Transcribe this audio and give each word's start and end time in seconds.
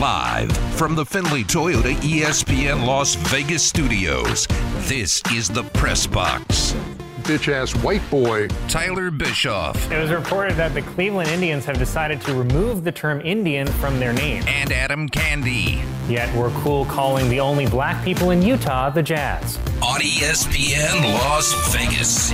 Live 0.00 0.54
from 0.76 0.94
the 0.94 1.06
Findlay 1.06 1.42
Toyota 1.42 1.94
ESPN 2.02 2.84
Las 2.84 3.14
Vegas 3.14 3.62
studios, 3.62 4.46
this 4.80 5.22
is 5.32 5.48
the 5.48 5.62
Press 5.62 6.06
Box. 6.06 6.74
Bitch 7.22 7.50
ass 7.50 7.74
white 7.76 8.02
boy. 8.10 8.46
Tyler 8.68 9.10
Bischoff. 9.10 9.90
It 9.90 9.98
was 9.98 10.10
reported 10.10 10.54
that 10.56 10.74
the 10.74 10.82
Cleveland 10.82 11.30
Indians 11.30 11.64
have 11.64 11.78
decided 11.78 12.20
to 12.22 12.34
remove 12.34 12.84
the 12.84 12.92
term 12.92 13.22
Indian 13.22 13.66
from 13.66 13.98
their 13.98 14.12
name. 14.12 14.44
And 14.46 14.70
Adam 14.70 15.08
Candy. 15.08 15.82
Yet 16.08 16.34
we're 16.36 16.50
cool 16.60 16.84
calling 16.84 17.30
the 17.30 17.40
only 17.40 17.66
black 17.66 18.04
people 18.04 18.32
in 18.32 18.42
Utah 18.42 18.90
the 18.90 19.02
Jazz. 19.02 19.56
On 19.82 19.98
ESPN 19.98 21.14
Las 21.14 21.54
Vegas. 21.74 22.32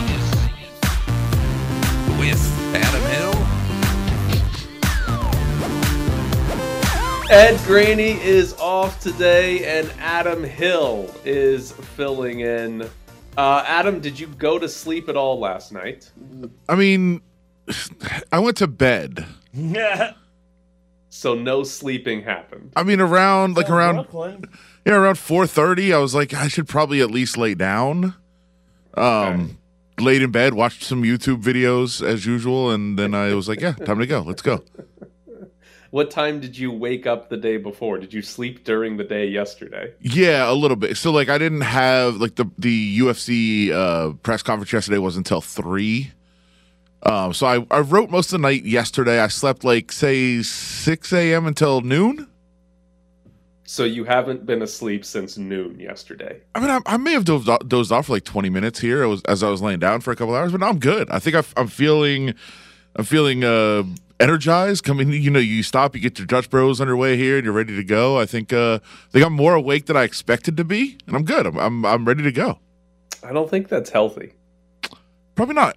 With 2.18 2.74
Adam 2.74 3.02
Hill. 3.12 3.31
Ed 7.32 7.58
Graney 7.64 8.20
is 8.20 8.52
off 8.58 9.00
today, 9.00 9.64
and 9.64 9.90
Adam 9.98 10.44
Hill 10.44 11.10
is 11.24 11.72
filling 11.72 12.40
in. 12.40 12.82
Uh, 13.38 13.64
Adam, 13.66 14.00
did 14.00 14.20
you 14.20 14.26
go 14.26 14.58
to 14.58 14.68
sleep 14.68 15.08
at 15.08 15.16
all 15.16 15.38
last 15.40 15.72
night? 15.72 16.10
I 16.68 16.74
mean, 16.74 17.22
I 18.32 18.38
went 18.38 18.58
to 18.58 18.66
bed. 18.66 19.26
Yeah. 19.52 20.12
So 21.14 21.34
no 21.34 21.62
sleeping 21.62 22.22
happened. 22.22 22.72
I 22.74 22.84
mean, 22.84 22.98
around 22.98 23.54
like 23.54 23.68
Oh, 23.68 23.74
around 23.74 23.96
Brooklyn. 23.96 24.44
yeah, 24.86 24.94
around 24.94 25.18
four 25.18 25.46
thirty. 25.46 25.92
I 25.92 25.98
was 25.98 26.14
like, 26.14 26.32
I 26.32 26.48
should 26.48 26.66
probably 26.66 27.02
at 27.02 27.10
least 27.10 27.36
lay 27.36 27.54
down. 27.54 28.14
Um, 28.94 29.58
laid 30.00 30.22
in 30.22 30.30
bed, 30.30 30.54
watched 30.54 30.84
some 30.84 31.02
YouTube 31.02 31.42
videos 31.42 32.02
as 32.02 32.24
usual, 32.24 32.70
and 32.70 32.98
then 32.98 33.14
I 33.14 33.34
was 33.34 33.46
like, 33.46 33.60
yeah, 33.60 33.72
time 33.72 33.98
to 33.98 34.06
go. 34.06 34.22
Let's 34.22 34.40
go. 34.40 34.64
What 35.92 36.10
time 36.10 36.40
did 36.40 36.56
you 36.56 36.72
wake 36.72 37.06
up 37.06 37.28
the 37.28 37.36
day 37.36 37.58
before? 37.58 37.98
Did 37.98 38.14
you 38.14 38.22
sleep 38.22 38.64
during 38.64 38.96
the 38.96 39.04
day 39.04 39.26
yesterday? 39.26 39.92
Yeah, 40.00 40.50
a 40.50 40.54
little 40.54 40.78
bit. 40.78 40.96
So 40.96 41.12
like, 41.12 41.28
I 41.28 41.36
didn't 41.36 41.60
have 41.60 42.16
like 42.16 42.36
the 42.36 42.46
the 42.56 42.98
UFC 42.98 43.70
uh, 43.70 44.14
press 44.22 44.42
conference 44.42 44.72
yesterday 44.72 44.96
was 44.96 45.18
until 45.18 45.42
three. 45.42 46.12
Um, 47.02 47.34
so 47.34 47.46
I, 47.46 47.66
I 47.70 47.80
wrote 47.80 48.08
most 48.08 48.32
of 48.32 48.40
the 48.40 48.48
night 48.48 48.64
yesterday. 48.64 49.20
I 49.20 49.28
slept 49.28 49.64
like 49.64 49.92
say 49.92 50.40
six 50.40 51.12
a.m. 51.12 51.46
until 51.46 51.82
noon. 51.82 52.26
So 53.64 53.84
you 53.84 54.04
haven't 54.04 54.46
been 54.46 54.62
asleep 54.62 55.04
since 55.04 55.36
noon 55.36 55.78
yesterday. 55.78 56.40
I 56.54 56.60
mean, 56.60 56.70
I, 56.70 56.80
I 56.86 56.96
may 56.96 57.12
have 57.12 57.26
dozed, 57.26 57.50
off- 57.50 57.68
dozed 57.68 57.92
off 57.92 58.06
for 58.06 58.14
like 58.14 58.24
twenty 58.24 58.48
minutes 58.48 58.80
here. 58.80 59.06
Was 59.06 59.20
as 59.28 59.42
I 59.42 59.50
was 59.50 59.60
laying 59.60 59.80
down 59.80 60.00
for 60.00 60.10
a 60.10 60.16
couple 60.16 60.34
hours, 60.34 60.52
but 60.52 60.60
now 60.62 60.70
I'm 60.70 60.78
good. 60.78 61.10
I 61.10 61.18
think 61.18 61.36
I, 61.36 61.60
am 61.60 61.68
feeling, 61.68 62.32
I'm 62.96 63.04
feeling 63.04 63.44
uh, 63.44 63.82
energized. 64.20 64.84
Coming, 64.84 65.12
you 65.12 65.30
know, 65.30 65.38
you 65.38 65.62
stop, 65.62 65.94
you 65.94 66.00
get 66.00 66.18
your 66.18 66.26
Dutch 66.26 66.50
Bros 66.50 66.80
underway 66.80 67.16
here, 67.16 67.36
and 67.36 67.44
you're 67.44 67.54
ready 67.54 67.76
to 67.76 67.84
go. 67.84 68.18
I 68.18 68.26
think, 68.26 68.52
uh, 68.52 68.78
I 68.82 69.10
think 69.10 69.24
I'm 69.24 69.32
more 69.32 69.54
awake 69.54 69.86
than 69.86 69.96
I 69.96 70.02
expected 70.04 70.56
to 70.56 70.64
be, 70.64 70.98
and 71.06 71.16
I'm 71.16 71.24
good. 71.24 71.46
I'm, 71.46 71.58
I'm, 71.58 71.84
I'm 71.84 72.04
ready 72.04 72.22
to 72.22 72.32
go. 72.32 72.58
I 73.22 73.32
don't 73.32 73.48
think 73.48 73.68
that's 73.68 73.90
healthy. 73.90 74.34
Probably 75.34 75.54
not. 75.54 75.76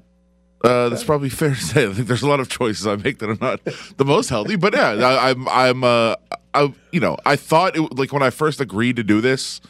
Uh, 0.64 0.90
that's 0.90 1.04
probably 1.04 1.30
fair 1.30 1.50
to 1.50 1.56
say. 1.56 1.86
I 1.90 1.94
think 1.94 2.08
there's 2.08 2.24
a 2.24 2.28
lot 2.28 2.40
of 2.40 2.50
choices 2.50 2.88
I 2.88 2.96
make 2.96 3.20
that 3.20 3.30
are 3.30 3.38
not 3.40 3.64
the 3.98 4.06
most 4.06 4.30
healthy, 4.30 4.56
but 4.56 4.74
yeah, 4.74 4.90
I, 4.90 5.30
I'm, 5.30 5.48
I'm, 5.48 5.84
uh, 5.84 6.16
I, 6.54 6.74
you 6.92 7.00
know, 7.00 7.18
I 7.26 7.36
thought 7.36 7.76
it 7.76 7.98
like 7.98 8.12
when 8.12 8.24
I 8.24 8.30
first 8.30 8.60
agreed 8.62 8.96
to 8.96 9.04
do 9.04 9.22
this, 9.22 9.62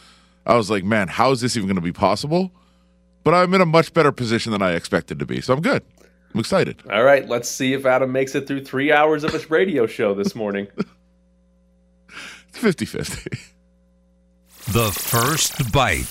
I 0.45 0.55
was 0.55 0.69
like, 0.69 0.83
man, 0.83 1.07
how 1.07 1.31
is 1.31 1.41
this 1.41 1.57
even 1.57 1.67
going 1.67 1.75
to 1.75 1.81
be 1.81 1.91
possible? 1.91 2.51
But 3.23 3.33
I'm 3.33 3.53
in 3.55 3.61
a 3.61 3.65
much 3.65 3.93
better 3.93 4.11
position 4.11 4.51
than 4.51 4.61
I 4.61 4.73
expected 4.73 5.17
to 5.19 5.25
be, 5.25 5.41
so 5.41 5.53
I'm 5.53 5.61
good. 5.61 5.83
I'm 6.35 6.41
excited. 6.41 6.83
All 6.91 7.05
right, 7.05 7.25
let's 7.29 7.47
see 7.47 7.71
if 7.71 7.85
Adam 7.85 8.11
makes 8.11 8.35
it 8.35 8.45
through 8.45 8.65
three 8.65 8.91
hours 8.91 9.23
of 9.23 9.33
a 9.33 9.39
radio 9.47 9.87
show 9.87 10.13
this 10.13 10.35
morning. 10.35 10.67
It's 12.49 12.59
50 12.59 12.85
50. 12.85 13.37
The 14.71 14.91
first 14.91 15.71
bite. 15.73 16.05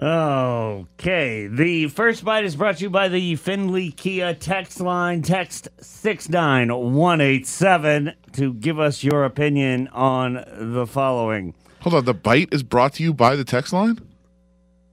Okay. 0.00 1.48
The 1.48 1.88
first 1.88 2.24
bite 2.24 2.44
is 2.44 2.54
brought 2.54 2.76
to 2.76 2.84
you 2.84 2.90
by 2.90 3.08
the 3.08 3.34
Findlay 3.34 3.90
Kia 3.90 4.32
text 4.34 4.80
line. 4.80 5.22
Text 5.22 5.68
69187 5.80 8.12
to 8.34 8.54
give 8.54 8.78
us 8.78 9.02
your 9.02 9.24
opinion 9.24 9.88
on 9.88 10.44
the 10.56 10.86
following. 10.86 11.52
Hold 11.80 11.94
on, 11.94 12.04
the 12.04 12.14
bite 12.14 12.50
is 12.52 12.62
brought 12.62 12.92
to 12.94 13.02
you 13.02 13.12
by 13.12 13.34
the 13.34 13.44
text 13.44 13.72
line? 13.72 13.98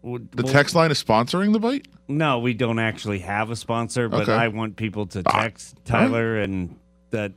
The 0.04 0.44
text 0.44 0.76
line 0.76 0.92
is 0.92 1.02
sponsoring 1.02 1.54
the 1.54 1.60
bite? 1.60 1.88
No, 2.10 2.40
we 2.40 2.54
don't 2.54 2.80
actually 2.80 3.20
have 3.20 3.50
a 3.50 3.56
sponsor, 3.56 4.10
but 4.10 4.24
Okay. 4.24 4.34
I 4.34 4.50
want 4.50 4.76
people 4.76 5.06
to 5.08 5.24
text 5.24 5.78
Tyler 5.86 6.38
and 6.40 6.78
that. 7.12 7.32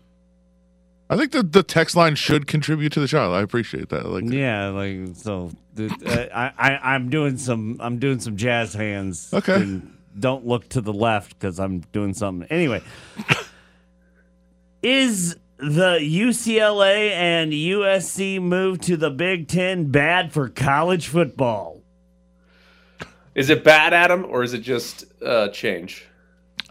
I 1.08 1.16
think 1.16 1.30
the, 1.30 1.44
the 1.44 1.62
text 1.62 1.94
line 1.94 2.16
should 2.16 2.48
contribute 2.48 2.92
to 2.94 3.00
the 3.00 3.06
show. 3.06 3.32
I 3.32 3.40
appreciate 3.42 3.90
that. 3.90 4.06
Like, 4.06 4.24
Yeah, 4.24 4.68
like 4.70 5.14
so. 5.14 5.52
The, 5.74 5.86
uh, 6.04 6.36
I, 6.36 6.72
I 6.72 6.94
I'm 6.94 7.08
doing 7.10 7.38
some 7.38 7.76
I'm 7.78 8.00
doing 8.00 8.18
some 8.18 8.36
jazz 8.36 8.74
hands. 8.74 9.32
Okay. 9.32 9.54
and 9.54 9.96
don't 10.18 10.44
look 10.44 10.68
to 10.70 10.80
the 10.80 10.92
left 10.92 11.38
because 11.38 11.60
I'm 11.60 11.80
doing 11.92 12.14
something. 12.14 12.48
Anyway, 12.50 12.82
is 14.82 15.36
the 15.58 15.98
UCLA 16.00 17.10
and 17.12 17.52
USC 17.52 18.40
move 18.40 18.80
to 18.82 18.96
the 18.96 19.10
Big 19.10 19.46
Ten 19.48 19.90
bad 19.90 20.32
for 20.32 20.48
college 20.48 21.08
football? 21.08 21.82
Is 23.36 23.50
it 23.50 23.62
bad, 23.62 23.92
Adam, 23.92 24.24
or 24.28 24.42
is 24.42 24.54
it 24.54 24.60
just 24.60 25.04
uh, 25.22 25.48
change? 25.48 26.06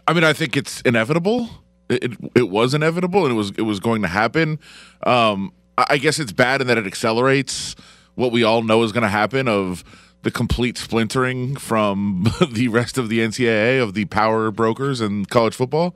I 0.08 0.12
mean, 0.12 0.24
I 0.24 0.32
think 0.32 0.56
it's 0.56 0.80
inevitable. 0.82 1.48
It, 1.88 2.04
it 2.04 2.12
it 2.34 2.48
was 2.50 2.74
inevitable, 2.74 3.22
and 3.22 3.32
it 3.32 3.36
was 3.36 3.52
it 3.52 3.62
was 3.62 3.78
going 3.78 4.02
to 4.02 4.08
happen. 4.08 4.58
Um, 5.04 5.52
I 5.78 5.86
I 5.90 5.98
guess 5.98 6.18
it's 6.18 6.32
bad 6.32 6.60
in 6.60 6.66
that 6.66 6.76
it 6.76 6.86
accelerates 6.86 7.76
what 8.16 8.32
we 8.32 8.42
all 8.42 8.62
know 8.62 8.82
is 8.82 8.90
going 8.90 9.04
to 9.04 9.08
happen 9.08 9.46
of 9.46 9.84
the 10.22 10.30
complete 10.32 10.76
splintering 10.76 11.54
from 11.54 12.26
the 12.50 12.66
rest 12.66 12.98
of 12.98 13.08
the 13.08 13.20
NCAA 13.20 13.80
of 13.80 13.94
the 13.94 14.06
power 14.06 14.50
brokers 14.50 15.00
and 15.00 15.28
college 15.28 15.54
football. 15.54 15.94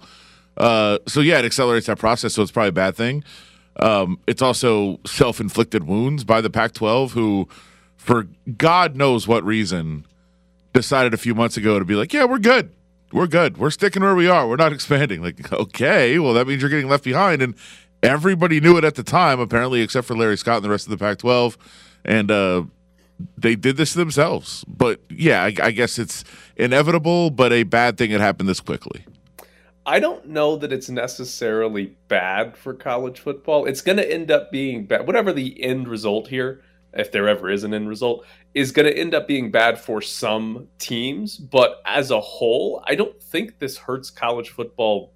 Uh, 0.57 0.99
so 1.09 1.21
yeah, 1.21 1.41
it 1.41 1.45
accelerates 1.45 1.87
that 1.87 1.99
process. 1.99 2.35
So 2.35 2.43
it's 2.43 2.53
probably 2.53 2.69
a 2.69 2.73
bad 2.73 2.95
thing. 2.95 3.25
Um, 3.81 4.21
it's 4.29 4.43
also 4.43 5.01
self-inflicted 5.05 5.85
wounds 5.85 6.23
by 6.23 6.41
the 6.41 6.51
Pac-12, 6.51 7.11
who, 7.13 7.49
for 7.97 8.29
God 8.59 8.95
knows 8.95 9.27
what 9.27 9.43
reason, 9.43 10.05
decided 10.73 11.15
a 11.15 11.19
few 11.19 11.35
months 11.35 11.57
ago 11.57 11.79
to 11.79 11.85
be 11.85 11.95
like, 11.95 12.13
yeah, 12.13 12.25
we're 12.25 12.39
good. 12.39 12.75
We're 13.13 13.27
good. 13.27 13.59
We're 13.59 13.71
sticking 13.71 14.03
where 14.03 14.15
we 14.15 14.29
are. 14.29 14.49
We're 14.49 14.57
not 14.57 14.73
expanding. 14.75 15.23
Like, 15.23 15.53
okay, 15.53 16.19
well, 16.19 16.35
that 16.35 16.47
means 16.47 16.63
you're 16.63 16.71
getting 16.71 16.89
left 16.89 17.05
behind. 17.05 17.43
And 17.43 17.55
everybody 18.03 18.61
knew 18.61 18.77
it 18.77 18.85
at 18.85 18.95
the 18.95 19.03
time, 19.03 19.41
apparently, 19.41 19.81
except 19.81 20.07
for 20.07 20.17
Larry 20.17 20.37
Scott 20.37 20.57
and 20.57 20.65
the 20.65 20.71
rest 20.71 20.87
of 20.87 20.91
the 20.91 20.99
Pac 20.99 21.19
12. 21.19 21.59
And 22.05 22.31
uh, 22.31 22.65
they 23.37 23.57
did 23.57 23.77
this 23.77 23.95
themselves. 23.95 24.65
But 24.69 25.01
yeah, 25.11 25.43
I, 25.43 25.55
I 25.63 25.71
guess 25.71 25.99
it's 25.99 26.25
inevitable, 26.57 27.31
but 27.31 27.53
a 27.53 27.65
bad 27.65 27.99
thing 27.99 28.11
that 28.13 28.21
happened 28.21 28.49
this 28.49 28.61
quickly. 28.61 29.05
I 29.87 29.99
don't 29.99 30.29
know 30.29 30.57
that 30.57 30.73
it's 30.73 30.91
necessarily 30.91 31.97
bad 32.09 32.57
for 32.57 32.75
college 32.75 33.19
football. 33.19 33.67
It's 33.67 33.81
going 33.81 33.97
to 33.97 34.13
end 34.13 34.31
up 34.31 34.53
being 34.53 34.85
bad. 34.85 35.07
Whatever 35.07 35.33
the 35.33 35.63
end 35.63 35.89
result 35.89 36.29
here, 36.29 36.63
if 36.95 37.13
there 37.13 37.29
ever 37.29 37.51
is 37.51 37.65
an 37.65 37.73
end 37.75 37.89
result, 37.89 38.27
is 38.55 38.73
going 38.73 38.87
to 38.87 38.97
end 38.97 39.15
up 39.15 39.27
being 39.29 39.51
bad 39.51 39.79
for 39.79 40.01
some 40.03 40.69
teams. 40.79 41.37
But 41.37 41.81
as 41.87 42.11
a 42.11 42.21
whole, 42.21 42.83
I 42.87 42.95
don't 42.95 43.21
think 43.23 43.59
this 43.59 43.79
hurts 43.79 44.11
college 44.11 44.51
football 44.51 45.13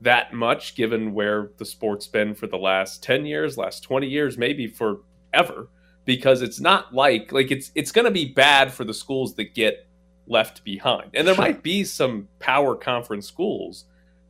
that 0.00 0.32
much, 0.32 0.76
given 0.76 1.12
where 1.12 1.50
the 1.58 1.64
sport's 1.64 2.06
been 2.06 2.34
for 2.34 2.46
the 2.46 2.56
last 2.58 3.02
10 3.02 3.26
years, 3.26 3.58
last 3.58 3.82
20 3.82 4.06
years, 4.06 4.38
maybe 4.38 4.66
forever. 4.68 5.68
Because 6.04 6.40
it's 6.40 6.58
not 6.60 6.94
like 6.94 7.32
like 7.32 7.50
it's 7.50 7.70
it's 7.74 7.92
going 7.92 8.06
to 8.06 8.10
be 8.10 8.32
bad 8.32 8.72
for 8.72 8.82
the 8.84 8.94
schools 8.94 9.34
that 9.34 9.52
get 9.54 9.86
left 10.26 10.64
behind, 10.64 11.10
and 11.12 11.26
there 11.28 11.34
Sure. 11.34 11.44
might 11.44 11.62
be 11.62 11.84
some 11.84 12.28
power 12.38 12.74
conference 12.74 13.26
schools 13.26 13.84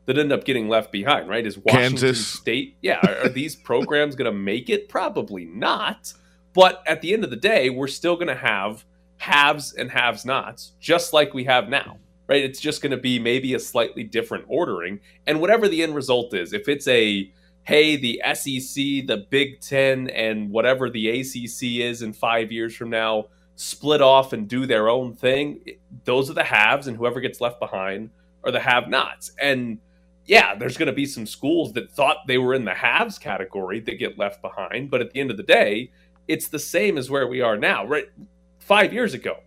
that 0.07 0.19
end 0.19 0.33
up 0.33 0.43
getting 0.45 0.69
left 0.69 0.91
behind, 0.91 1.29
right? 1.29 1.47
Is 1.47 1.57
Washington 1.57 1.91
Kansas. 1.91 2.27
State? 2.27 2.77
Yeah, 2.83 2.99
are, 3.07 3.27
are 3.27 3.29
these 3.29 3.55
programs 3.55 4.17
going 4.17 4.29
to 4.33 4.37
make 4.37 4.69
it? 4.71 4.89
Probably 4.89 5.45
not. 5.45 6.13
But 6.55 6.83
at 6.87 7.01
the 7.03 7.13
end 7.13 7.25
of 7.25 7.31
the 7.31 7.37
day, 7.37 7.71
we're 7.71 7.89
still 7.89 8.15
going 8.15 8.29
to 8.29 8.35
have 8.35 8.85
haves 9.19 9.73
and 9.73 9.91
haves 9.91 10.25
nots, 10.25 10.73
just 10.81 11.13
like 11.13 11.35
we 11.35 11.45
have 11.45 11.69
now, 11.69 11.99
right? 12.27 12.45
It's 12.45 12.61
just 12.61 12.83
going 12.83 12.93
to 12.93 12.97
be 12.97 13.19
maybe 13.19 13.55
a 13.55 13.59
slightly 13.59 14.05
different 14.05 14.45
ordering. 14.49 15.01
And 15.27 15.41
whatever 15.41 15.69
the 15.69 15.83
end 15.83 15.95
result 15.95 16.35
is, 16.35 16.53
if 16.53 16.69
it's 16.69 16.89
a, 16.89 17.31
hey, 17.65 17.97
the 17.97 18.23
SEC, 18.35 19.07
the 19.07 19.27
Big 19.29 19.61
Ten, 19.61 20.09
and 20.11 20.51
whatever 20.51 20.89
the 20.89 21.21
ACC 21.21 21.81
is 21.85 22.03
in 22.03 22.13
five 22.13 22.51
years 22.51 22.75
from 22.75 22.91
now, 22.91 23.27
split 23.57 24.01
off 24.01 24.33
and 24.33 24.49
do 24.49 24.67
their 24.67 24.89
own 24.89 25.15
thing, 25.15 25.61
those 26.05 26.31
are 26.31 26.35
the 26.35 26.45
haves, 26.45 26.87
and 26.87 26.97
whoever 26.97 27.21
gets 27.21 27.41
left 27.41 27.59
behind 27.59 28.11
are 28.45 28.53
the 28.53 28.61
have 28.61 28.89
nots. 28.89 29.33
And 29.41 29.79
yeah, 30.27 30.55
there's 30.55 30.77
going 30.77 30.87
to 30.87 30.93
be 30.93 31.07
some 31.07 31.27
schools 31.27 31.73
that 31.73 31.91
thought 31.91 32.27
they 32.27 32.39
were 32.39 32.55
in 32.55 32.65
the 32.65 32.75
haves 32.75 33.19
category 33.19 33.81
that 33.81 33.99
get 33.99 34.19
left 34.19 34.43
behind. 34.43 34.91
But 34.91 35.01
at 35.01 35.11
the 35.11 35.21
end 35.21 35.31
of 35.31 35.39
the 35.39 35.43
day, 35.43 35.91
it's 36.29 36.49
the 36.49 36.59
same 36.59 36.97
as 36.99 37.11
where 37.11 37.27
we 37.27 37.41
are 37.41 37.57
now. 37.57 37.87
Right, 37.87 38.07
five 38.61 38.93
years 38.93 39.15
ago, 39.15 39.39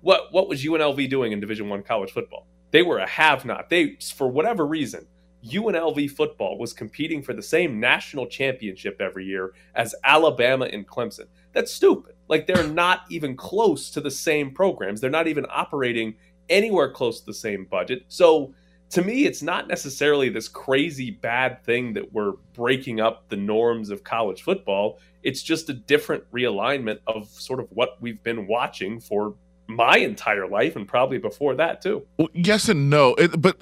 what 0.00 0.32
what 0.32 0.48
was 0.48 0.62
UNLV 0.62 1.08
doing 1.08 1.32
in 1.32 1.40
Division 1.40 1.68
One 1.68 1.82
college 1.82 2.12
football? 2.12 2.46
They 2.72 2.82
were 2.82 2.98
a 2.98 3.06
have 3.06 3.44
not. 3.44 3.70
They, 3.70 3.96
for 4.16 4.28
whatever 4.28 4.66
reason, 4.66 5.06
UNLV 5.48 6.10
football 6.10 6.58
was 6.58 6.72
competing 6.72 7.22
for 7.22 7.32
the 7.32 7.42
same 7.42 7.78
national 7.78 8.26
championship 8.26 9.00
every 9.00 9.24
year 9.24 9.52
as 9.74 9.94
Alabama 10.04 10.66
and 10.66 10.86
Clemson. 10.86 11.26
That's 11.52 11.72
stupid. 11.72 12.14
Like 12.28 12.46
they're 12.46 12.66
not 12.66 13.02
even 13.10 13.36
close 13.36 13.90
to 13.90 14.00
the 14.00 14.10
same 14.10 14.52
programs. 14.52 15.00
They're 15.00 15.10
not 15.10 15.28
even 15.28 15.46
operating 15.50 16.16
anywhere 16.48 16.90
close 16.90 17.20
to 17.20 17.26
the 17.26 17.34
same 17.34 17.66
budget. 17.66 18.04
So 18.08 18.54
to 18.94 19.02
me, 19.02 19.24
it's 19.24 19.42
not 19.42 19.66
necessarily 19.66 20.28
this 20.28 20.46
crazy 20.46 21.10
bad 21.10 21.64
thing 21.64 21.94
that 21.94 22.12
we're 22.12 22.34
breaking 22.52 23.00
up 23.00 23.28
the 23.28 23.36
norms 23.36 23.90
of 23.90 24.04
college 24.04 24.42
football. 24.44 25.00
It's 25.24 25.42
just 25.42 25.68
a 25.68 25.72
different 25.72 26.30
realignment 26.30 27.00
of 27.08 27.26
sort 27.26 27.58
of 27.58 27.66
what 27.70 27.96
we've 28.00 28.22
been 28.22 28.46
watching 28.46 29.00
for 29.00 29.34
my 29.66 29.96
entire 29.96 30.46
life 30.46 30.76
and 30.76 30.86
probably 30.86 31.18
before 31.18 31.56
that 31.56 31.82
too. 31.82 32.06
Well, 32.18 32.28
yes 32.34 32.68
and 32.68 32.88
no, 32.88 33.14
it, 33.14 33.40
but 33.42 33.60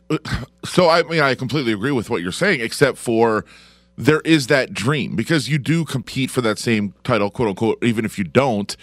so 0.66 0.90
I 0.90 1.02
mean 1.04 1.20
I 1.20 1.34
completely 1.34 1.72
agree 1.72 1.92
with 1.92 2.10
what 2.10 2.20
you're 2.20 2.30
saying, 2.30 2.60
except 2.60 2.98
for 2.98 3.46
there 3.96 4.20
is 4.26 4.48
that 4.48 4.74
dream 4.74 5.16
because 5.16 5.48
you 5.48 5.56
do 5.56 5.86
compete 5.86 6.30
for 6.30 6.42
that 6.42 6.58
same 6.58 6.92
title, 7.04 7.30
quote 7.30 7.48
unquote, 7.48 7.82
even 7.82 8.04
if 8.04 8.18
you 8.18 8.24
don't, 8.24 8.76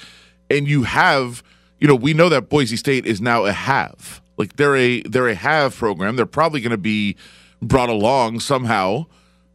and 0.49 0.67
you 0.67 0.81
have, 0.81 1.43
you 1.77 1.87
know, 1.87 1.95
we 1.95 2.15
know 2.15 2.29
that 2.29 2.49
Boise 2.49 2.77
State 2.77 3.05
is 3.05 3.21
now 3.21 3.45
a 3.45 3.51
have, 3.51 4.19
like 4.39 4.55
they're 4.55 4.75
a 4.75 5.01
they're 5.03 5.27
a 5.27 5.35
have 5.35 5.75
program. 5.75 6.15
They're 6.15 6.25
probably 6.25 6.61
going 6.61 6.71
to 6.71 6.77
be 6.77 7.15
brought 7.61 7.89
along 7.89 8.39
somehow. 8.39 9.05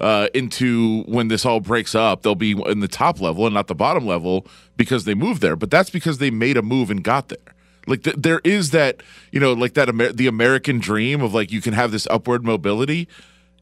Uh, 0.00 0.26
into 0.34 1.02
when 1.04 1.28
this 1.28 1.46
all 1.46 1.60
breaks 1.60 1.94
up, 1.94 2.22
they'll 2.22 2.34
be 2.34 2.50
in 2.66 2.81
the 2.81 2.88
top 2.88 3.20
level 3.20 3.46
and 3.46 3.54
not 3.54 3.69
the 3.69 3.76
bottom 3.76 4.04
level 4.04 4.44
because 4.76 5.04
they 5.04 5.14
moved 5.14 5.40
there. 5.40 5.54
But 5.54 5.70
that's 5.70 5.88
because 5.88 6.19
they 6.19 6.31
made 6.31 6.56
a 6.56 6.62
move 6.62 6.90
and 6.90 7.02
got 7.02 7.28
there. 7.28 7.38
Like 7.86 8.02
th- 8.02 8.16
there 8.19 8.40
is 8.44 8.70
that, 8.70 9.02
you 9.31 9.38
know, 9.38 9.52
like 9.52 9.75
that 9.75 9.88
Amer- 9.88 10.12
the 10.12 10.26
American 10.26 10.81
dream 10.81 11.22
of 11.22 11.32
like 11.32 11.52
you 11.52 11.60
can 11.60 11.75
have 11.75 11.92
this 11.92 12.08
upward 12.10 12.44
mobility, 12.44 13.08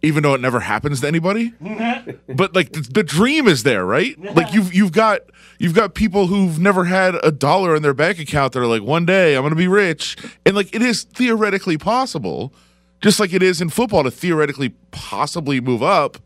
even 0.03 0.23
though 0.23 0.35
it 0.35 0.41
never 0.41 0.61
happens 0.61 1.01
to 1.01 1.07
anybody. 1.07 1.53
but 2.29 2.55
like 2.55 2.73
the, 2.73 2.81
the 2.93 3.03
dream 3.03 3.47
is 3.47 3.63
there, 3.63 3.85
right? 3.85 4.19
Like 4.35 4.53
you've 4.53 4.75
you've 4.75 4.93
got 4.93 5.21
you've 5.59 5.75
got 5.75 5.95
people 5.95 6.27
who've 6.27 6.59
never 6.59 6.85
had 6.85 7.15
a 7.25 7.31
dollar 7.31 7.75
in 7.77 7.83
their 7.83 7.95
bank 7.95 8.19
account 8.19 8.53
that 8.53 8.61
are 8.61 8.67
like, 8.67 8.83
one 8.83 9.07
day 9.07 9.37
I'm 9.37 9.43
going 9.43 9.51
to 9.51 9.57
be 9.57 9.69
rich, 9.69 10.17
and 10.45 10.57
like 10.57 10.75
it 10.75 10.83
is 10.83 11.05
theoretically 11.05 11.79
possible, 11.79 12.53
just 13.01 13.21
like 13.21 13.33
it 13.33 13.43
is 13.43 13.61
in 13.61 13.71
football 13.71 14.03
to 14.03 14.11
theoretically 14.11 14.71
possibly 14.91 15.61
move 15.61 15.83
up. 15.83 16.19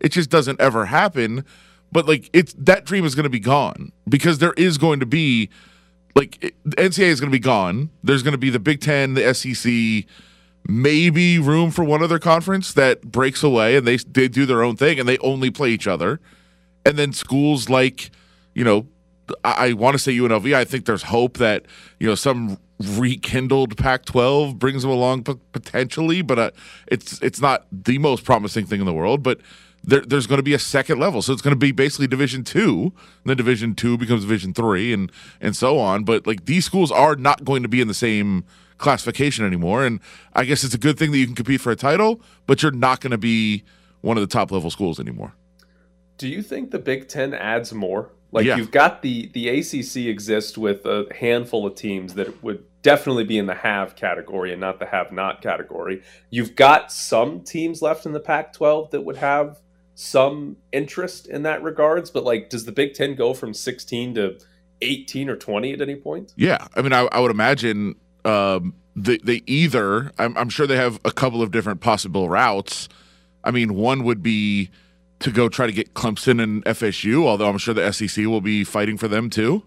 It 0.00 0.10
just 0.10 0.30
doesn't 0.30 0.60
ever 0.60 0.86
happen. 0.86 1.44
But 1.92 2.08
like 2.08 2.30
it's 2.32 2.54
that 2.54 2.86
dream 2.86 3.04
is 3.04 3.14
going 3.14 3.24
to 3.24 3.30
be 3.30 3.38
gone 3.38 3.92
because 4.08 4.38
there 4.38 4.54
is 4.54 4.78
going 4.78 5.00
to 5.00 5.06
be 5.06 5.50
like 6.14 6.42
it, 6.42 6.54
NCAA 6.64 7.08
is 7.08 7.20
going 7.20 7.30
to 7.30 7.36
be 7.36 7.42
gone. 7.42 7.90
There's 8.02 8.22
going 8.22 8.32
to 8.32 8.38
be 8.38 8.50
the 8.50 8.58
Big 8.58 8.80
Ten, 8.80 9.14
the 9.14 9.32
SEC, 9.34 10.06
maybe 10.68 11.38
room 11.38 11.70
for 11.70 11.84
one 11.84 12.02
other 12.02 12.18
conference 12.18 12.72
that 12.74 13.02
breaks 13.02 13.42
away 13.42 13.76
and 13.76 13.86
they 13.86 13.96
they 13.96 14.28
do 14.28 14.46
their 14.46 14.62
own 14.62 14.76
thing 14.76 14.98
and 14.98 15.08
they 15.08 15.18
only 15.18 15.50
play 15.50 15.70
each 15.70 15.86
other. 15.86 16.20
And 16.84 16.98
then 16.98 17.12
schools 17.12 17.68
like, 17.68 18.10
you 18.54 18.64
know, 18.64 18.86
I, 19.44 19.68
I 19.68 19.72
want 19.72 19.94
to 19.94 19.98
say 19.98 20.16
UNLV. 20.16 20.54
I 20.54 20.64
think 20.64 20.84
there's 20.86 21.04
hope 21.04 21.38
that 21.38 21.66
you 21.98 22.08
know 22.08 22.14
some 22.14 22.58
rekindled 22.98 23.76
Pac-12 23.76 24.58
brings 24.58 24.82
them 24.82 24.90
along 24.90 25.22
potentially, 25.22 26.22
but 26.22 26.38
uh, 26.38 26.50
it's 26.88 27.20
it's 27.22 27.40
not 27.40 27.66
the 27.70 27.98
most 27.98 28.24
promising 28.24 28.66
thing 28.66 28.80
in 28.80 28.86
the 28.86 28.92
world. 28.92 29.22
But 29.22 29.40
there, 29.84 30.00
there's 30.00 30.26
going 30.26 30.38
to 30.38 30.44
be 30.44 30.54
a 30.54 30.58
second 30.58 30.98
level, 30.98 31.22
so 31.22 31.32
it's 31.32 31.42
going 31.42 31.52
to 31.52 31.58
be 31.58 31.72
basically 31.72 32.06
Division 32.06 32.44
Two. 32.44 32.92
Then 33.24 33.36
Division 33.36 33.74
Two 33.74 33.98
becomes 33.98 34.22
Division 34.22 34.54
Three, 34.54 34.92
and 34.92 35.10
and 35.40 35.56
so 35.56 35.78
on. 35.78 36.04
But 36.04 36.26
like 36.26 36.44
these 36.46 36.64
schools 36.64 36.90
are 36.92 37.16
not 37.16 37.44
going 37.44 37.62
to 37.62 37.68
be 37.68 37.80
in 37.80 37.88
the 37.88 37.94
same 37.94 38.44
classification 38.78 39.44
anymore, 39.44 39.84
and 39.84 40.00
I 40.34 40.44
guess 40.44 40.64
it's 40.64 40.74
a 40.74 40.78
good 40.78 40.98
thing 40.98 41.10
that 41.12 41.18
you 41.18 41.26
can 41.26 41.34
compete 41.34 41.60
for 41.60 41.70
a 41.72 41.76
title, 41.76 42.20
but 42.46 42.62
you're 42.62 42.72
not 42.72 43.00
going 43.00 43.10
to 43.12 43.18
be 43.18 43.64
one 44.00 44.16
of 44.16 44.20
the 44.20 44.32
top 44.32 44.50
level 44.50 44.70
schools 44.70 44.98
anymore. 45.00 45.34
Do 46.18 46.28
you 46.28 46.42
think 46.42 46.70
the 46.70 46.78
Big 46.78 47.08
Ten 47.08 47.34
adds 47.34 47.72
more? 47.72 48.10
Like 48.30 48.46
Yeah. 48.46 48.56
you've 48.56 48.70
got 48.70 49.02
the 49.02 49.28
the 49.34 49.48
ACC 49.48 50.08
exists 50.08 50.56
with 50.56 50.86
a 50.86 51.06
handful 51.20 51.66
of 51.66 51.74
teams 51.74 52.14
that 52.14 52.42
would 52.42 52.64
definitely 52.82 53.24
be 53.24 53.38
in 53.38 53.46
the 53.46 53.54
have 53.54 53.94
category 53.94 54.52
and 54.52 54.60
not 54.60 54.78
the 54.78 54.86
have 54.86 55.12
not 55.12 55.42
category. 55.42 56.02
You've 56.30 56.56
got 56.56 56.90
some 56.90 57.40
teams 57.40 57.82
left 57.82 58.06
in 58.06 58.12
the 58.12 58.20
Pac-12 58.20 58.90
that 58.90 59.02
would 59.02 59.18
have 59.18 59.60
some 60.02 60.56
interest 60.72 61.28
in 61.28 61.44
that 61.44 61.62
regards, 61.62 62.10
but 62.10 62.24
like, 62.24 62.50
does 62.50 62.64
the 62.64 62.72
Big 62.72 62.92
Ten 62.92 63.14
go 63.14 63.32
from 63.32 63.54
16 63.54 64.16
to 64.16 64.38
18 64.80 65.30
or 65.30 65.36
20 65.36 65.72
at 65.72 65.80
any 65.80 65.94
point? 65.94 66.34
Yeah, 66.36 66.66
I 66.74 66.82
mean, 66.82 66.92
I, 66.92 67.02
I 67.12 67.20
would 67.20 67.30
imagine 67.30 67.94
um, 68.24 68.74
they, 68.96 69.18
they 69.18 69.42
either. 69.46 70.10
I'm, 70.18 70.36
I'm 70.36 70.48
sure 70.48 70.66
they 70.66 70.76
have 70.76 70.98
a 71.04 71.12
couple 71.12 71.40
of 71.40 71.52
different 71.52 71.80
possible 71.80 72.28
routes. 72.28 72.88
I 73.44 73.52
mean, 73.52 73.74
one 73.74 74.02
would 74.02 74.24
be 74.24 74.70
to 75.20 75.30
go 75.30 75.48
try 75.48 75.66
to 75.66 75.72
get 75.72 75.94
Clemson 75.94 76.42
and 76.42 76.64
FSU, 76.64 77.24
although 77.24 77.48
I'm 77.48 77.58
sure 77.58 77.72
the 77.72 77.92
SEC 77.92 78.26
will 78.26 78.40
be 78.40 78.64
fighting 78.64 78.98
for 78.98 79.06
them 79.06 79.30
too, 79.30 79.62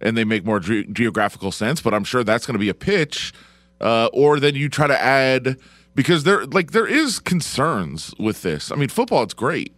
and 0.00 0.16
they 0.16 0.24
make 0.24 0.42
more 0.42 0.60
ge- 0.60 0.88
geographical 0.90 1.52
sense. 1.52 1.82
But 1.82 1.92
I'm 1.92 2.04
sure 2.04 2.24
that's 2.24 2.46
going 2.46 2.54
to 2.54 2.58
be 2.58 2.70
a 2.70 2.74
pitch. 2.74 3.34
Uh, 3.78 4.08
or 4.14 4.40
then 4.40 4.54
you 4.54 4.70
try 4.70 4.86
to 4.86 4.98
add 4.98 5.58
because 6.00 6.24
there 6.24 6.46
like 6.46 6.70
there 6.70 6.86
is 6.86 7.18
concerns 7.18 8.14
with 8.18 8.40
this. 8.40 8.72
I 8.72 8.76
mean, 8.76 8.88
football 8.88 9.22
it's 9.22 9.34
great, 9.34 9.74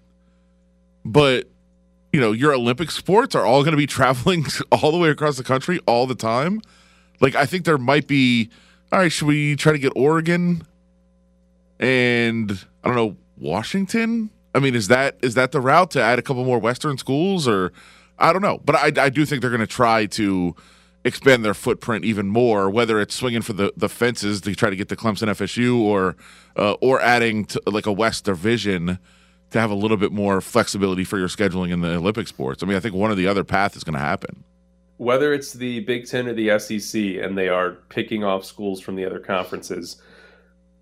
but 1.04 1.48
you 2.12 2.20
know 2.20 2.30
your 2.30 2.54
Olympic 2.54 2.92
sports 2.92 3.34
are 3.34 3.44
all 3.44 3.62
going 3.62 3.72
to 3.72 3.76
be 3.76 3.86
traveling 3.98 4.46
all 4.70 4.92
the 4.92 4.98
way 4.98 5.08
across 5.08 5.36
the 5.36 5.42
country 5.42 5.80
all 5.84 6.06
the 6.06 6.14
time. 6.14 6.62
Like 7.20 7.34
I 7.34 7.44
think 7.44 7.64
there 7.64 7.76
might 7.76 8.06
be. 8.06 8.50
All 8.92 9.00
right, 9.00 9.10
should 9.10 9.26
we 9.26 9.56
try 9.56 9.72
to 9.72 9.80
get 9.80 9.90
Oregon 9.96 10.64
and 11.80 12.66
I 12.84 12.88
don't 12.88 12.96
know 12.96 13.16
Washington? 13.36 14.30
I 14.54 14.60
mean, 14.60 14.76
is 14.76 14.86
that 14.86 15.16
is 15.22 15.34
that 15.34 15.50
the 15.50 15.60
route 15.60 15.90
to 15.92 16.00
add 16.00 16.20
a 16.20 16.22
couple 16.22 16.44
more 16.44 16.60
Western 16.60 16.98
schools, 16.98 17.48
or 17.48 17.72
I 18.16 18.32
don't 18.32 18.42
know, 18.42 18.60
but 18.64 18.76
I, 18.76 18.92
I 19.06 19.08
do 19.08 19.26
think 19.26 19.40
they're 19.40 19.50
going 19.50 19.60
to 19.60 19.66
try 19.66 20.06
to 20.06 20.54
expand 21.04 21.44
their 21.44 21.54
footprint 21.54 22.04
even 22.04 22.28
more, 22.28 22.70
whether 22.70 23.00
it's 23.00 23.14
swinging 23.14 23.42
for 23.42 23.52
the, 23.52 23.72
the 23.76 23.88
fences 23.88 24.40
to 24.42 24.54
try 24.54 24.70
to 24.70 24.76
get 24.76 24.88
to 24.88 24.96
Clemson, 24.96 25.28
FSU, 25.28 25.78
or 25.80 26.16
uh, 26.56 26.72
or 26.80 27.00
adding 27.00 27.44
to, 27.46 27.62
like 27.66 27.86
a 27.86 27.92
West 27.92 28.24
division 28.24 28.98
to 29.50 29.60
have 29.60 29.70
a 29.70 29.74
little 29.74 29.96
bit 29.96 30.12
more 30.12 30.40
flexibility 30.40 31.04
for 31.04 31.18
your 31.18 31.28
scheduling 31.28 31.70
in 31.72 31.80
the 31.80 31.96
Olympic 31.96 32.26
sports. 32.28 32.62
I 32.62 32.66
mean, 32.66 32.76
I 32.76 32.80
think 32.80 32.94
one 32.94 33.10
or 33.10 33.14
the 33.14 33.26
other 33.26 33.44
path 33.44 33.76
is 33.76 33.84
going 33.84 33.94
to 33.94 34.00
happen. 34.00 34.44
whether 34.96 35.32
it's 35.32 35.52
the 35.52 35.80
Big 35.80 36.06
Ten 36.06 36.28
or 36.28 36.32
the 36.34 36.58
SEC, 36.58 37.00
and 37.22 37.36
they 37.36 37.48
are 37.48 37.72
picking 37.88 38.22
off 38.24 38.44
schools 38.44 38.80
from 38.80 38.94
the 38.94 39.04
other 39.04 39.18
conferences. 39.18 40.00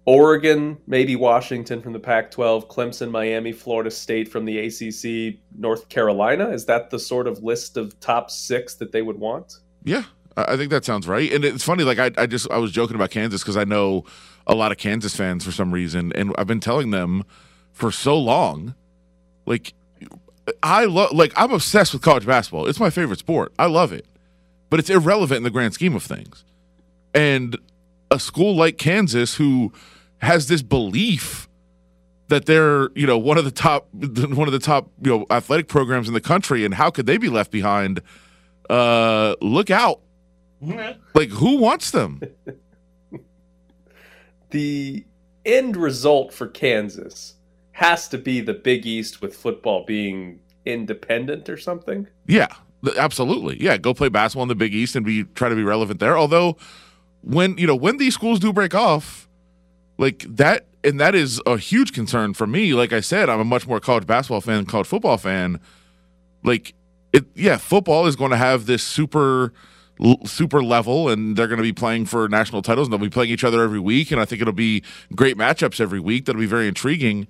Oregon, 0.07 0.77
maybe 0.87 1.15
Washington 1.17 1.81
from 1.81 1.93
the 1.93 2.01
Pac 2.01 2.31
12, 2.31 2.69
Clemson, 2.69 3.11
Miami, 3.11 3.53
Florida 3.53 3.91
State 3.91 4.29
from 4.29 4.45
the 4.45 4.59
ACC, 4.59 5.39
North 5.57 5.89
Carolina. 5.89 6.51
Is 6.51 6.67
that 6.67 6.91
the 6.91 6.99
sort 6.99 7.27
of 7.27 7.43
list 7.43 7.77
of 7.77 7.99
top 8.01 8.31
six 8.31 8.75
that 8.75 8.93
they 8.93 9.03
would 9.03 9.19
want? 9.19 9.59
Yeah, 9.85 10.05
I 10.37 10.57
think 10.57 10.71
that 10.71 10.85
sounds 10.85 11.09
right. 11.09 11.33
And 11.33 11.45
it's 11.45 11.65
funny, 11.65 11.85
like 11.85 11.99
I, 11.99 12.11
I 12.17 12.27
just 12.27 12.51
I 12.51 12.59
was 12.59 12.73
joking 12.73 12.97
about 12.97 13.11
Kansas 13.11 13.43
because 13.43 13.57
I 13.57 13.65
know 13.65 14.05
a 14.47 14.55
lot 14.55 14.73
of 14.73 14.79
Kansas 14.79 15.15
fans 15.15 15.45
for 15.45 15.53
some 15.53 15.73
reason, 15.73 16.13
and 16.15 16.35
I've 16.39 16.47
been 16.47 16.61
telling 16.61 16.91
them 16.91 17.25
for 17.73 17.91
so 17.91 18.19
long, 18.19 18.75
like 19.47 19.75
I 20.63 20.85
love, 20.85 21.13
like 21.13 21.33
I'm 21.37 21.53
obsessed 21.53 21.93
with 21.93 22.03
college 22.03 22.27
basketball. 22.27 22.67
It's 22.67 22.81
my 22.81 22.91
favorite 22.91 23.19
sport. 23.19 23.53
I 23.59 23.67
love 23.67 23.93
it, 23.93 24.07
but 24.69 24.81
it's 24.81 24.91
irrelevant 24.91 25.39
in 25.39 25.43
the 25.45 25.51
grand 25.51 25.75
scheme 25.75 25.95
of 25.95 26.03
things. 26.03 26.45
And 27.15 27.57
a 28.11 28.19
school 28.19 28.55
like 28.55 28.79
Kansas, 28.79 29.37
who 29.37 29.73
has 30.19 30.49
this 30.49 30.63
belief 30.63 31.49
that 32.29 32.47
they're 32.47 32.91
you 32.95 33.07
know 33.07 33.19
one 33.19 33.39
of 33.39 33.45
the 33.45 33.51
top 33.51 33.89
one 33.93 34.49
of 34.49 34.53
the 34.53 34.59
top 34.59 34.91
you 35.03 35.11
know 35.11 35.27
athletic 35.31 35.69
programs 35.69 36.09
in 36.09 36.15
the 36.15 36.21
country, 36.21 36.65
and 36.65 36.75
how 36.75 36.91
could 36.91 37.07
they 37.07 37.19
be 37.19 37.29
left 37.29 37.51
behind? 37.51 38.01
Uh, 38.71 39.35
look 39.41 39.71
out! 39.71 40.01
Like 41.15 41.31
who 41.31 41.59
wants 41.59 41.91
them? 41.91 42.21
The 44.51 45.05
end 45.45 45.77
result 45.77 46.33
for 46.33 46.49
Kansas 46.49 47.35
has 47.73 48.09
to 48.09 48.19
be 48.19 48.41
the 48.41 48.53
Big 48.53 48.85
East 48.85 49.23
with 49.23 49.35
football 49.35 49.85
being 49.85 50.41
independent 50.67 51.49
or 51.49 51.57
something. 51.57 52.09
Yeah, 52.27 52.49
absolutely. 52.99 53.63
Yeah, 53.63 53.77
go 53.77 53.95
play 53.95 54.09
basketball 54.09 54.43
in 54.43 54.49
the 54.49 54.55
Big 54.55 54.75
East 54.75 54.97
and 54.97 55.07
be 55.07 55.25
try 55.25 55.49
to 55.49 55.55
be 55.55 55.63
relevant 55.63 56.01
there. 56.01 56.19
Although 56.19 56.57
when 57.23 57.57
you 57.59 57.67
know 57.67 57.77
when 57.77 57.99
these 57.99 58.15
schools 58.15 58.41
do 58.41 58.53
break 58.53 58.75
off, 58.75 59.29
like 59.99 60.25
that, 60.29 60.67
and 60.83 60.99
that 60.99 61.15
is 61.15 61.41
a 61.47 61.57
huge 61.57 61.93
concern 61.93 62.35
for 62.35 62.47
me. 62.47 62.75
Like 62.75 62.93
I 62.93 63.01
said, 63.01 63.29
I'm 63.29 63.41
a 63.41 63.45
much 63.45 63.67
more 63.67 63.81
college 63.81 64.07
basketball 64.07 64.41
fan 64.41 64.57
than 64.57 64.67
college 64.67 64.89
football 64.89 65.17
fan. 65.17 65.61
Like 66.43 66.75
it, 67.13 67.25
yeah, 67.35 67.57
football 67.57 68.07
is 68.07 68.17
going 68.17 68.31
to 68.31 68.37
have 68.37 68.67
this 68.67 68.83
super 68.83 69.53
super 70.25 70.63
level 70.63 71.11
and 71.11 71.37
they're 71.37 71.47
going 71.47 71.59
to 71.59 71.63
be 71.63 71.75
playing 71.75 72.07
for 72.07 72.27
national 72.27 72.63
titles 72.63 72.87
and 72.87 72.93
they'll 72.93 72.99
be 72.99 73.11
playing 73.11 73.31
each 73.31 73.45
other 73.45 73.63
every 73.63 73.79
week 73.79 74.11
and 74.11 74.19
I 74.19 74.25
think 74.25 74.41
it'll 74.41 74.55
be 74.55 74.83
great 75.15 75.37
matchups 75.37 75.79
every 75.79 76.01
week 76.01 76.25
that'll 76.25 76.41
be 76.41 76.47
very 76.47 76.67
intriguing. 76.67 77.27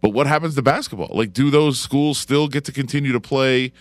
But 0.00 0.10
what 0.10 0.26
happens 0.26 0.56
to 0.56 0.62
basketball? 0.62 1.10
Like 1.12 1.32
do 1.32 1.48
those 1.48 1.78
schools 1.78 2.18
still 2.18 2.48
get 2.48 2.64
to 2.64 2.72
continue 2.72 3.12
to 3.12 3.20
play 3.20 3.72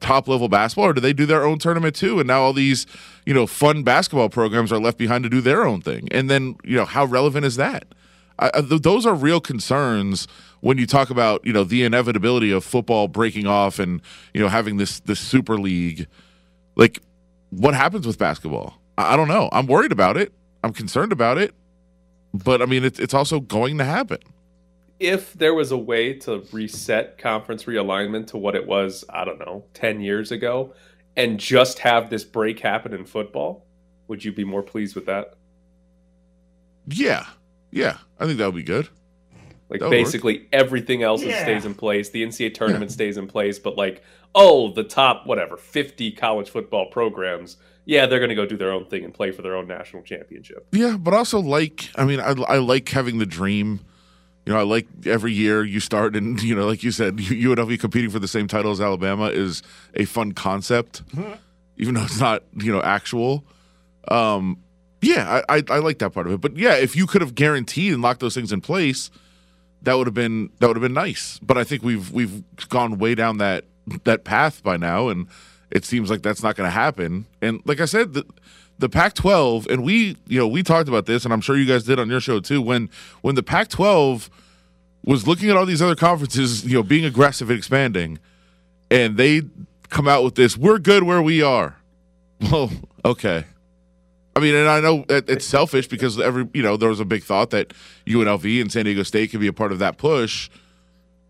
top 0.00 0.26
level 0.26 0.48
basketball 0.48 0.86
or 0.86 0.92
do 0.92 1.00
they 1.00 1.12
do 1.12 1.24
their 1.24 1.44
own 1.44 1.58
tournament 1.60 1.94
too 1.94 2.18
and 2.18 2.26
now 2.26 2.40
all 2.42 2.52
these 2.52 2.84
you 3.24 3.32
know 3.32 3.46
fun 3.46 3.84
basketball 3.84 4.28
programs 4.28 4.72
are 4.72 4.80
left 4.80 4.98
behind 4.98 5.22
to 5.22 5.30
do 5.30 5.40
their 5.40 5.64
own 5.64 5.80
thing? 5.80 6.08
And 6.10 6.28
then 6.28 6.56
you 6.64 6.76
know 6.76 6.84
how 6.84 7.04
relevant 7.04 7.46
is 7.46 7.54
that 7.56 7.86
I, 8.38 8.60
th- 8.60 8.82
those 8.82 9.06
are 9.06 9.14
real 9.14 9.40
concerns 9.40 10.26
when 10.60 10.78
you 10.78 10.86
talk 10.86 11.10
about 11.10 11.44
you 11.44 11.52
know 11.52 11.64
the 11.64 11.84
inevitability 11.84 12.50
of 12.50 12.64
football 12.64 13.08
breaking 13.08 13.46
off 13.46 13.78
and 13.78 14.00
you 14.32 14.40
know 14.40 14.48
having 14.48 14.76
this 14.76 15.00
this 15.00 15.20
super 15.20 15.58
league. 15.58 16.06
Like, 16.76 17.00
what 17.50 17.74
happens 17.74 18.06
with 18.06 18.18
basketball? 18.18 18.74
I, 18.98 19.14
I 19.14 19.16
don't 19.16 19.28
know. 19.28 19.48
I'm 19.52 19.66
worried 19.66 19.92
about 19.92 20.16
it. 20.16 20.32
I'm 20.62 20.72
concerned 20.72 21.12
about 21.12 21.38
it. 21.38 21.54
But 22.32 22.62
I 22.62 22.66
mean, 22.66 22.84
it's 22.84 22.98
it's 22.98 23.14
also 23.14 23.40
going 23.40 23.78
to 23.78 23.84
happen. 23.84 24.18
If 24.98 25.34
there 25.34 25.54
was 25.54 25.70
a 25.70 25.78
way 25.78 26.14
to 26.20 26.44
reset 26.52 27.18
conference 27.18 27.64
realignment 27.64 28.28
to 28.28 28.38
what 28.38 28.54
it 28.54 28.66
was, 28.66 29.04
I 29.08 29.24
don't 29.24 29.38
know, 29.38 29.64
ten 29.74 30.00
years 30.00 30.32
ago, 30.32 30.74
and 31.16 31.38
just 31.38 31.80
have 31.80 32.10
this 32.10 32.24
break 32.24 32.60
happen 32.60 32.92
in 32.92 33.04
football, 33.04 33.66
would 34.08 34.24
you 34.24 34.32
be 34.32 34.44
more 34.44 34.62
pleased 34.62 34.94
with 34.94 35.06
that? 35.06 35.34
Yeah, 36.88 37.26
yeah, 37.70 37.98
I 38.18 38.26
think 38.26 38.38
that 38.38 38.46
would 38.46 38.54
be 38.54 38.62
good. 38.62 38.88
Like 39.70 39.80
That 39.80 39.88
would 39.88 39.96
work. 39.96 40.04
basically 40.06 40.46
everything 40.52 41.02
else 41.02 41.22
Yeah. 41.22 41.42
stays 41.42 41.64
in 41.64 41.74
place. 41.74 42.10
The 42.10 42.22
NCAA 42.22 42.54
tournament 42.54 42.92
stays 42.92 43.16
in 43.16 43.26
place, 43.26 43.58
but 43.58 43.76
like, 43.76 44.02
oh, 44.34 44.72
the 44.72 44.84
top 44.84 45.26
whatever 45.26 45.56
fifty 45.56 46.10
college 46.12 46.50
football 46.50 46.86
programs, 46.86 47.56
yeah, 47.86 48.06
they're 48.06 48.18
going 48.18 48.28
to 48.30 48.34
go 48.34 48.46
do 48.46 48.56
their 48.56 48.72
own 48.72 48.84
thing 48.86 49.04
and 49.04 49.12
play 49.14 49.30
for 49.30 49.42
their 49.42 49.56
own 49.56 49.66
national 49.66 50.02
championship. 50.02 50.66
Yeah, 50.72 50.96
but 50.98 51.14
also 51.14 51.40
like 51.40 51.88
I 51.96 52.04
mean, 52.04 52.20
I, 52.20 52.34
I 52.48 52.58
like 52.58 52.88
having 52.90 53.18
the 53.18 53.26
dream. 53.26 53.80
You 54.46 54.52
know, 54.52 54.58
I 54.58 54.62
like 54.62 54.86
every 55.06 55.32
year 55.32 55.64
you 55.64 55.80
start 55.80 56.14
and 56.14 56.40
you 56.50 56.54
know, 56.54 56.66
like 56.66 56.82
you 56.82 56.90
said, 56.92 57.16
UNLV 57.16 57.80
competing 57.80 58.10
for 58.10 58.18
the 58.18 58.28
same 58.28 58.46
title 58.46 58.70
as 58.70 58.80
Alabama 58.80 59.26
is 59.28 59.62
a 59.94 60.04
fun 60.04 60.32
concept, 60.32 61.02
even 61.78 61.94
though 61.94 62.02
it's 62.04 62.20
not 62.20 62.44
you 62.54 62.70
know 62.70 62.82
actual. 62.82 63.44
Um, 64.08 64.58
yeah, 65.04 65.42
I, 65.48 65.56
I 65.58 65.62
I 65.68 65.78
like 65.78 65.98
that 65.98 66.10
part 66.10 66.26
of 66.26 66.32
it. 66.32 66.40
But 66.40 66.56
yeah, 66.56 66.74
if 66.74 66.96
you 66.96 67.06
could 67.06 67.20
have 67.20 67.34
guaranteed 67.34 67.92
and 67.92 68.02
locked 68.02 68.20
those 68.20 68.34
things 68.34 68.52
in 68.52 68.60
place, 68.60 69.10
that 69.82 69.94
would 69.94 70.06
have 70.06 70.14
been 70.14 70.50
that 70.60 70.66
would 70.66 70.76
have 70.76 70.82
been 70.82 70.94
nice. 70.94 71.38
But 71.42 71.58
I 71.58 71.64
think 71.64 71.82
we've 71.82 72.10
we've 72.10 72.42
gone 72.68 72.98
way 72.98 73.14
down 73.14 73.38
that 73.38 73.64
that 74.04 74.24
path 74.24 74.62
by 74.62 74.76
now, 74.76 75.08
and 75.08 75.26
it 75.70 75.84
seems 75.84 76.10
like 76.10 76.22
that's 76.22 76.42
not 76.42 76.56
going 76.56 76.66
to 76.66 76.74
happen. 76.74 77.26
And 77.42 77.60
like 77.64 77.80
I 77.80 77.84
said, 77.84 78.14
the 78.14 78.24
the 78.78 78.88
Pac-12, 78.88 79.70
and 79.70 79.84
we 79.84 80.16
you 80.26 80.38
know 80.38 80.48
we 80.48 80.62
talked 80.62 80.88
about 80.88 81.06
this, 81.06 81.24
and 81.24 81.32
I'm 81.32 81.40
sure 81.40 81.56
you 81.56 81.66
guys 81.66 81.84
did 81.84 81.98
on 81.98 82.08
your 82.08 82.20
show 82.20 82.40
too. 82.40 82.60
When 82.60 82.90
when 83.22 83.34
the 83.34 83.42
Pac-12 83.42 84.28
was 85.04 85.26
looking 85.26 85.50
at 85.50 85.56
all 85.56 85.66
these 85.66 85.82
other 85.82 85.94
conferences, 85.94 86.64
you 86.64 86.74
know, 86.74 86.82
being 86.82 87.04
aggressive 87.04 87.50
and 87.50 87.58
expanding, 87.58 88.18
and 88.90 89.16
they 89.16 89.42
come 89.90 90.08
out 90.08 90.24
with 90.24 90.34
this, 90.34 90.56
we're 90.56 90.78
good 90.78 91.02
where 91.02 91.22
we 91.22 91.42
are. 91.42 91.76
Well, 92.50 92.70
okay. 93.04 93.44
I 94.36 94.40
mean, 94.40 94.54
and 94.54 94.68
I 94.68 94.80
know 94.80 95.04
it, 95.08 95.28
it's 95.28 95.44
selfish 95.44 95.86
because 95.88 96.18
every 96.18 96.48
you 96.52 96.62
know 96.62 96.76
there 96.76 96.88
was 96.88 97.00
a 97.00 97.04
big 97.04 97.22
thought 97.22 97.50
that 97.50 97.72
UNLV 98.06 98.60
and 98.60 98.70
San 98.70 98.84
Diego 98.84 99.02
State 99.02 99.30
could 99.30 99.40
be 99.40 99.46
a 99.46 99.52
part 99.52 99.72
of 99.72 99.78
that 99.78 99.96
push. 99.96 100.50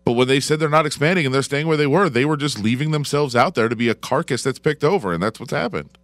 But 0.03 0.13
when 0.13 0.27
they 0.27 0.39
said 0.39 0.59
they're 0.59 0.69
not 0.69 0.85
expanding 0.85 1.25
and 1.25 1.33
they're 1.33 1.41
staying 1.41 1.67
where 1.67 1.77
they 1.77 1.87
were, 1.87 2.09
they 2.09 2.25
were 2.25 2.37
just 2.37 2.59
leaving 2.59 2.91
themselves 2.91 3.35
out 3.35 3.55
there 3.55 3.67
to 3.67 3.75
be 3.75 3.89
a 3.89 3.95
carcass 3.95 4.43
that's 4.43 4.59
picked 4.59 4.83
over, 4.83 5.13
and 5.13 5.21
that's 5.21 5.39
what's 5.39 5.51
happened. 5.51 5.97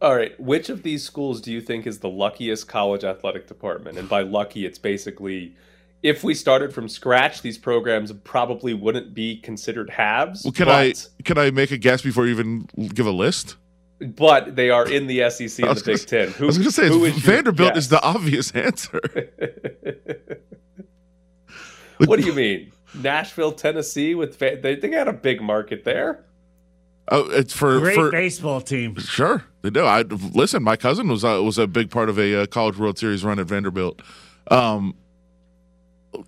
All 0.00 0.16
right, 0.16 0.38
which 0.40 0.68
of 0.68 0.82
these 0.82 1.04
schools 1.04 1.40
do 1.40 1.52
you 1.52 1.60
think 1.60 1.86
is 1.86 2.00
the 2.00 2.08
luckiest 2.08 2.66
college 2.66 3.04
athletic 3.04 3.46
department? 3.46 3.98
And 3.98 4.08
by 4.08 4.22
lucky, 4.22 4.66
it's 4.66 4.78
basically 4.78 5.54
if 6.02 6.24
we 6.24 6.34
started 6.34 6.74
from 6.74 6.88
scratch, 6.88 7.42
these 7.42 7.56
programs 7.56 8.12
probably 8.12 8.74
wouldn't 8.74 9.14
be 9.14 9.36
considered 9.36 9.90
halves. 9.90 10.44
Well, 10.44 10.52
can 10.52 10.68
I 10.68 10.94
can 11.24 11.38
I 11.38 11.50
make 11.50 11.70
a 11.70 11.78
guess 11.78 12.02
before 12.02 12.26
you 12.26 12.32
even 12.32 12.68
give 12.94 13.06
a 13.06 13.12
list? 13.12 13.56
But 14.02 14.56
they 14.56 14.70
are 14.70 14.88
in 14.88 15.06
the 15.06 15.30
SEC 15.30 15.64
I 15.64 15.68
and 15.68 15.76
the 15.76 15.82
gonna 15.82 15.98
Big 15.98 16.06
Ten. 16.06 16.28
Who, 16.30 16.44
I 16.44 16.46
was 16.46 16.58
going 16.58 16.68
to 16.68 16.72
say 16.72 16.86
is 16.86 17.18
Vanderbilt 17.18 17.76
is 17.76 17.88
the 17.88 18.02
obvious 18.02 18.50
answer. 18.54 19.00
what 21.98 22.20
do 22.20 22.26
you 22.26 22.32
mean? 22.32 22.72
Nashville, 22.94 23.52
Tennessee, 23.52 24.14
with 24.14 24.38
they 24.38 24.56
they 24.56 24.76
got 24.76 25.08
a 25.08 25.12
big 25.12 25.40
market 25.40 25.84
there. 25.84 26.24
Oh, 27.08 27.28
it's 27.30 27.52
for 27.52 27.80
Great 27.80 27.94
for 27.94 28.10
baseball 28.10 28.60
team. 28.60 28.96
Sure, 28.96 29.44
they 29.62 29.70
do. 29.70 29.84
I 29.84 30.02
listen. 30.02 30.62
My 30.62 30.76
cousin 30.76 31.08
was 31.08 31.24
uh, 31.24 31.42
was 31.42 31.58
a 31.58 31.66
big 31.66 31.90
part 31.90 32.08
of 32.08 32.18
a 32.18 32.42
uh, 32.42 32.46
college 32.46 32.78
World 32.78 32.98
Series 32.98 33.24
run 33.24 33.38
at 33.38 33.46
Vanderbilt. 33.46 34.02
Um, 34.50 34.94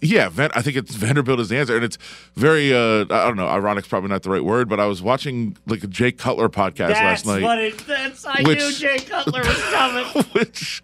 yeah, 0.01 0.31
I 0.55 0.63
think 0.63 0.77
it's 0.77 0.95
Vanderbilt 0.95 1.41
is 1.41 1.49
the 1.49 1.57
answer, 1.59 1.75
and 1.77 1.85
it's 1.85 1.99
very. 2.35 2.73
Uh, 2.75 3.03
I 3.03 3.27
don't 3.27 3.37
know. 3.37 3.47
Ironic's 3.47 3.89
probably 3.89 4.11
not 4.11 4.23
the 4.23 4.31
right 4.31 4.45
word, 4.45 4.69
but 4.69 4.81
I 4.81 4.87
was 4.87 5.03
watching 5.03 5.57
like 5.67 5.85
a 5.85 5.87
Jay 5.87 6.13
Cutler 6.13 6.49
podcast 6.49 6.89
That's 6.89 7.01
last 7.01 7.27
night, 7.27 7.43
what 7.43 7.59
it. 7.59 7.79
That's 7.87 8.25
I 8.25 8.43
Which- 8.43 8.59
knew 8.59 8.73
Jay 8.73 8.99
Cutler 8.99 9.41
was 9.43 9.63
coming. 9.71 10.07
which 10.33 10.83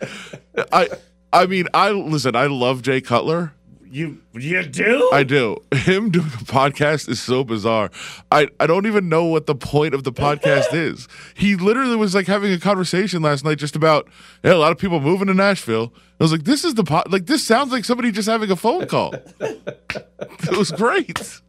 I. 0.73 0.89
I 1.33 1.47
mean, 1.47 1.67
I 1.73 1.91
listen. 1.91 2.35
I 2.35 2.47
love 2.47 2.83
Jay 2.83 3.01
Cutler. 3.01 3.53
You 3.93 4.23
you 4.35 4.63
do? 4.63 5.11
I 5.13 5.25
do. 5.25 5.57
Him 5.75 6.11
doing 6.11 6.27
a 6.27 6.45
podcast 6.45 7.09
is 7.09 7.21
so 7.21 7.43
bizarre. 7.43 7.91
I, 8.31 8.47
I 8.61 8.69
don't 8.69 8.87
even 8.87 9.09
know 9.09 9.25
what 9.25 9.47
the 9.47 9.57
point 9.57 9.95
of 9.95 10.05
the 10.05 10.13
podcast 10.13 10.69
is. 10.73 11.09
He 11.35 11.57
literally 11.57 11.97
was 11.97 12.15
like 12.15 12.29
having 12.29 12.53
a 12.53 12.59
conversation 12.61 13.21
last 13.21 13.45
night 13.45 13.59
just 13.59 13.75
about 13.75 14.09
hey, 14.45 14.51
a 14.51 14.59
lot 14.59 14.71
of 14.71 14.79
people 14.79 15.01
moving 15.01 15.27
to 15.27 15.35
Nashville. 15.35 15.93
I 16.21 16.25
was 16.25 16.31
like, 16.31 16.45
this 16.45 16.65
is 16.65 16.75
the 16.75 16.85
pod 16.85 17.11
like 17.13 17.27
this 17.27 17.45
sounds 17.45 17.73
like 17.73 17.85
somebody 17.85 18.13
just 18.13 18.29
having 18.29 18.51
a 18.53 18.57
phone 18.57 18.87
call. 18.87 19.13
it 19.41 20.57
was 20.57 20.71
great. 20.71 21.41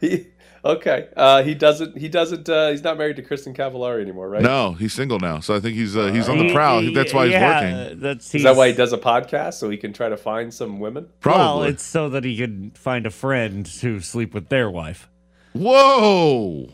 He, 0.00 0.28
okay, 0.64 1.08
uh, 1.16 1.42
he 1.42 1.54
doesn't. 1.54 1.96
He 1.98 2.08
doesn't. 2.08 2.48
Uh, 2.48 2.70
he's 2.70 2.82
not 2.82 2.96
married 2.98 3.16
to 3.16 3.22
Kristin 3.22 3.54
Cavallari 3.56 4.00
anymore, 4.02 4.28
right? 4.28 4.42
No, 4.42 4.72
he's 4.72 4.92
single 4.92 5.18
now, 5.20 5.40
so 5.40 5.54
I 5.54 5.60
think 5.60 5.74
he's 5.76 5.96
uh, 5.96 6.12
he's 6.12 6.28
on 6.28 6.38
the 6.38 6.52
prowl. 6.52 6.80
he- 6.80 6.94
That's 6.94 7.12
why 7.12 7.24
he's 7.26 7.32
yeah, 7.32 7.82
working. 7.84 8.00
That's 8.00 8.34
Is 8.34 8.42
that 8.44 8.56
why 8.56 8.68
he 8.68 8.74
does 8.74 8.92
a 8.92 8.98
podcast 8.98 9.54
so 9.54 9.68
he 9.70 9.76
can 9.76 9.92
try 9.92 10.08
to 10.08 10.16
find 10.16 10.52
some 10.52 10.80
women? 10.80 11.08
Probably. 11.20 11.40
Well, 11.44 11.62
it's 11.64 11.82
so 11.84 12.08
that 12.08 12.24
he 12.24 12.36
could 12.36 12.72
find 12.76 13.06
a 13.06 13.10
friend 13.10 13.64
to 13.80 14.00
sleep 14.00 14.32
with 14.34 14.48
their 14.48 14.70
wife. 14.70 15.08
Whoa. 15.52 16.68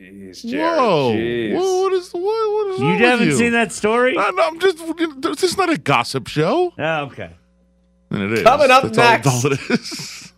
Jeez, 0.00 0.44
Jared. 0.46 0.78
Whoa. 0.78 1.12
Jeez. 1.14 1.54
Whoa. 1.56 1.82
What 1.82 1.92
is 1.92 2.10
what, 2.12 2.22
what 2.22 2.74
is 2.74 2.78
You 2.80 2.84
wrong 2.86 2.92
with 2.94 3.00
haven't 3.00 3.26
you? 3.28 3.36
seen 3.36 3.52
that 3.52 3.72
story? 3.72 4.14
No, 4.14 4.30
no, 4.30 4.42
I'm 4.48 4.58
just 4.58 4.78
this 5.22 5.42
is 5.42 5.56
not 5.56 5.70
a 5.70 5.76
gossip 5.78 6.26
show. 6.28 6.72
Oh, 6.78 7.00
okay. 7.06 7.30
And 8.10 8.22
it 8.22 8.32
is. 8.38 8.42
Coming 8.42 8.70
up 8.70 8.84
That's 8.92 9.26
all- 9.26 9.46
all 9.46 9.52
it 9.52 9.70
is. 9.70 10.32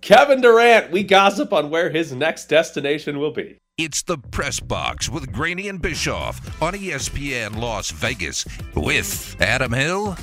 Kevin 0.00 0.40
Durant. 0.40 0.90
We 0.90 1.02
gossip 1.02 1.52
on 1.52 1.70
where 1.70 1.90
his 1.90 2.12
next 2.12 2.46
destination 2.46 3.18
will 3.18 3.32
be. 3.32 3.58
It's 3.76 4.02
the 4.02 4.18
Press 4.18 4.58
Box 4.58 5.08
with 5.08 5.32
Graney 5.32 5.68
and 5.68 5.80
Bischoff 5.80 6.60
on 6.60 6.74
ESPN 6.74 7.56
Las 7.56 7.90
Vegas 7.90 8.44
with 8.74 9.36
Adam 9.40 9.72
Hill. 9.72 10.16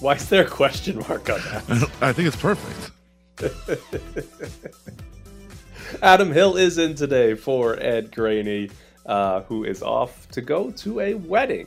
Why 0.00 0.14
is 0.14 0.28
there 0.28 0.44
a 0.44 0.48
question 0.48 0.98
mark 1.00 1.28
on 1.28 1.40
that? 1.40 1.90
I 2.00 2.12
think 2.12 2.28
it's 2.28 2.36
perfect. 2.36 2.92
Adam 6.02 6.32
Hill 6.32 6.56
is 6.56 6.78
in 6.78 6.94
today 6.94 7.34
for 7.34 7.78
Ed 7.80 8.14
Graney, 8.14 8.70
uh, 9.06 9.42
who 9.42 9.64
is 9.64 9.82
off 9.82 10.28
to 10.30 10.40
go 10.40 10.70
to 10.70 11.00
a 11.00 11.14
wedding. 11.14 11.66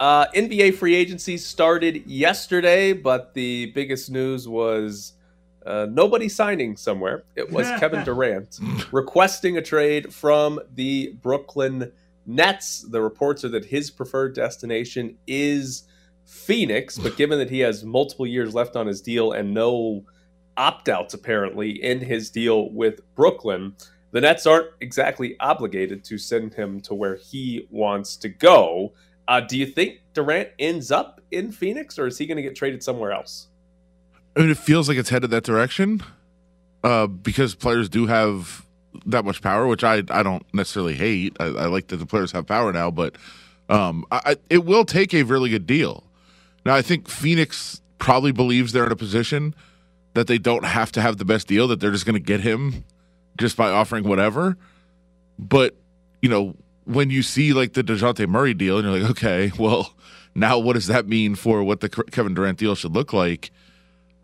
Uh, 0.00 0.26
NBA 0.34 0.74
free 0.74 0.94
agency 0.94 1.36
started 1.36 2.06
yesterday, 2.06 2.92
but 2.92 3.34
the 3.34 3.66
biggest 3.74 4.10
news 4.10 4.48
was 4.48 5.12
uh, 5.66 5.86
nobody 5.90 6.28
signing 6.28 6.76
somewhere. 6.76 7.24
It 7.34 7.50
was 7.50 7.66
Kevin 7.78 8.04
Durant 8.04 8.58
requesting 8.92 9.56
a 9.56 9.62
trade 9.62 10.14
from 10.14 10.60
the 10.74 11.14
Brooklyn 11.20 11.92
Nets. 12.24 12.86
The 12.88 13.00
reports 13.00 13.44
are 13.44 13.48
that 13.50 13.64
his 13.64 13.90
preferred 13.90 14.34
destination 14.34 15.16
is 15.26 15.84
Phoenix, 16.24 16.98
but 16.98 17.16
given 17.16 17.38
that 17.38 17.50
he 17.50 17.60
has 17.60 17.84
multiple 17.84 18.26
years 18.26 18.54
left 18.54 18.76
on 18.76 18.86
his 18.86 19.00
deal 19.00 19.32
and 19.32 19.52
no 19.52 20.04
opt 20.56 20.88
outs 20.88 21.14
apparently 21.14 21.70
in 21.82 22.00
his 22.00 22.30
deal 22.30 22.70
with 22.70 23.00
Brooklyn, 23.14 23.74
the 24.12 24.20
Nets 24.20 24.46
aren't 24.46 24.68
exactly 24.80 25.36
obligated 25.40 26.04
to 26.04 26.16
send 26.16 26.54
him 26.54 26.80
to 26.82 26.94
where 26.94 27.16
he 27.16 27.66
wants 27.70 28.16
to 28.18 28.28
go. 28.28 28.94
Uh, 29.28 29.40
do 29.40 29.58
you 29.58 29.66
think 29.66 30.00
Durant 30.14 30.50
ends 30.58 30.90
up 30.90 31.20
in 31.32 31.50
Phoenix 31.50 31.98
or 31.98 32.06
is 32.06 32.16
he 32.16 32.26
going 32.26 32.36
to 32.36 32.42
get 32.42 32.54
traded 32.54 32.82
somewhere 32.82 33.12
else? 33.12 33.48
I 34.36 34.40
mean, 34.40 34.50
it 34.50 34.58
feels 34.58 34.88
like 34.88 34.98
it's 34.98 35.08
headed 35.08 35.30
that 35.30 35.44
direction 35.44 36.02
uh, 36.84 37.06
because 37.06 37.54
players 37.54 37.88
do 37.88 38.06
have 38.06 38.66
that 39.06 39.24
much 39.24 39.40
power, 39.40 39.66
which 39.66 39.82
I, 39.82 40.02
I 40.10 40.22
don't 40.22 40.44
necessarily 40.54 40.94
hate. 40.94 41.36
I, 41.40 41.44
I 41.44 41.66
like 41.66 41.88
that 41.88 41.96
the 41.96 42.06
players 42.06 42.32
have 42.32 42.46
power 42.46 42.72
now, 42.72 42.90
but 42.90 43.16
um, 43.68 44.04
I, 44.10 44.36
it 44.50 44.64
will 44.64 44.84
take 44.84 45.14
a 45.14 45.22
really 45.22 45.50
good 45.50 45.66
deal. 45.66 46.04
Now, 46.64 46.74
I 46.74 46.82
think 46.82 47.08
Phoenix 47.08 47.80
probably 47.98 48.32
believes 48.32 48.72
they're 48.72 48.86
in 48.86 48.92
a 48.92 48.96
position 48.96 49.54
that 50.14 50.26
they 50.26 50.38
don't 50.38 50.64
have 50.64 50.92
to 50.92 51.00
have 51.00 51.16
the 51.16 51.24
best 51.24 51.46
deal, 51.46 51.68
that 51.68 51.80
they're 51.80 51.90
just 51.90 52.06
going 52.06 52.14
to 52.14 52.20
get 52.20 52.40
him 52.40 52.84
just 53.38 53.56
by 53.56 53.70
offering 53.70 54.04
whatever. 54.04 54.56
But, 55.38 55.76
you 56.20 56.28
know, 56.28 56.56
when 56.84 57.10
you 57.10 57.22
see 57.22 57.52
like 57.52 57.72
the 57.72 57.82
Dejounte 57.82 58.26
Murray 58.28 58.54
deal 58.54 58.78
and 58.78 58.86
you're 58.86 58.98
like, 59.00 59.10
okay, 59.12 59.52
well, 59.58 59.94
now 60.34 60.58
what 60.58 60.74
does 60.74 60.86
that 60.86 61.06
mean 61.06 61.34
for 61.34 61.62
what 61.62 61.80
the 61.80 61.88
Kevin 61.88 62.34
Durant 62.34 62.58
deal 62.58 62.74
should 62.74 62.92
look 62.92 63.12
like? 63.12 63.50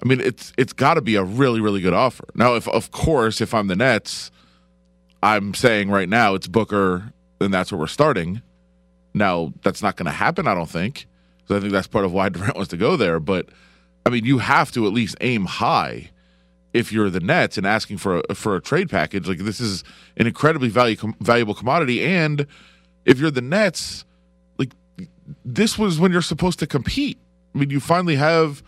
I 0.02 0.08
mean, 0.08 0.20
it's 0.20 0.52
it's 0.58 0.72
got 0.72 0.94
to 0.94 1.00
be 1.00 1.14
a 1.14 1.22
really 1.22 1.60
really 1.60 1.80
good 1.80 1.92
offer. 1.94 2.24
Now, 2.34 2.54
if 2.54 2.66
of 2.68 2.90
course, 2.90 3.40
if 3.40 3.54
I'm 3.54 3.68
the 3.68 3.76
Nets, 3.76 4.30
I'm 5.22 5.54
saying 5.54 5.90
right 5.90 6.08
now 6.08 6.34
it's 6.34 6.48
Booker, 6.48 7.12
and 7.40 7.54
that's 7.54 7.70
where 7.70 7.78
we're 7.78 7.86
starting. 7.86 8.42
Now, 9.14 9.52
that's 9.62 9.82
not 9.82 9.96
going 9.96 10.06
to 10.06 10.12
happen. 10.12 10.48
I 10.48 10.54
don't 10.54 10.70
think. 10.70 11.06
So 11.46 11.56
I 11.56 11.60
think 11.60 11.72
that's 11.72 11.86
part 11.86 12.04
of 12.04 12.12
why 12.12 12.28
Durant 12.30 12.56
wants 12.56 12.70
to 12.70 12.76
go 12.76 12.96
there. 12.96 13.20
But 13.20 13.48
I 14.04 14.10
mean, 14.10 14.24
you 14.24 14.38
have 14.38 14.72
to 14.72 14.86
at 14.86 14.92
least 14.92 15.16
aim 15.20 15.44
high 15.44 16.10
if 16.72 16.92
you're 16.92 17.10
the 17.10 17.20
Nets 17.20 17.58
and 17.58 17.66
asking 17.66 17.98
for 17.98 18.22
a, 18.28 18.34
for 18.34 18.56
a 18.56 18.60
trade 18.60 18.90
package. 18.90 19.28
Like 19.28 19.38
this 19.38 19.60
is 19.60 19.84
an 20.16 20.26
incredibly 20.26 20.68
value, 20.68 20.96
com- 20.96 21.16
valuable 21.20 21.54
commodity, 21.54 22.04
and 22.04 22.46
if 23.04 23.18
you're 23.18 23.30
the 23.30 23.42
Nets, 23.42 24.04
like 24.58 24.72
this 25.44 25.78
was 25.78 26.00
when 26.00 26.10
you're 26.10 26.22
supposed 26.22 26.58
to 26.60 26.66
compete. 26.66 27.18
I 27.54 27.58
mean, 27.58 27.70
you 27.70 27.78
finally 27.78 28.16
have 28.16 28.62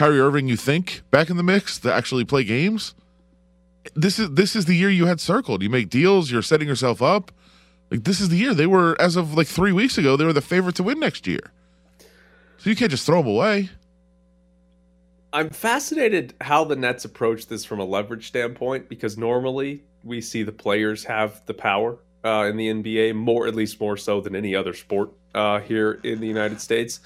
Kyrie 0.00 0.18
Irving. 0.18 0.48
You 0.48 0.56
think 0.56 1.02
back 1.10 1.28
in 1.28 1.36
the 1.36 1.42
mix 1.42 1.78
to 1.80 1.92
actually 1.92 2.24
play 2.24 2.42
games. 2.42 2.94
This 3.94 4.18
is 4.18 4.30
this 4.30 4.56
is 4.56 4.64
the 4.64 4.74
year 4.74 4.88
you 4.88 5.04
had 5.04 5.20
circled. 5.20 5.62
You 5.62 5.68
make 5.68 5.90
deals. 5.90 6.30
You're 6.30 6.40
setting 6.40 6.66
yourself 6.66 7.02
up. 7.02 7.30
Like 7.90 8.04
this 8.04 8.18
is 8.18 8.30
the 8.30 8.38
year 8.38 8.54
they 8.54 8.66
were 8.66 8.96
as 8.98 9.16
of 9.16 9.34
like 9.34 9.46
three 9.46 9.72
weeks 9.72 9.98
ago. 9.98 10.16
They 10.16 10.24
were 10.24 10.32
the 10.32 10.40
favorite 10.40 10.76
to 10.76 10.82
win 10.82 11.00
next 11.00 11.26
year. 11.26 11.52
So 12.56 12.70
you 12.70 12.76
can't 12.76 12.90
just 12.90 13.04
throw 13.04 13.18
them 13.18 13.30
away. 13.30 13.68
I'm 15.34 15.50
fascinated 15.50 16.32
how 16.40 16.64
the 16.64 16.76
Nets 16.76 17.04
approach 17.04 17.48
this 17.48 17.66
from 17.66 17.78
a 17.78 17.84
leverage 17.84 18.26
standpoint 18.26 18.88
because 18.88 19.18
normally 19.18 19.82
we 20.02 20.22
see 20.22 20.42
the 20.42 20.50
players 20.50 21.04
have 21.04 21.44
the 21.44 21.52
power 21.52 21.98
uh, 22.24 22.46
in 22.48 22.56
the 22.56 22.72
NBA 22.72 23.16
more, 23.16 23.46
at 23.46 23.54
least 23.54 23.78
more 23.78 23.98
so 23.98 24.22
than 24.22 24.34
any 24.34 24.54
other 24.54 24.72
sport 24.72 25.10
uh, 25.34 25.60
here 25.60 26.00
in 26.04 26.20
the 26.20 26.26
United 26.26 26.58
States. 26.58 27.00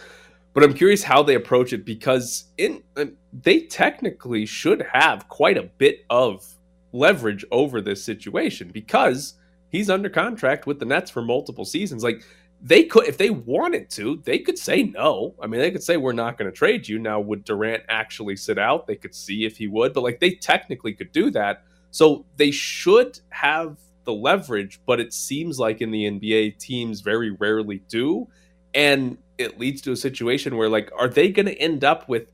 But 0.54 0.62
I'm 0.62 0.72
curious 0.72 1.02
how 1.02 1.22
they 1.22 1.34
approach 1.34 1.72
it 1.72 1.84
because 1.84 2.44
in 2.56 2.82
uh, 2.96 3.06
they 3.32 3.62
technically 3.62 4.46
should 4.46 4.86
have 4.92 5.28
quite 5.28 5.58
a 5.58 5.64
bit 5.64 6.06
of 6.08 6.46
leverage 6.92 7.44
over 7.50 7.80
this 7.80 8.02
situation 8.02 8.70
because 8.72 9.34
he's 9.70 9.90
under 9.90 10.08
contract 10.08 10.66
with 10.66 10.78
the 10.78 10.84
Nets 10.84 11.10
for 11.10 11.22
multiple 11.22 11.64
seasons. 11.64 12.04
Like 12.04 12.24
they 12.62 12.84
could, 12.84 13.06
if 13.08 13.18
they 13.18 13.30
wanted 13.30 13.90
to, 13.90 14.22
they 14.24 14.38
could 14.38 14.56
say 14.56 14.84
no. 14.84 15.34
I 15.42 15.48
mean, 15.48 15.60
they 15.60 15.72
could 15.72 15.82
say 15.82 15.96
we're 15.96 16.12
not 16.12 16.38
going 16.38 16.50
to 16.50 16.56
trade 16.56 16.86
you. 16.86 17.00
Now, 17.00 17.18
would 17.18 17.44
Durant 17.44 17.82
actually 17.88 18.36
sit 18.36 18.56
out? 18.56 18.86
They 18.86 18.94
could 18.94 19.14
see 19.14 19.44
if 19.44 19.56
he 19.56 19.66
would, 19.66 19.92
but 19.92 20.02
like 20.02 20.20
they 20.20 20.30
technically 20.30 20.94
could 20.94 21.10
do 21.10 21.30
that. 21.32 21.64
So 21.90 22.24
they 22.36 22.52
should 22.52 23.18
have 23.30 23.78
the 24.04 24.14
leverage, 24.14 24.80
but 24.86 25.00
it 25.00 25.12
seems 25.12 25.58
like 25.58 25.80
in 25.80 25.90
the 25.90 26.04
NBA, 26.04 26.58
teams 26.58 27.00
very 27.00 27.32
rarely 27.32 27.82
do. 27.88 28.28
And 28.72 29.18
it 29.38 29.58
leads 29.58 29.82
to 29.82 29.92
a 29.92 29.96
situation 29.96 30.56
where, 30.56 30.68
like, 30.68 30.90
are 30.98 31.08
they 31.08 31.30
going 31.30 31.46
to 31.46 31.54
end 31.54 31.84
up 31.84 32.08
with 32.08 32.30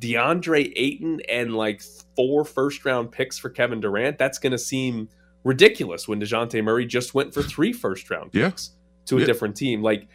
DeAndre 0.00 0.72
Ayton 0.76 1.20
and 1.28 1.54
like 1.54 1.82
four 2.16 2.44
first 2.44 2.84
round 2.84 3.12
picks 3.12 3.38
for 3.38 3.50
Kevin 3.50 3.80
Durant? 3.80 4.18
That's 4.18 4.38
going 4.38 4.52
to 4.52 4.58
seem 4.58 5.08
ridiculous 5.44 6.06
when 6.06 6.20
Dejounte 6.20 6.62
Murray 6.62 6.86
just 6.86 7.14
went 7.14 7.34
for 7.34 7.42
three 7.42 7.72
first 7.72 8.10
round 8.10 8.32
picks 8.32 8.70
yeah. 8.70 9.06
to 9.06 9.16
a 9.16 9.20
yeah. 9.20 9.26
different 9.26 9.56
team. 9.56 9.82
Like, 9.82 10.08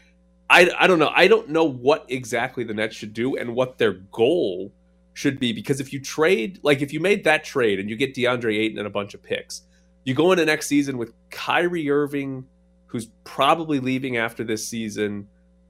I, 0.49 0.69
I 0.77 0.87
don't 0.87 0.99
know. 0.99 1.11
I 1.13 1.27
don't 1.27 1.49
know 1.49 1.65
what 1.65 2.05
exactly 2.07 2.63
the 2.63 2.73
Nets 2.73 2.95
should 2.95 3.13
do 3.13 3.35
and 3.35 3.53
what 3.55 3.77
their 3.77 3.93
goal 3.93 4.71
should 5.13 5.39
be 5.39 5.51
because 5.51 5.79
if 5.79 5.91
you 5.91 5.99
trade, 5.99 6.59
like, 6.63 6.81
if 6.81 6.93
you 6.93 6.99
made 6.99 7.23
that 7.23 7.43
trade 7.43 7.79
and 7.79 7.89
you 7.89 7.95
get 7.95 8.13
DeAndre 8.13 8.57
Ayton 8.57 8.77
and 8.77 8.87
a 8.87 8.91
bunch 8.91 9.13
of 9.13 9.21
picks, 9.21 9.63
you 10.03 10.13
go 10.13 10.31
into 10.31 10.45
next 10.45 10.67
season 10.67 10.97
with 10.97 11.11
Kyrie 11.31 11.89
Irving, 11.89 12.45
who's 12.85 13.07
probably 13.25 13.79
leaving 13.79 14.15
after 14.15 14.43
this 14.43 14.65
season, 14.65 15.27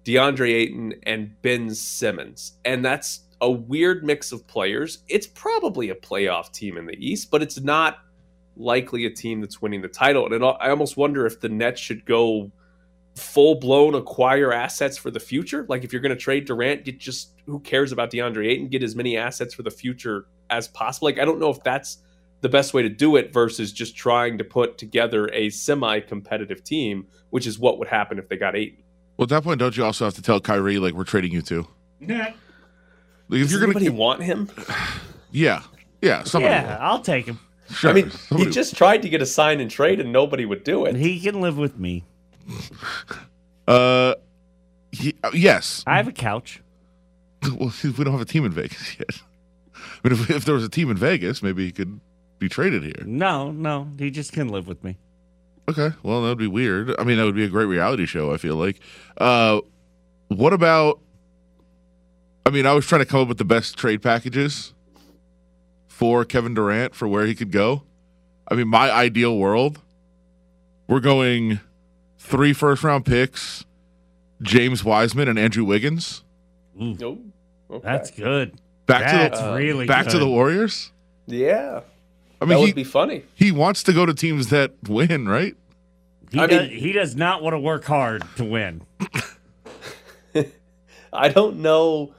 DeAndre 0.08 0.54
Ayton, 0.54 0.94
and 1.04 1.40
Ben 1.42 1.70
Simmons. 1.70 2.54
And 2.64 2.84
that's 2.84 3.26
a 3.42 3.52
weird 3.52 4.06
mix 4.06 4.32
of 4.32 4.48
players. 4.48 5.00
It's 5.10 5.28
probably 5.28 5.90
a 5.90 5.96
playoff 5.96 6.52
team 6.54 6.78
in 6.78 6.86
the 6.86 6.96
East, 6.98 7.30
but 7.30 7.42
it's 7.42 7.60
not 7.60 7.98
likely 8.56 9.06
a 9.06 9.10
team 9.10 9.42
that's 9.42 9.62
winning 9.62 9.82
the 9.82 9.90
title. 9.90 10.34
And 10.34 10.44
I 10.44 10.70
almost 10.70 10.96
wonder 10.96 11.26
if 11.26 11.42
the 11.42 11.50
Nets 11.50 11.82
should 11.82 12.06
go 12.06 12.50
full 13.16 13.56
blown 13.56 13.96
acquire 13.96 14.54
assets 14.54 14.98
for 14.98 15.12
the 15.12 15.20
future. 15.20 15.66
Like 15.68 15.84
if 15.84 15.92
you're 15.92 16.02
going 16.02 16.16
to 16.16 16.22
trade 16.22 16.46
Durant, 16.46 16.86
get 16.86 17.00
just 17.00 17.34
who 17.46 17.60
cares 17.60 17.92
about 17.92 18.10
DeAndre 18.10 18.48
Ayton? 18.48 18.70
Get 18.70 18.84
as 18.84 18.96
many 18.96 19.18
assets 19.18 19.54
for 19.54 19.64
the 19.64 19.72
future 19.72 20.28
as 20.50 20.70
possible. 20.70 21.08
Like 21.08 21.20
I 21.20 21.26
don't 21.26 21.40
know 21.40 21.50
if 21.50 21.62
that's 21.64 21.98
the 22.40 22.50
best 22.50 22.74
way 22.74 22.82
to 22.82 22.90
do 22.90 23.18
it 23.18 23.34
versus 23.34 23.74
just 23.74 23.96
trying 23.98 24.38
to 24.38 24.44
put 24.46 24.78
together 24.78 25.30
a 25.34 25.50
semi 25.50 26.00
competitive 26.00 26.64
team, 26.64 27.08
which 27.32 27.46
is 27.46 27.60
what 27.60 27.78
would 27.78 27.90
happen 27.90 28.18
if 28.18 28.30
they 28.30 28.38
got 28.38 28.56
Ayton. 28.56 28.84
Well, 29.18 29.24
at 29.24 29.30
that 29.30 29.44
point, 29.44 29.60
don't 29.60 29.76
you 29.76 29.84
also 29.84 30.06
have 30.06 30.14
to 30.16 30.22
tell 30.22 30.40
Kyrie 30.40 30.80
like 30.80 30.94
we're 30.94 31.04
trading 31.04 31.32
you 31.32 31.42
too? 31.42 31.68
Yeah. 32.00 32.34
Like, 33.30 33.42
if 33.42 33.50
Does 33.50 33.52
you're 33.52 33.62
going 33.62 33.84
to 33.84 33.90
want 33.90 34.22
him, 34.24 34.50
yeah, 35.32 35.64
yeah, 36.02 36.24
somebody 36.24 36.54
yeah, 36.54 36.78
will. 36.78 36.84
I'll 36.86 37.02
take 37.02 37.26
him. 37.26 37.40
Sure. 37.70 37.90
I 37.90 37.94
mean, 37.94 38.12
somebody 38.12 38.50
he 38.50 38.54
just 38.54 38.76
tried 38.78 39.02
to 39.02 39.10
get 39.10 39.22
a 39.22 39.26
sign 39.26 39.60
and 39.60 39.70
trade, 39.70 40.00
and 40.00 40.14
nobody 40.14 40.46
would 40.46 40.64
do 40.64 40.86
it. 40.86 40.96
He 40.96 41.20
can 41.20 41.42
live 41.42 41.58
with 41.58 41.78
me. 41.78 42.04
Uh, 43.68 44.16
he, 44.94 45.14
uh, 45.26 45.32
yes. 45.34 45.84
I 45.86 45.98
have 45.98 46.08
a 46.08 46.14
couch. 46.14 46.62
Well, 47.60 47.74
we 47.84 47.92
don't 47.92 48.14
have 48.14 48.22
a 48.22 48.26
team 48.26 48.46
in 48.46 48.54
Vegas 48.54 48.98
yet. 48.98 49.22
I 49.76 50.08
mean, 50.08 50.18
if, 50.18 50.30
if 50.30 50.46
there 50.46 50.56
was 50.56 50.64
a 50.64 50.70
team 50.70 50.90
in 50.90 50.96
Vegas, 50.96 51.44
maybe 51.44 51.66
he 51.66 51.74
could 51.74 52.00
be 52.40 52.48
traded 52.48 52.84
here. 52.84 53.04
No, 53.06 53.52
no, 53.52 53.90
he 54.00 54.10
just 54.10 54.32
can 54.32 54.48
live 54.48 54.68
with 54.68 54.84
me. 54.86 54.98
Okay, 55.70 55.92
well 56.04 56.22
that 56.22 56.30
would 56.30 56.38
be 56.38 56.48
weird. 56.48 56.96
I 56.98 57.04
mean, 57.04 57.18
that 57.18 57.26
would 57.26 57.36
be 57.36 57.44
a 57.44 57.50
great 57.50 57.66
reality 57.66 58.06
show. 58.06 58.34
I 58.34 58.38
feel 58.38 58.56
like. 58.56 58.80
Uh, 59.18 59.62
what 60.30 60.54
about? 60.54 61.00
I 62.46 62.50
mean, 62.50 62.66
I 62.66 62.74
was 62.74 62.86
trying 62.86 63.00
to 63.02 63.06
come 63.06 63.22
up 63.22 63.28
with 63.28 63.38
the 63.38 63.46
best 63.46 63.78
trade 63.78 64.02
packages 64.02 64.74
for 65.88 66.24
Kevin 66.24 66.54
Durant 66.54 66.96
for 66.96 67.08
where 67.08 67.26
he 67.26 67.36
could 67.36 67.52
go. 67.52 67.84
I 68.50 68.56
mean, 68.56 68.70
my 68.70 68.90
ideal 68.90 69.38
world, 69.38 69.82
we're 70.88 71.02
going 71.02 71.60
three 72.18 72.54
first 72.54 72.84
round 72.84 73.06
picks, 73.06 73.66
James 74.42 74.84
Wiseman 74.84 75.28
and 75.28 75.38
Andrew 75.38 75.66
Wiggins. 75.66 76.24
Nope. 76.76 77.20
Okay. 77.70 77.82
That's 77.84 78.12
good. 78.12 78.54
Back 78.86 79.02
That's 79.12 79.40
to 79.40 79.46
the 79.46 79.54
really 79.54 79.86
back 79.86 80.06
good. 80.06 80.12
to 80.12 80.20
the 80.20 80.30
Warriors. 80.30 80.92
Yeah. 81.26 81.82
I 82.42 82.46
mean, 82.46 82.50
that 82.50 82.60
would 82.60 82.68
he, 82.68 82.74
be 82.74 82.84
funny. 82.84 83.24
He 83.34 83.52
wants 83.52 83.84
to 83.84 83.94
go 83.94 84.06
to 84.06 84.14
teams 84.14 84.50
that 84.50 84.74
win, 84.88 85.28
right? 85.28 85.56
He, 86.32 86.40
I 86.40 86.48
does, 86.48 86.70
mean- 86.70 86.80
he 86.80 86.92
does 86.92 87.16
not 87.16 87.42
want 87.42 87.54
to 87.54 87.60
work 87.60 87.86
hard 87.86 88.24
to 88.36 88.44
win. 88.44 88.84
I 91.14 91.30
don't 91.30 91.58
know. 91.60 92.14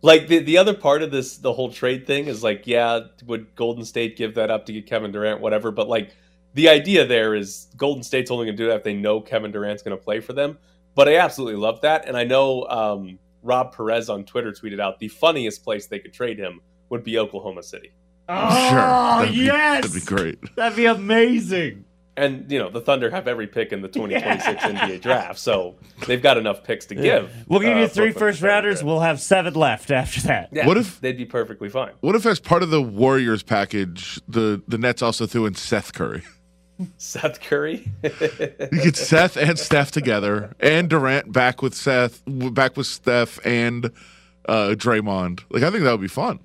Like 0.00 0.28
the 0.28 0.38
the 0.38 0.58
other 0.58 0.74
part 0.74 1.02
of 1.02 1.10
this, 1.10 1.38
the 1.38 1.52
whole 1.52 1.72
trade 1.72 2.06
thing 2.06 2.26
is 2.28 2.42
like, 2.42 2.66
yeah, 2.66 3.00
would 3.26 3.54
Golden 3.56 3.84
State 3.84 4.16
give 4.16 4.36
that 4.36 4.50
up 4.50 4.66
to 4.66 4.72
get 4.72 4.86
Kevin 4.86 5.10
Durant, 5.10 5.40
whatever? 5.40 5.72
But 5.72 5.88
like, 5.88 6.14
the 6.54 6.68
idea 6.68 7.04
there 7.04 7.34
is 7.34 7.66
Golden 7.76 8.04
State's 8.04 8.30
only 8.30 8.46
going 8.46 8.56
to 8.56 8.62
do 8.62 8.68
that 8.68 8.76
if 8.76 8.84
they 8.84 8.94
know 8.94 9.20
Kevin 9.20 9.50
Durant's 9.50 9.82
going 9.82 9.96
to 9.96 10.02
play 10.02 10.20
for 10.20 10.32
them. 10.32 10.56
But 10.94 11.08
I 11.08 11.16
absolutely 11.16 11.60
love 11.60 11.80
that, 11.80 12.06
and 12.06 12.16
I 12.16 12.24
know 12.24 12.64
um, 12.68 13.18
Rob 13.42 13.76
Perez 13.76 14.08
on 14.08 14.24
Twitter 14.24 14.52
tweeted 14.52 14.80
out 14.80 14.98
the 14.98 15.08
funniest 15.08 15.64
place 15.64 15.86
they 15.86 15.98
could 15.98 16.12
trade 16.12 16.38
him 16.38 16.60
would 16.90 17.02
be 17.02 17.18
Oklahoma 17.18 17.62
City. 17.62 17.92
Oh, 18.28 18.68
sure. 18.68 18.78
That'd 18.78 19.34
be- 19.34 19.40
yes. 19.42 19.86
that'd 19.86 19.94
be 20.00 20.06
great. 20.06 20.56
That'd 20.56 20.76
be 20.76 20.86
amazing. 20.86 21.84
And 22.16 22.50
you 22.50 22.58
know 22.58 22.68
the 22.68 22.80
Thunder 22.80 23.10
have 23.10 23.28
every 23.28 23.46
pick 23.46 23.70
in 23.72 23.80
the 23.80 23.86
2026 23.86 24.60
NBA 24.64 25.00
draft, 25.02 25.38
so 25.38 25.76
they've 26.08 26.20
got 26.20 26.36
enough 26.36 26.64
picks 26.64 26.84
to 26.86 26.96
give. 26.96 27.30
We'll 27.46 27.60
give 27.60 27.76
uh, 27.76 27.80
you 27.82 27.86
for- 27.86 27.94
three 27.94 28.10
for 28.10 28.18
first 28.18 28.40
Kevin 28.40 28.54
rounders. 28.54 28.82
We'll 28.82 28.98
have 29.00 29.20
seven 29.20 29.54
left 29.54 29.92
after 29.92 30.22
that. 30.22 30.48
Yeah, 30.50 30.66
What 30.66 30.76
if- 30.76 31.00
they'd 31.00 31.16
be 31.16 31.24
perfectly 31.26 31.68
fine? 31.68 31.92
What 32.00 32.16
if, 32.16 32.26
as 32.26 32.40
part 32.40 32.64
of 32.64 32.70
the 32.70 32.82
Warriors 32.82 33.44
package, 33.44 34.20
the 34.26 34.60
the 34.66 34.78
Nets 34.78 35.00
also 35.00 35.26
threw 35.26 35.46
in 35.46 35.54
Seth 35.54 35.92
Curry? 35.92 36.24
Seth 36.98 37.40
Curry. 37.40 37.88
You 38.02 38.82
get 38.82 38.96
Seth 38.96 39.36
and 39.36 39.56
Steph 39.56 39.92
together, 39.92 40.54
and 40.58 40.90
Durant 40.90 41.30
back 41.32 41.62
with 41.62 41.74
Seth, 41.74 42.20
back 42.26 42.76
with 42.76 42.88
Steph 42.88 43.38
and 43.46 43.92
uh, 44.48 44.70
Draymond. 44.76 45.44
Like 45.50 45.62
I 45.62 45.70
think 45.70 45.84
that 45.84 45.92
would 45.92 46.00
be 46.00 46.08
fun. 46.08 46.40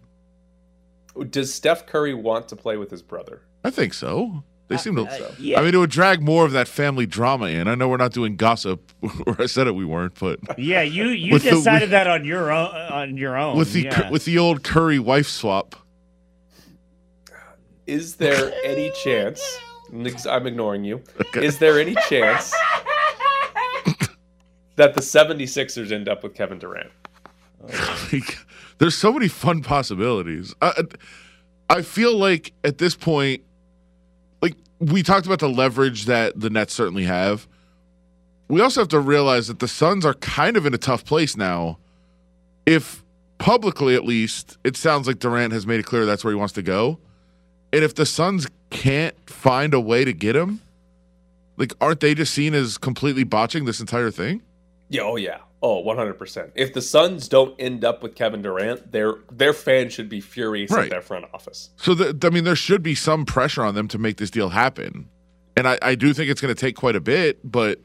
Does 1.29 1.53
Steph 1.53 1.85
Curry 1.85 2.13
want 2.13 2.47
to 2.49 2.55
play 2.55 2.77
with 2.77 2.91
his 2.91 3.01
brother? 3.01 3.41
I 3.63 3.69
think 3.69 3.93
so. 3.93 4.43
They 4.69 4.77
seem 4.77 4.95
to. 4.95 5.03
Uh, 5.03 5.31
yeah. 5.37 5.59
I 5.59 5.63
mean, 5.63 5.75
it 5.75 5.77
would 5.77 5.89
drag 5.91 6.21
more 6.21 6.45
of 6.45 6.51
that 6.53 6.67
family 6.67 7.05
drama 7.05 7.47
in. 7.47 7.67
I 7.67 7.75
know 7.75 7.87
we're 7.89 7.97
not 7.97 8.13
doing 8.13 8.37
gossip, 8.37 8.91
or 9.27 9.35
I 9.39 9.45
said 9.45 9.67
it 9.67 9.75
we 9.75 9.85
weren't, 9.85 10.17
but 10.19 10.39
Yeah, 10.57 10.81
you 10.81 11.09
you 11.09 11.33
With 11.33 11.43
the- 11.43 11.51
decided 11.51 11.91
that 11.91 12.07
on 12.07 12.25
your 12.25 12.51
own 12.51 12.67
on 12.73 13.17
your 13.17 13.37
own. 13.37 13.57
with 13.57 13.73
the 13.73 13.81
yeah. 13.83 14.09
with 14.09 14.25
the 14.25 14.37
old 14.39 14.63
Curry 14.63 14.99
wife 14.99 15.27
swap. 15.27 15.75
Is 17.85 18.15
there 18.15 18.51
any 18.65 18.91
chance? 19.03 19.59
I'm 20.27 20.47
ignoring 20.47 20.85
you. 20.85 21.03
Is 21.35 21.59
there 21.59 21.79
any 21.79 21.93
chance 22.09 22.51
that 24.75 24.95
the 24.95 25.01
76ers 25.01 25.91
end 25.91 26.09
up 26.09 26.23
with 26.23 26.33
Kevin 26.33 26.57
Durant? 26.57 26.89
Like, 27.61 28.39
there's 28.77 28.95
so 28.95 29.13
many 29.13 29.27
fun 29.27 29.61
possibilities. 29.61 30.53
I, 30.61 30.83
I 31.69 31.81
feel 31.81 32.15
like 32.17 32.53
at 32.63 32.77
this 32.77 32.95
point, 32.95 33.43
like 34.41 34.55
we 34.79 35.03
talked 35.03 35.25
about 35.25 35.39
the 35.39 35.49
leverage 35.49 36.05
that 36.05 36.39
the 36.39 36.49
Nets 36.49 36.73
certainly 36.73 37.03
have. 37.03 37.47
We 38.49 38.61
also 38.61 38.81
have 38.81 38.89
to 38.89 38.99
realize 38.99 39.47
that 39.47 39.59
the 39.59 39.67
Suns 39.67 40.05
are 40.05 40.13
kind 40.15 40.57
of 40.57 40.65
in 40.65 40.73
a 40.73 40.77
tough 40.77 41.05
place 41.05 41.37
now. 41.37 41.79
If 42.65 43.03
publicly, 43.37 43.95
at 43.95 44.05
least, 44.05 44.57
it 44.63 44.77
sounds 44.77 45.07
like 45.07 45.19
Durant 45.19 45.53
has 45.53 45.65
made 45.65 45.79
it 45.79 45.85
clear 45.85 46.05
that's 46.05 46.23
where 46.23 46.31
he 46.31 46.39
wants 46.39 46.53
to 46.53 46.61
go. 46.61 46.99
And 47.71 47.83
if 47.83 47.95
the 47.95 48.05
Suns 48.05 48.47
can't 48.69 49.15
find 49.29 49.73
a 49.73 49.79
way 49.79 50.05
to 50.05 50.13
get 50.13 50.35
him, 50.35 50.61
like, 51.57 51.73
aren't 51.81 51.99
they 51.99 52.13
just 52.13 52.33
seen 52.33 52.53
as 52.53 52.77
completely 52.77 53.23
botching 53.23 53.65
this 53.65 53.79
entire 53.79 54.11
thing? 54.11 54.41
Yeah, 54.93 55.01
oh 55.01 55.15
yeah, 55.15 55.39
Oh, 55.65 55.81
100%. 55.83 56.51
If 56.55 56.73
the 56.73 56.81
Suns 56.81 57.27
don't 57.29 57.55
end 57.59 57.83
up 57.85 58.03
with 58.03 58.15
Kevin 58.15 58.41
Durant, 58.41 58.91
their 58.91 59.15
their 59.31 59.53
fans 59.53 59.93
should 59.93 60.07
be 60.09 60.19
furious 60.21 60.69
Right. 60.69 60.83
at 60.85 60.89
their 60.91 61.01
front 61.01 61.25
office. 61.33 61.69
So, 61.77 61.93
the, 61.95 62.27
I 62.27 62.29
mean, 62.29 62.43
there 62.43 62.55
should 62.55 62.83
be 62.83 62.93
some 62.95 63.25
pressure 63.25 63.63
on 63.63 63.73
them 63.73 63.87
to 63.87 63.97
make 63.97 64.17
this 64.17 64.29
deal 64.29 64.49
happen. 64.49 65.09
And 65.57 65.67
I, 65.67 65.79
I 65.81 65.95
do 65.95 66.13
think 66.13 66.29
it's 66.29 66.41
going 66.41 66.53
to 66.53 66.59
take 66.59 66.75
quite 66.75 66.95
a 66.95 66.99
bit, 67.01 67.39
but 67.49 67.79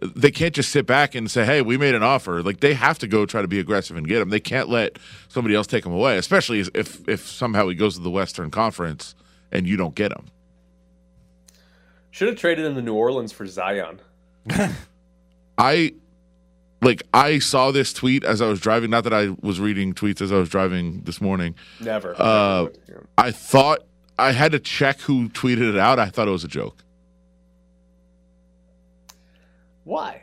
they 0.00 0.30
can't 0.30 0.54
just 0.54 0.70
sit 0.70 0.86
back 0.86 1.14
and 1.14 1.30
say, 1.30 1.44
hey, 1.44 1.62
we 1.62 1.76
made 1.76 1.94
an 1.94 2.02
offer. 2.02 2.42
Like, 2.42 2.60
they 2.60 2.74
have 2.74 2.98
to 3.00 3.08
go 3.08 3.26
try 3.26 3.42
to 3.42 3.48
be 3.48 3.58
aggressive 3.58 3.96
and 3.96 4.06
get 4.06 4.22
him. 4.22 4.28
They 4.30 4.40
can't 4.40 4.68
let 4.68 4.98
somebody 5.28 5.54
else 5.54 5.66
take 5.66 5.84
him 5.84 5.92
away, 5.92 6.16
especially 6.18 6.60
if, 6.74 7.06
if 7.08 7.26
somehow 7.26 7.68
he 7.68 7.74
goes 7.74 7.96
to 7.96 8.00
the 8.02 8.10
Western 8.10 8.50
Conference 8.50 9.14
and 9.52 9.66
you 9.66 9.76
don't 9.76 9.94
get 9.94 10.12
him. 10.12 10.26
Should 12.12 12.28
have 12.28 12.38
traded 12.38 12.64
him 12.64 12.76
to 12.76 12.82
New 12.82 12.94
Orleans 12.94 13.32
for 13.32 13.46
Zion. 13.46 14.00
I 15.58 15.94
like 16.86 17.02
I 17.12 17.38
saw 17.40 17.70
this 17.72 17.92
tweet 17.92 18.24
as 18.24 18.40
I 18.40 18.46
was 18.46 18.60
driving. 18.60 18.90
Not 18.90 19.04
that 19.04 19.12
I 19.12 19.36
was 19.42 19.60
reading 19.60 19.92
tweets 19.92 20.22
as 20.22 20.32
I 20.32 20.36
was 20.36 20.48
driving 20.48 21.02
this 21.02 21.20
morning. 21.20 21.54
Never. 21.80 22.14
Uh, 22.18 22.62
never. 22.62 22.72
Yeah. 22.88 22.94
I 23.18 23.32
thought 23.32 23.80
I 24.18 24.32
had 24.32 24.52
to 24.52 24.58
check 24.58 25.00
who 25.00 25.28
tweeted 25.28 25.68
it 25.68 25.76
out. 25.76 25.98
I 25.98 26.08
thought 26.08 26.28
it 26.28 26.30
was 26.30 26.44
a 26.44 26.48
joke. 26.48 26.82
Why? 29.84 30.22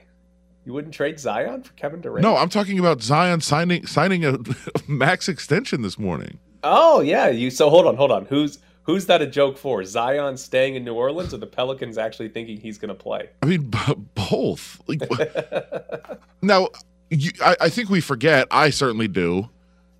You 0.65 0.73
wouldn't 0.73 0.93
trade 0.93 1.19
Zion 1.19 1.63
for 1.63 1.73
Kevin 1.73 2.01
Durant? 2.01 2.23
No, 2.23 2.37
I'm 2.37 2.49
talking 2.49 2.79
about 2.79 3.01
Zion 3.01 3.41
signing 3.41 3.85
signing 3.85 4.25
a 4.25 4.37
max 4.87 5.27
extension 5.27 5.81
this 5.81 5.99
morning. 5.99 6.39
Oh 6.63 7.01
yeah, 7.01 7.27
you. 7.27 7.49
So 7.49 7.69
hold 7.69 7.85
on, 7.85 7.97
hold 7.97 8.11
on. 8.11 8.25
Who's 8.25 8.59
who's 8.83 9.05
that 9.07 9.21
a 9.21 9.27
joke 9.27 9.57
for? 9.57 9.83
Zion 9.83 10.37
staying 10.37 10.75
in 10.75 10.83
New 10.85 10.93
Orleans, 10.93 11.33
or 11.33 11.37
the 11.37 11.47
Pelicans 11.47 11.97
actually 11.97 12.29
thinking 12.29 12.57
he's 12.59 12.77
going 12.77 12.89
to 12.89 12.95
play? 12.95 13.29
I 13.41 13.45
mean, 13.45 13.63
b- 13.69 13.77
both. 14.15 14.81
Like, 14.87 15.01
now, 16.41 16.69
you, 17.09 17.31
I, 17.41 17.55
I 17.61 17.69
think 17.69 17.89
we 17.89 18.01
forget. 18.01 18.47
I 18.51 18.69
certainly 18.69 19.07
do. 19.07 19.49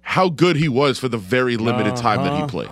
How 0.01 0.29
good 0.29 0.55
he 0.57 0.67
was 0.67 0.99
for 0.99 1.07
the 1.07 1.17
very 1.17 1.55
limited 1.57 1.95
time 1.95 2.19
that 2.23 2.31
he 2.33 2.37
Uh-huh. 2.39 2.47
played. 2.47 2.69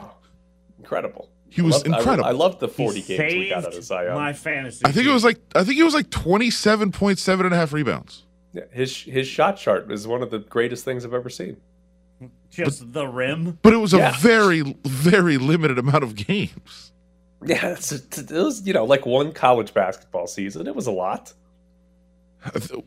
Incredible. 0.79 1.29
He 1.49 1.61
was 1.61 1.75
I 1.75 1.77
loved- 1.77 1.87
incredible. 1.87 2.25
I, 2.25 2.31
loved 2.31 2.59
the 2.61 2.67
He 2.67 2.73
40 2.73 3.01
games 3.03 3.33
we 3.33 3.49
got 3.49 3.65
out 3.65 3.73
of 3.75 3.83
Zion. 3.83 4.13
my 4.15 4.33
fantasy. 4.33 4.81
I 4.85 4.91
think 4.91 5.05
it 5.07 5.11
was 5.11 5.23
like 5.23 5.37
I 5.55 5.63
think 5.63 5.77
it 5.79 5.83
was 5.83 5.93
like 5.93 6.09
27.7 6.09 7.45
and 7.45 7.53
a 7.53 7.57
half 7.57 7.73
rebounds. 7.73 8.23
Yeah, 8.53 8.63
his 8.71 8.95
his 8.95 9.27
shot 9.27 9.57
chart 9.57 9.89
is 9.91 10.07
one 10.07 10.21
of 10.21 10.29
the 10.31 10.39
greatest 10.39 10.83
things 10.85 11.05
I've 11.05 11.13
ever 11.13 11.29
seen. 11.29 11.57
Just 12.51 12.93
the 12.93 13.07
rim. 13.07 13.57
But 13.61 13.73
it 13.73 13.77
was 13.77 13.93
Yeah. 13.93 14.09
a 14.15 14.19
very 14.19 14.61
very 14.85 15.37
limited 15.37 15.79
amount 15.79 16.03
of 16.03 16.15
games. 16.15 16.91
Yeah, 17.43 17.69
it's, 17.71 17.91
it 17.91 18.29
was 18.31 18.67
you 18.67 18.73
know 18.73 18.85
like 18.85 19.05
one 19.07 19.31
college 19.31 19.73
basketball 19.73 20.27
season. 20.27 20.67
It 20.67 20.75
was 20.75 20.85
a 20.87 20.91
lot. 20.91 21.33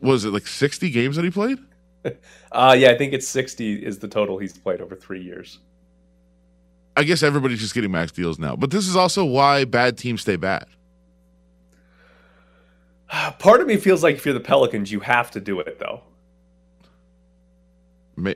Was 0.01 0.25
it 0.25 0.31
like 0.31 0.47
60 0.47 0.89
games 0.89 1.15
that 1.17 1.25
he 1.25 1.31
played? 1.31 1.59
Uh 2.51 2.75
yeah, 2.77 2.91
I 2.91 2.97
think 2.97 3.13
it's 3.13 3.27
60 3.27 3.83
is 3.85 3.97
the 3.99 4.07
total 4.07 4.37
he's 4.37 4.55
played 4.57 4.79
over 4.79 4.95
three 4.95 5.21
years. 5.23 5.59
I 6.95 7.03
guess 7.03 7.23
everybody's 7.23 7.59
just 7.59 7.73
getting 7.73 7.91
max 7.91 8.11
deals 8.11 8.37
now. 8.39 8.55
But 8.55 8.69
this 8.71 8.87
is 8.87 8.95
also 8.95 9.25
why 9.25 9.65
bad 9.65 9.97
teams 9.97 10.21
stay 10.21 10.35
bad. 10.35 10.67
Part 13.39 13.61
of 13.61 13.67
me 13.67 13.77
feels 13.77 14.03
like 14.03 14.15
if 14.15 14.25
you're 14.25 14.33
the 14.33 14.39
Pelicans, 14.39 14.91
you 14.91 14.99
have 15.01 15.31
to 15.31 15.39
do 15.41 15.59
it 15.59 15.79
though. 15.79 16.01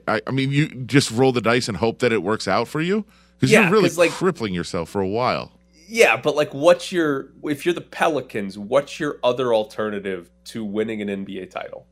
I, 0.07 0.21
I 0.27 0.31
mean, 0.31 0.51
you 0.51 0.67
just 0.67 1.09
roll 1.11 1.31
the 1.31 1.41
dice 1.41 1.67
and 1.67 1.77
hope 1.77 1.99
that 1.99 2.11
it 2.11 2.21
works 2.23 2.47
out 2.47 2.67
for 2.67 2.81
you 2.81 3.05
because 3.37 3.51
Yeah, 3.51 3.63
you're 3.63 3.71
really 3.71 3.89
like- 3.89 4.11
crippling 4.11 4.53
yourself 4.53 4.89
for 4.89 5.01
a 5.01 5.07
while. 5.07 5.53
Yeah, 5.87 6.17
but 6.17 6.35
like, 6.35 6.53
what's 6.53 6.91
your 6.91 7.29
if 7.43 7.65
you're 7.65 7.73
the 7.73 7.81
Pelicans? 7.81 8.59
What's 8.59 8.99
your 8.99 9.17
other 9.23 9.53
alternative 9.55 10.29
to 10.45 10.63
winning 10.63 11.01
an 11.01 11.07
NBA 11.25 11.49
title? 11.49 11.87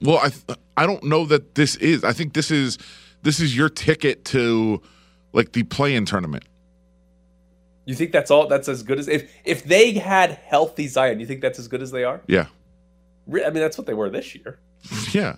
Well, 0.00 0.16
I 0.18 0.30
I 0.76 0.86
don't 0.86 1.04
know 1.04 1.26
that 1.26 1.56
this 1.56 1.76
is. 1.76 2.04
I 2.04 2.12
think 2.12 2.32
this 2.32 2.50
is 2.50 2.78
this 3.22 3.38
is 3.38 3.54
your 3.54 3.68
ticket 3.68 4.24
to 4.26 4.80
like 5.32 5.52
the 5.52 5.62
play-in 5.64 6.06
tournament. 6.06 6.44
You 7.84 7.94
think 7.94 8.12
that's 8.12 8.30
all? 8.30 8.46
That's 8.46 8.68
as 8.68 8.82
good 8.82 8.98
as 8.98 9.08
if 9.08 9.30
if 9.44 9.64
they 9.64 9.92
had 9.92 10.30
healthy 10.46 10.86
Zion. 10.88 11.20
You 11.20 11.26
think 11.26 11.42
that's 11.42 11.58
as 11.58 11.68
good 11.68 11.82
as 11.82 11.90
they 11.90 12.04
are? 12.04 12.22
Yeah, 12.26 12.46
I 13.28 13.50
mean, 13.50 13.54
that's 13.54 13.76
what 13.76 13.86
they 13.86 13.94
were 13.94 14.08
this 14.08 14.34
year. 14.34 14.58
yeah. 15.12 15.36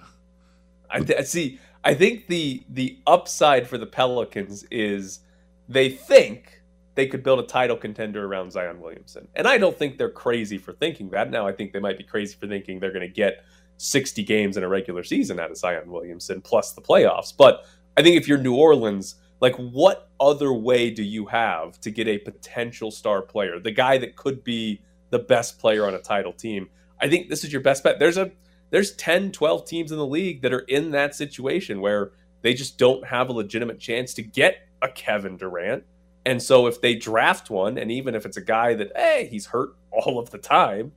I 0.93 1.01
th- 1.01 1.27
see. 1.27 1.59
I 1.85 1.95
think 1.95 2.29
the 2.29 2.65
the 2.69 2.99
upside 3.07 3.67
for 3.67 3.79
the 3.79 3.87
Pelicans 3.87 4.65
is 4.71 5.21
they 5.69 5.89
think 5.89 6.63
they 6.95 7.07
could 7.07 7.23
build 7.23 7.41
a 7.41 7.45
title 7.45 7.77
contender 7.77 8.27
around 8.27 8.53
Zion 8.53 8.81
Williamson, 8.81 9.27
and 9.35 9.49
I 9.49 9.59
don't 9.59 9.77
think 9.77 9.99
they're 9.99 10.11
crazy 10.11 10.59
for 10.59 10.73
thinking 10.73 11.11
that. 11.11 11.31
Now, 11.31 11.47
I 11.47 11.53
think 11.53 11.73
they 11.73 11.81
might 11.81 11.99
be 11.99 12.05
crazy 12.05 12.37
for 12.37 12.47
thinking 12.47 12.79
they're 12.79 12.93
going 12.93 13.01
to 13.01 13.09
get 13.09 13.45
60 13.79 14.23
games 14.23 14.57
in 14.57 14.63
a 14.63 14.69
regular 14.69 15.03
season 15.03 15.41
out 15.41 15.51
of 15.51 15.57
Zion 15.57 15.91
Williamson 15.91 16.41
plus 16.41 16.73
the 16.73 16.81
playoffs. 16.81 17.33
But 17.37 17.67
I 17.97 18.03
think 18.03 18.17
if 18.17 18.29
you're 18.29 18.39
New 18.39 18.55
Orleans, 18.55 19.17
like 19.41 19.57
what 19.57 20.11
other 20.21 20.53
way 20.53 20.91
do 20.91 21.03
you 21.03 21.27
have 21.27 21.81
to 21.81 21.91
get 21.91 22.07
a 22.07 22.19
potential 22.19 22.91
star 22.91 23.23
player, 23.23 23.59
the 23.59 23.73
guy 23.73 23.99
that 23.99 24.15
could 24.15 24.45
be 24.45 24.81
the 25.11 25.19
best 25.19 25.59
player 25.59 25.87
on 25.87 25.95
a 25.95 25.99
title 25.99 26.33
team? 26.33 26.71
I 27.01 27.09
think 27.09 27.29
this 27.29 27.43
is 27.43 27.53
your 27.53 27.63
best 27.63 27.83
bet. 27.83 27.99
There's 27.99 28.19
a 28.19 28.31
there's 28.73 28.93
10, 28.95 29.33
12 29.33 29.67
teams 29.67 29.93
in 29.93 29.99
the 29.99 30.07
league 30.07 30.43
that 30.43 30.53
are 30.53 30.61
in 30.61 30.91
that 30.93 31.15
situation 31.15 31.81
where 31.81 32.13
they 32.41 32.55
just 32.55 32.79
don't 32.79 33.07
have 33.07 33.29
a 33.29 33.33
legitimate 33.33 33.79
chance 33.79 34.15
to 34.15 34.23
get 34.23 34.67
a 34.81 34.89
Kevin 34.89 35.37
Durant. 35.37 35.85
And 36.25 36.43
so 36.43 36.67
if 36.67 36.81
they 36.81 36.95
draft 36.95 37.51
one, 37.51 37.77
and 37.77 37.93
even 37.93 38.15
if 38.15 38.25
it's 38.25 38.39
a 38.39 38.43
guy 38.43 38.75
that, 38.75 38.91
hey, 38.97 39.29
he's 39.31 39.47
hurt 39.47 39.77
all 39.93 40.19
of 40.19 40.31
the 40.31 40.39
time, 40.39 40.91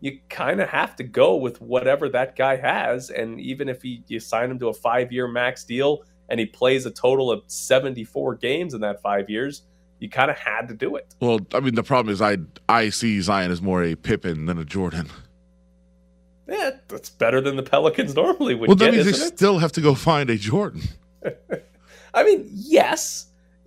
you 0.00 0.18
kind 0.28 0.60
of 0.60 0.68
have 0.68 0.96
to 0.96 1.04
go 1.04 1.36
with 1.36 1.60
whatever 1.60 2.08
that 2.08 2.34
guy 2.34 2.56
has. 2.56 3.10
And 3.10 3.40
even 3.40 3.68
if 3.68 3.80
he, 3.80 4.02
you 4.08 4.18
sign 4.18 4.50
him 4.50 4.58
to 4.58 4.68
a 4.68 4.74
five 4.74 5.12
year 5.12 5.28
max 5.28 5.62
deal 5.64 6.02
and 6.28 6.40
he 6.40 6.46
plays 6.46 6.84
a 6.84 6.90
total 6.90 7.30
of 7.30 7.42
74 7.46 8.36
games 8.36 8.74
in 8.74 8.80
that 8.80 9.02
five 9.02 9.30
years, 9.30 9.62
you 10.00 10.08
kind 10.08 10.30
of 10.30 10.38
had 10.38 10.66
to 10.68 10.74
do 10.74 10.96
it. 10.96 11.14
Well, 11.20 11.40
I 11.54 11.60
mean, 11.60 11.74
the 11.74 11.82
problem 11.82 12.12
is 12.12 12.20
I 12.22 12.38
I 12.68 12.88
see 12.88 13.20
Zion 13.20 13.52
as 13.52 13.60
more 13.60 13.84
a 13.84 13.94
Pippen 13.94 14.46
than 14.46 14.58
a 14.58 14.64
Jordan. 14.64 15.10
Yeah, 16.50 16.70
that's 16.88 17.10
better 17.10 17.40
than 17.40 17.54
the 17.56 17.62
Pelicans 17.62 18.14
normally 18.16 18.54
would 18.56 18.68
Well, 18.68 18.76
that 18.76 18.86
get, 18.86 18.94
means 18.94 19.04
they 19.04 19.10
isn't 19.12 19.28
it? 19.34 19.36
still 19.38 19.58
have 19.58 19.70
to 19.72 19.80
go 19.80 19.94
find 19.94 20.28
a 20.28 20.36
Jordan. 20.36 20.82
I 22.14 22.24
mean, 22.24 22.48
yes, 22.52 23.26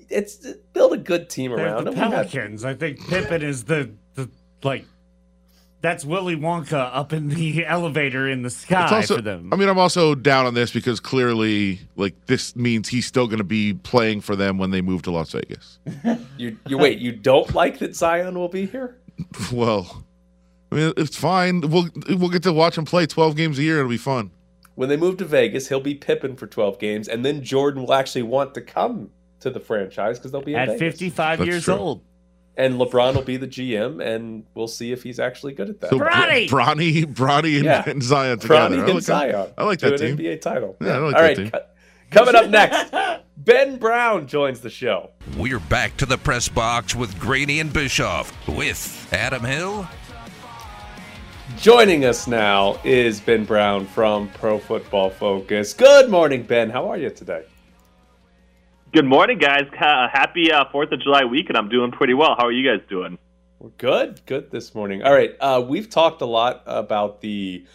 it's 0.10 0.46
build 0.74 0.92
a 0.94 0.98
good 0.98 1.30
team 1.30 1.52
They're 1.56 1.66
around 1.66 1.86
the 1.86 1.92
him. 1.94 2.10
We 2.12 2.16
Pelicans. 2.16 2.66
I 2.66 2.74
think 2.74 3.08
Pippen 3.08 3.42
is 3.42 3.64
the 3.64 3.92
the 4.16 4.30
like. 4.64 4.86
That's 5.82 6.06
Willy 6.06 6.38
Wonka 6.38 6.90
up 6.94 7.12
in 7.12 7.28
the 7.28 7.66
elevator 7.66 8.30
in 8.30 8.42
the 8.42 8.50
sky 8.50 8.84
It's 8.84 8.94
also, 8.94 9.16
for 9.18 9.22
them. 9.22 9.50
I 9.52 9.58
mean, 9.58 9.68
I'm 9.68 9.78
also 9.78 10.16
down 10.16 10.46
on 10.46 10.54
this 10.54 10.72
because 10.72 11.02
clearly, 11.02 11.82
like, 11.98 12.16
this 12.28 12.56
means 12.56 12.88
he's 12.88 13.06
still 13.06 13.28
going 13.28 13.40
to 13.40 13.44
be 13.44 13.74
playing 13.74 14.22
for 14.22 14.34
them 14.38 14.58
when 14.58 14.72
they 14.72 14.80
move 14.80 15.02
to 15.02 15.12
Las 15.12 15.32
Vegas. 15.34 15.80
You, 16.38 16.58
you 16.68 16.78
wait. 16.78 17.00
You 17.00 17.12
don't 17.12 17.54
like 17.54 17.80
that 17.80 17.96
Zion 17.98 18.36
will 18.40 18.48
be 18.48 18.66
here? 18.66 18.96
well, 19.52 20.06
I 20.74 20.78
mean, 20.78 20.94
it's 20.98 21.18
fine. 21.18 21.62
We'll 21.62 21.90
we'll 22.10 22.30
get 22.30 22.44
to 22.44 22.54
watch 22.54 22.78
him 22.78 22.86
play 22.86 23.06
12 23.06 23.36
games 23.36 23.60
a 23.60 23.64
year. 23.64 23.80
It'll 23.80 23.90
be 23.90 23.98
fun. 23.98 24.32
When 24.76 24.90
they 24.90 24.98
move 24.98 25.18
to 25.18 25.26
Vegas, 25.26 25.70
he'll 25.70 25.80
be 25.80 25.94
Pippen 25.96 26.36
for 26.36 26.48
12 26.48 26.80
games, 26.80 27.08
and 27.08 27.24
then 27.24 27.44
Jordan 27.44 27.84
will 27.84 27.94
actually 27.94 28.24
want 28.24 28.54
to 28.56 28.62
come 28.62 29.12
to 29.42 29.50
the 29.52 29.60
franchise 29.60 30.18
because 30.18 30.32
they'll 30.32 30.42
be 30.42 30.56
At 30.56 30.68
Vegas. 30.68 30.80
55 30.82 31.40
That's 31.40 31.48
years 31.48 31.64
true. 31.66 31.74
old. 31.76 32.02
and 32.58 32.76
LeBron 32.76 33.16
will 33.16 33.22
be 33.24 33.38
the 33.38 33.48
GM, 33.48 34.00
and 34.04 34.46
we'll 34.56 34.68
see 34.68 34.92
if 34.92 35.04
he's 35.04 35.20
actually 35.20 35.54
good 35.54 35.70
at 35.70 35.80
that. 35.82 35.90
So 35.92 35.98
Bronny! 36.00 36.48
Bronny, 36.50 37.04
Bronny, 37.06 37.56
and, 37.58 37.66
Yeah. 37.66 37.84
and 37.88 38.02
Zion 38.02 38.40
together. 38.40 38.76
Bronny 38.76 38.80
I 38.80 38.84
and 38.86 38.88
like 38.88 38.96
that. 38.96 39.04
Zion. 39.04 39.48
I 39.58 39.64
like 39.64 39.80
to 39.80 39.90
that 39.92 40.02
an 40.02 40.18
team. 40.18 40.18
NBA 40.26 40.42
title. 40.42 40.76
Yeah, 40.82 40.88
I 40.88 40.98
like 40.98 41.04
All 41.16 41.22
that 41.22 41.28
right, 41.28 41.36
team. 41.38 41.50
co- 41.52 41.62
coming 42.12 42.36
up 42.36 42.50
next, 42.50 42.94
Ben 43.38 43.78
Brown 43.78 44.28
joins 44.28 44.62
the 44.62 44.70
show. 44.70 45.10
We're 45.38 45.60
back 45.60 45.98
to 45.98 46.06
the 46.06 46.18
press 46.18 46.48
box 46.48 46.94
with 46.96 47.20
Graney 47.20 47.60
and 47.60 47.72
Bischoff 47.74 48.32
with 48.48 49.10
Adam 49.12 49.44
Hill 49.44 49.88
Joining 51.64 52.04
us 52.04 52.28
now 52.28 52.78
is 52.84 53.22
Ben 53.22 53.46
Brown 53.46 53.86
from 53.86 54.28
Pro 54.32 54.60
Football 54.60 55.10
Focus. 55.10 55.74
Good 55.74 56.10
morning, 56.10 56.44
Ben. 56.44 56.70
How 56.70 56.90
are 56.90 56.98
you 56.98 57.10
today? 57.10 57.46
Good 58.92 59.06
morning, 59.06 59.38
guys. 59.38 59.64
Ha- 59.80 60.10
Happy 60.12 60.52
uh, 60.52 60.66
Fourth 60.74 60.92
of 60.92 61.00
July 61.00 61.24
weekend. 61.24 61.56
I'm 61.56 61.70
doing 61.70 61.90
pretty 61.90 62.16
well. 62.16 62.36
How 62.38 62.48
are 62.48 62.52
you 62.52 62.70
guys 62.70 62.86
doing? 62.90 63.18
We're 63.60 63.70
good, 63.78 64.20
good 64.26 64.52
this 64.52 64.76
morning. 64.76 65.04
All 65.04 65.14
right, 65.14 65.38
uh, 65.40 65.64
we've 65.66 65.90
talked 65.90 66.22
a 66.22 66.26
lot 66.26 66.64
about 66.66 67.22
the 67.22 67.66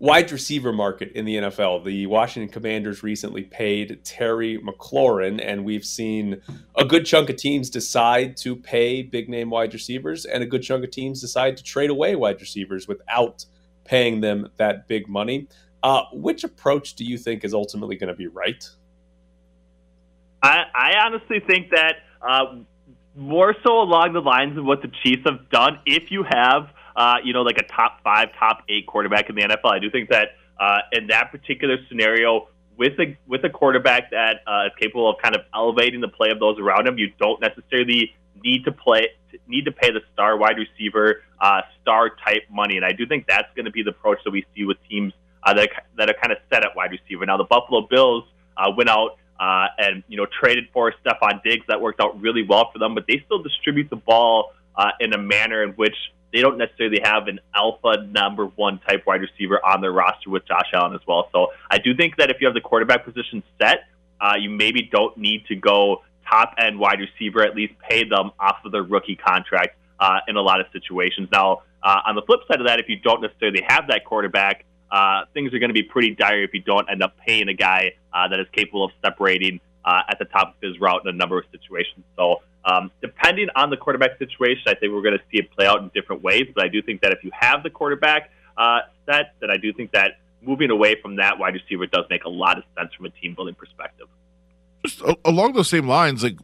wide 0.00 0.32
receiver 0.32 0.72
market 0.72 1.12
in 1.12 1.26
the 1.26 1.36
NFL. 1.36 1.84
The 1.84 2.06
Washington 2.06 2.50
Commanders 2.50 3.02
recently 3.02 3.44
paid 3.44 4.00
Terry 4.02 4.58
McLaurin, 4.58 5.40
and 5.44 5.64
we've 5.64 5.84
seen 5.84 6.40
a 6.76 6.84
good 6.84 7.04
chunk 7.04 7.28
of 7.30 7.36
teams 7.36 7.70
decide 7.70 8.36
to 8.38 8.56
pay 8.56 9.02
big 9.02 9.28
name 9.28 9.50
wide 9.50 9.72
receivers, 9.72 10.24
and 10.24 10.42
a 10.42 10.46
good 10.46 10.62
chunk 10.62 10.82
of 10.84 10.90
teams 10.90 11.20
decide 11.20 11.56
to 11.58 11.62
trade 11.62 11.90
away 11.90 12.16
wide 12.16 12.40
receivers 12.40 12.88
without 12.88 13.44
paying 13.84 14.20
them 14.22 14.48
that 14.56 14.88
big 14.88 15.06
money. 15.06 15.46
Uh, 15.82 16.02
which 16.12 16.44
approach 16.44 16.94
do 16.94 17.04
you 17.04 17.16
think 17.16 17.44
is 17.44 17.54
ultimately 17.54 17.96
going 17.96 18.08
to 18.08 18.16
be 18.16 18.26
right? 18.26 18.68
I, 20.42 20.62
I 20.74 20.92
honestly 21.04 21.40
think 21.46 21.70
that 21.70 21.96
uh, 22.26 22.56
more 23.16 23.54
so 23.66 23.80
along 23.80 24.14
the 24.14 24.20
lines 24.20 24.56
of 24.56 24.64
what 24.64 24.80
the 24.80 24.90
Chiefs 25.02 25.22
have 25.26 25.50
done. 25.50 25.78
If 25.84 26.10
you 26.10 26.24
have, 26.28 26.70
uh, 26.96 27.16
you 27.24 27.32
know, 27.32 27.42
like 27.42 27.58
a 27.58 27.66
top 27.66 28.00
five, 28.02 28.28
top 28.38 28.64
eight 28.68 28.86
quarterback 28.86 29.28
in 29.28 29.36
the 29.36 29.42
NFL, 29.42 29.72
I 29.72 29.78
do 29.78 29.90
think 29.90 30.10
that 30.10 30.30
uh, 30.58 30.78
in 30.92 31.06
that 31.08 31.30
particular 31.30 31.78
scenario 31.88 32.48
with 32.76 32.98
a 32.98 33.16
with 33.26 33.44
a 33.44 33.50
quarterback 33.50 34.10
that 34.10 34.42
uh, 34.46 34.66
is 34.66 34.72
capable 34.78 35.10
of 35.10 35.16
kind 35.22 35.34
of 35.34 35.42
elevating 35.54 36.00
the 36.00 36.08
play 36.08 36.30
of 36.30 36.40
those 36.40 36.58
around 36.58 36.86
him. 36.86 36.98
You 36.98 37.12
don't 37.18 37.40
necessarily 37.40 38.14
need 38.42 38.64
to 38.64 38.72
play 38.72 39.08
need 39.46 39.64
to 39.66 39.72
pay 39.72 39.90
the 39.90 40.00
star 40.12 40.36
wide 40.36 40.56
receiver 40.56 41.22
uh, 41.40 41.62
star 41.82 42.10
type 42.26 42.42
money, 42.50 42.76
and 42.76 42.84
I 42.84 42.92
do 42.92 43.06
think 43.06 43.26
that's 43.26 43.48
going 43.54 43.66
to 43.66 43.70
be 43.70 43.82
the 43.82 43.90
approach 43.90 44.18
that 44.24 44.30
we 44.30 44.44
see 44.56 44.64
with 44.64 44.78
teams 44.88 45.12
uh, 45.42 45.54
that 45.54 45.70
that 45.96 46.08
are 46.08 46.14
kind 46.14 46.32
of 46.32 46.38
set 46.52 46.64
at 46.64 46.74
wide 46.74 46.90
receiver. 46.90 47.26
Now 47.26 47.36
the 47.36 47.44
Buffalo 47.44 47.86
Bills 47.86 48.24
uh, 48.56 48.70
went 48.76 48.88
out 48.88 49.18
uh, 49.38 49.66
and 49.78 50.02
you 50.08 50.16
know 50.16 50.26
traded 50.40 50.68
for 50.72 50.92
Stefon 51.04 51.42
Diggs. 51.42 51.66
That 51.68 51.80
worked 51.80 52.00
out 52.00 52.20
really 52.20 52.44
well 52.48 52.70
for 52.72 52.78
them, 52.78 52.94
but 52.94 53.04
they 53.06 53.22
still 53.26 53.42
distribute 53.42 53.90
the 53.90 53.96
ball 53.96 54.52
uh, 54.76 54.90
in 55.00 55.12
a 55.12 55.18
manner 55.18 55.62
in 55.62 55.70
which 55.70 55.96
they 56.32 56.40
don't 56.40 56.58
necessarily 56.58 57.00
have 57.02 57.28
an 57.28 57.40
alpha 57.54 58.06
number 58.08 58.46
one 58.46 58.78
type 58.88 59.04
wide 59.06 59.20
receiver 59.20 59.64
on 59.64 59.80
their 59.80 59.92
roster 59.92 60.30
with 60.30 60.46
Josh 60.46 60.70
Allen 60.72 60.94
as 60.94 61.00
well. 61.06 61.28
So 61.32 61.48
I 61.70 61.78
do 61.78 61.94
think 61.94 62.16
that 62.16 62.30
if 62.30 62.40
you 62.40 62.46
have 62.46 62.54
the 62.54 62.60
quarterback 62.60 63.04
position 63.04 63.42
set, 63.60 63.84
uh, 64.20 64.34
you 64.38 64.50
maybe 64.50 64.82
don't 64.82 65.16
need 65.16 65.46
to 65.46 65.56
go 65.56 66.02
top 66.28 66.54
end 66.58 66.78
wide 66.78 67.00
receiver. 67.00 67.42
At 67.42 67.56
least 67.56 67.74
pay 67.88 68.04
them 68.04 68.30
off 68.38 68.58
of 68.64 68.72
their 68.72 68.82
rookie 68.82 69.16
contract 69.16 69.76
uh, 69.98 70.20
in 70.28 70.36
a 70.36 70.42
lot 70.42 70.60
of 70.60 70.66
situations. 70.72 71.28
Now, 71.32 71.62
uh, 71.82 72.00
on 72.06 72.14
the 72.14 72.22
flip 72.22 72.40
side 72.48 72.60
of 72.60 72.66
that, 72.66 72.78
if 72.78 72.88
you 72.88 72.96
don't 72.96 73.22
necessarily 73.22 73.62
have 73.66 73.88
that 73.88 74.04
quarterback, 74.04 74.64
uh, 74.90 75.24
things 75.32 75.52
are 75.54 75.58
going 75.58 75.70
to 75.70 75.74
be 75.74 75.82
pretty 75.82 76.14
dire 76.14 76.42
if 76.42 76.52
you 76.52 76.60
don't 76.60 76.90
end 76.90 77.02
up 77.02 77.16
paying 77.26 77.48
a 77.48 77.54
guy 77.54 77.92
uh, 78.12 78.28
that 78.28 78.40
is 78.40 78.46
capable 78.52 78.84
of 78.84 78.90
separating 79.02 79.60
uh, 79.84 80.02
at 80.08 80.18
the 80.18 80.24
top 80.26 80.54
of 80.56 80.62
his 80.62 80.78
route 80.80 81.02
in 81.04 81.14
a 81.14 81.16
number 81.16 81.38
of 81.38 81.44
situations. 81.52 82.04
So, 82.16 82.42
um, 82.64 82.90
depending 83.00 83.48
on 83.56 83.70
the 83.70 83.76
quarterback 83.76 84.18
situation, 84.18 84.64
I 84.66 84.74
think 84.74 84.92
we're 84.92 85.02
going 85.02 85.18
to 85.18 85.24
see 85.30 85.38
it 85.38 85.50
play 85.52 85.66
out 85.66 85.80
in 85.80 85.90
different 85.94 86.22
ways. 86.22 86.46
But 86.54 86.64
I 86.64 86.68
do 86.68 86.82
think 86.82 87.00
that 87.02 87.12
if 87.12 87.24
you 87.24 87.30
have 87.38 87.62
the 87.62 87.70
quarterback 87.70 88.30
uh, 88.56 88.80
set, 89.06 89.34
then 89.40 89.50
I 89.50 89.56
do 89.56 89.72
think 89.72 89.92
that 89.92 90.18
moving 90.42 90.70
away 90.70 91.00
from 91.00 91.16
that 91.16 91.38
wide 91.38 91.54
receiver 91.54 91.86
does 91.86 92.04
make 92.10 92.24
a 92.24 92.28
lot 92.28 92.58
of 92.58 92.64
sense 92.76 92.92
from 92.94 93.06
a 93.06 93.10
team 93.10 93.34
building 93.34 93.54
perspective. 93.54 94.08
Just 94.84 95.02
along 95.24 95.52
those 95.52 95.68
same 95.68 95.86
lines, 95.86 96.22
like 96.22 96.36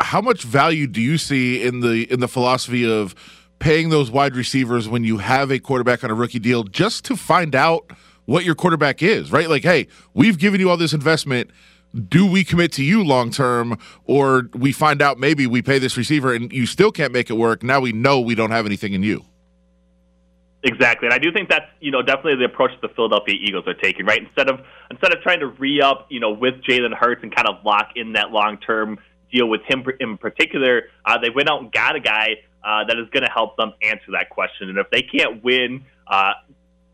how 0.00 0.20
much 0.20 0.42
value 0.42 0.86
do 0.86 1.00
you 1.00 1.18
see 1.18 1.62
in 1.62 1.80
the 1.80 2.10
in 2.12 2.20
the 2.20 2.28
philosophy 2.28 2.88
of 2.88 3.14
paying 3.58 3.88
those 3.88 4.10
wide 4.10 4.36
receivers 4.36 4.88
when 4.88 5.04
you 5.04 5.18
have 5.18 5.50
a 5.50 5.58
quarterback 5.58 6.04
on 6.04 6.10
a 6.10 6.14
rookie 6.14 6.38
deal 6.38 6.64
just 6.64 7.04
to 7.06 7.16
find 7.16 7.54
out 7.54 7.90
what 8.26 8.44
your 8.44 8.54
quarterback 8.54 9.02
is, 9.02 9.32
right? 9.32 9.48
Like, 9.48 9.62
hey, 9.62 9.86
we've 10.12 10.38
given 10.38 10.60
you 10.60 10.68
all 10.68 10.76
this 10.76 10.92
investment. 10.92 11.50
Do 11.96 12.30
we 12.30 12.44
commit 12.44 12.72
to 12.72 12.84
you 12.84 13.02
long 13.02 13.30
term, 13.30 13.78
or 14.04 14.50
we 14.54 14.72
find 14.72 15.00
out 15.00 15.18
maybe 15.18 15.46
we 15.46 15.62
pay 15.62 15.78
this 15.78 15.96
receiver 15.96 16.34
and 16.34 16.52
you 16.52 16.66
still 16.66 16.92
can't 16.92 17.12
make 17.12 17.30
it 17.30 17.34
work? 17.34 17.62
Now 17.62 17.80
we 17.80 17.92
know 17.92 18.20
we 18.20 18.34
don't 18.34 18.50
have 18.50 18.66
anything 18.66 18.92
in 18.92 19.02
you. 19.02 19.24
Exactly, 20.62 21.06
and 21.06 21.14
I 21.14 21.18
do 21.18 21.32
think 21.32 21.48
that's 21.48 21.66
you 21.80 21.90
know 21.90 22.02
definitely 22.02 22.36
the 22.36 22.44
approach 22.44 22.72
the 22.82 22.88
Philadelphia 22.88 23.36
Eagles 23.40 23.66
are 23.66 23.74
taking. 23.74 24.04
Right, 24.04 24.20
instead 24.22 24.50
of 24.50 24.60
instead 24.90 25.14
of 25.14 25.22
trying 25.22 25.40
to 25.40 25.46
re 25.46 25.80
up 25.80 26.06
you 26.10 26.20
know 26.20 26.32
with 26.32 26.54
Jalen 26.68 26.92
Hurts 26.92 27.22
and 27.22 27.34
kind 27.34 27.48
of 27.48 27.64
lock 27.64 27.90
in 27.94 28.12
that 28.14 28.30
long 28.30 28.58
term 28.58 28.98
deal 29.32 29.48
with 29.48 29.62
him 29.62 29.84
in 30.00 30.18
particular, 30.18 30.88
uh, 31.04 31.18
they 31.18 31.30
went 31.30 31.48
out 31.48 31.62
and 31.62 31.72
got 31.72 31.96
a 31.96 32.00
guy 32.00 32.36
uh, 32.64 32.84
that 32.84 32.98
is 32.98 33.08
going 33.10 33.22
to 33.22 33.30
help 33.30 33.56
them 33.56 33.72
answer 33.82 34.12
that 34.12 34.28
question. 34.30 34.68
And 34.68 34.78
if 34.78 34.90
they 34.90 35.02
can't 35.02 35.42
win 35.42 35.84
uh, 36.06 36.32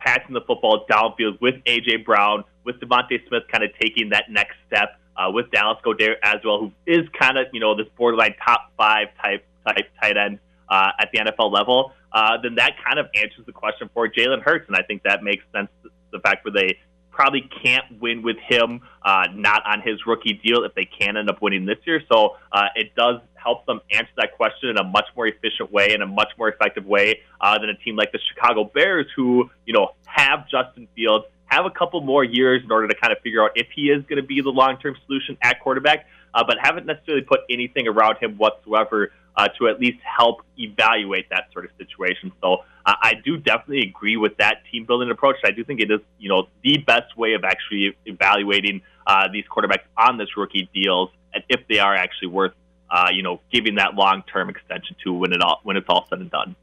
passing 0.05 0.35
the 0.35 0.41
football 0.43 0.85
downfield 0.91 1.41
with 1.41 1.55
AJ 1.65 2.05
Brown, 2.05 2.45
with 2.65 2.81
DeVonta 2.81 3.27
Smith 3.29 3.43
kind 3.51 3.65
of 3.65 3.71
taking 3.81 4.11
that 4.11 4.25
next 4.31 4.57
step, 4.67 4.99
uh, 5.17 5.31
with 5.31 5.51
Dallas 5.51 5.79
Goedert 5.85 6.17
as 6.23 6.37
well, 6.45 6.59
who 6.59 6.73
is 6.87 7.09
kind 7.19 7.39
of 7.39 7.47
you 7.53 7.61
know 7.61 7.77
this 7.77 7.87
borderline 7.97 8.35
top 8.45 8.73
five 8.77 9.09
type 9.23 9.45
type 9.67 9.89
tight 10.01 10.17
end 10.17 10.39
uh, 10.69 10.91
at 10.99 11.11
the 11.13 11.19
NFL 11.19 11.53
level, 11.53 11.93
uh, 12.13 12.39
then 12.43 12.55
that 12.57 12.77
kind 12.85 12.99
of 12.99 13.07
answers 13.15 13.45
the 13.47 13.53
question 13.53 13.91
for 13.93 14.09
Jalen 14.09 14.43
Hurts, 14.43 14.67
and 14.69 14.77
I 14.77 14.83
think 14.83 15.03
that 15.05 15.23
makes 15.23 15.45
sense. 15.55 15.69
The 16.13 16.21
fact 16.21 16.45
where 16.45 16.53
they 16.53 16.79
probably 17.11 17.49
can't 17.63 18.01
win 18.01 18.23
with 18.23 18.39
him 18.49 18.81
uh, 19.05 19.27
not 19.35 19.63
on 19.67 19.81
his 19.83 20.07
rookie 20.07 20.41
deal 20.45 20.65
if 20.65 20.75
they 20.75 20.85
can 20.85 21.17
end 21.17 21.29
up 21.29 21.41
winning 21.41 21.67
this 21.67 21.79
year. 21.85 22.03
So 22.11 22.37
uh, 22.51 22.69
it 22.75 22.95
does 22.95 23.21
help 23.43 23.67
them 23.67 23.81
answer 23.91 24.11
that 24.17 24.37
question 24.37 24.71
in 24.71 24.79
a 24.79 24.85
much 24.85 25.07
more 25.17 25.27
efficient 25.27 25.73
way, 25.73 25.93
in 25.93 26.03
a 26.03 26.07
much 26.07 26.29
more 26.39 26.49
effective 26.49 26.87
way 26.87 27.21
uh, 27.41 27.59
than 27.59 27.69
a 27.69 27.75
team 27.75 27.97
like 27.97 28.13
the 28.13 28.21
Chicago 28.33 28.65
Bears, 28.65 29.07
who 29.17 29.51
you 29.67 29.73
know 29.73 29.91
have 30.07 30.49
Justin 30.49 30.89
Fields, 30.95 31.25
have 31.47 31.67
a 31.67 31.71
couple 31.71 32.01
more 32.01 32.25
years 32.25 32.63
in 32.65 32.71
order 32.71 32.89
to 32.89 32.95
kind 32.95 33.13
of 33.13 33.21
figure 33.23 33.43
out 33.43 33.51
if 33.55 33.67
he 33.75 33.91
is 33.91 34.03
going 34.05 34.21
to 34.21 34.27
be 34.27 34.41
the 34.41 34.51
long-term 34.51 34.97
solution 35.07 35.37
at 35.43 35.61
quarterback, 35.61 36.07
uh, 36.35 36.43
but 36.47 36.57
haven't 36.61 36.87
necessarily 36.87 37.25
put 37.25 37.41
anything 37.51 37.87
around 37.89 38.17
him 38.19 38.37
whatsoever 38.39 39.13
uh, 39.37 39.49
to 39.59 39.69
at 39.69 39.81
least 39.81 39.99
help 40.03 40.43
evaluate 40.59 41.29
that 41.31 41.45
sort 41.53 41.65
of 41.65 41.71
situation. 41.79 42.33
So 42.43 42.59
uh, 42.85 42.95
I 43.03 43.15
do 43.25 43.37
definitely 43.39 43.89
agree 43.89 44.17
with 44.17 44.37
that 44.39 44.63
team 44.71 44.85
building 44.85 45.11
approach. 45.11 45.37
I 45.45 45.51
do 45.51 45.65
think 45.65 45.81
it 45.81 45.91
is, 45.91 46.01
you 46.19 46.29
know, 46.29 46.49
the 46.63 46.79
best 46.79 47.17
way 47.17 47.35
of 47.35 47.45
actually 47.45 47.97
evaluating 48.05 48.83
uh, 49.07 49.29
these 49.33 49.45
quarterbacks 49.51 49.85
on 49.97 50.19
this 50.19 50.37
rookie 50.37 50.69
deals 50.75 51.11
and 51.35 51.43
if 51.49 51.61
they 51.69 51.79
are 51.79 51.95
actually 51.95 52.29
worth, 52.29 52.53
uh, 52.93 53.09
you 53.11 53.23
know, 53.23 53.41
giving 53.51 53.77
that 53.77 53.95
long 53.95 54.23
term 54.31 54.51
extension 54.51 54.95
to 55.03 55.13
when 55.13 55.33
it 55.33 55.41
all 55.41 55.61
when 55.65 55.77
it's 55.77 55.87
all 55.89 56.07
said 56.11 56.21
and 56.21 56.31
done. 56.31 56.55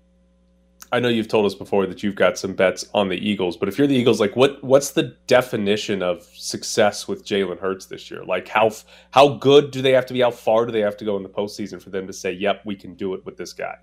I 0.91 0.99
know 0.99 1.07
you've 1.07 1.27
told 1.27 1.45
us 1.45 1.53
before 1.53 1.85
that 1.85 2.01
you've 2.01 2.15
got 2.15 2.37
some 2.37 2.53
bets 2.53 2.85
on 2.95 3.09
the 3.09 3.15
Eagles, 3.15 3.57
but 3.57 3.69
if 3.69 3.77
you're 3.77 3.85
the 3.87 3.95
Eagles, 3.95 4.19
like 4.19 4.35
what 4.35 4.63
what's 4.63 4.91
the 4.91 5.15
definition 5.25 6.03
of 6.03 6.23
success 6.23 7.07
with 7.07 7.25
Jalen 7.25 7.59
Hurts 7.59 7.87
this 7.87 8.11
year? 8.11 8.23
Like 8.23 8.47
how 8.47 8.71
how 9.09 9.29
good 9.35 9.71
do 9.71 9.81
they 9.81 9.91
have 9.91 10.05
to 10.05 10.13
be? 10.13 10.21
How 10.21 10.31
far 10.31 10.67
do 10.67 10.71
they 10.71 10.81
have 10.81 10.97
to 10.97 11.05
go 11.05 11.17
in 11.17 11.23
the 11.23 11.29
postseason 11.29 11.81
for 11.81 11.89
them 11.89 12.05
to 12.05 12.13
say, 12.13 12.31
"Yep, 12.31 12.61
we 12.63 12.75
can 12.75 12.93
do 12.93 13.15
it 13.15 13.25
with 13.25 13.35
this 13.35 13.53
guy"? 13.53 13.75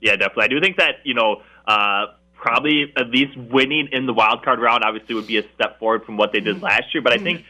Yeah, 0.00 0.16
definitely. 0.16 0.44
I 0.44 0.48
do 0.48 0.60
think 0.60 0.78
that 0.78 0.96
you 1.04 1.14
know 1.14 1.42
uh, 1.66 2.06
probably 2.34 2.90
at 2.96 3.10
least 3.10 3.36
winning 3.36 3.88
in 3.92 4.06
the 4.06 4.14
wild 4.14 4.42
card 4.42 4.60
round 4.60 4.82
obviously 4.82 5.14
would 5.14 5.26
be 5.26 5.36
a 5.36 5.44
step 5.54 5.78
forward 5.78 6.04
from 6.04 6.16
what 6.16 6.32
they 6.32 6.40
did 6.40 6.62
last 6.62 6.94
year. 6.94 7.02
But 7.02 7.12
I 7.12 7.18
think 7.18 7.44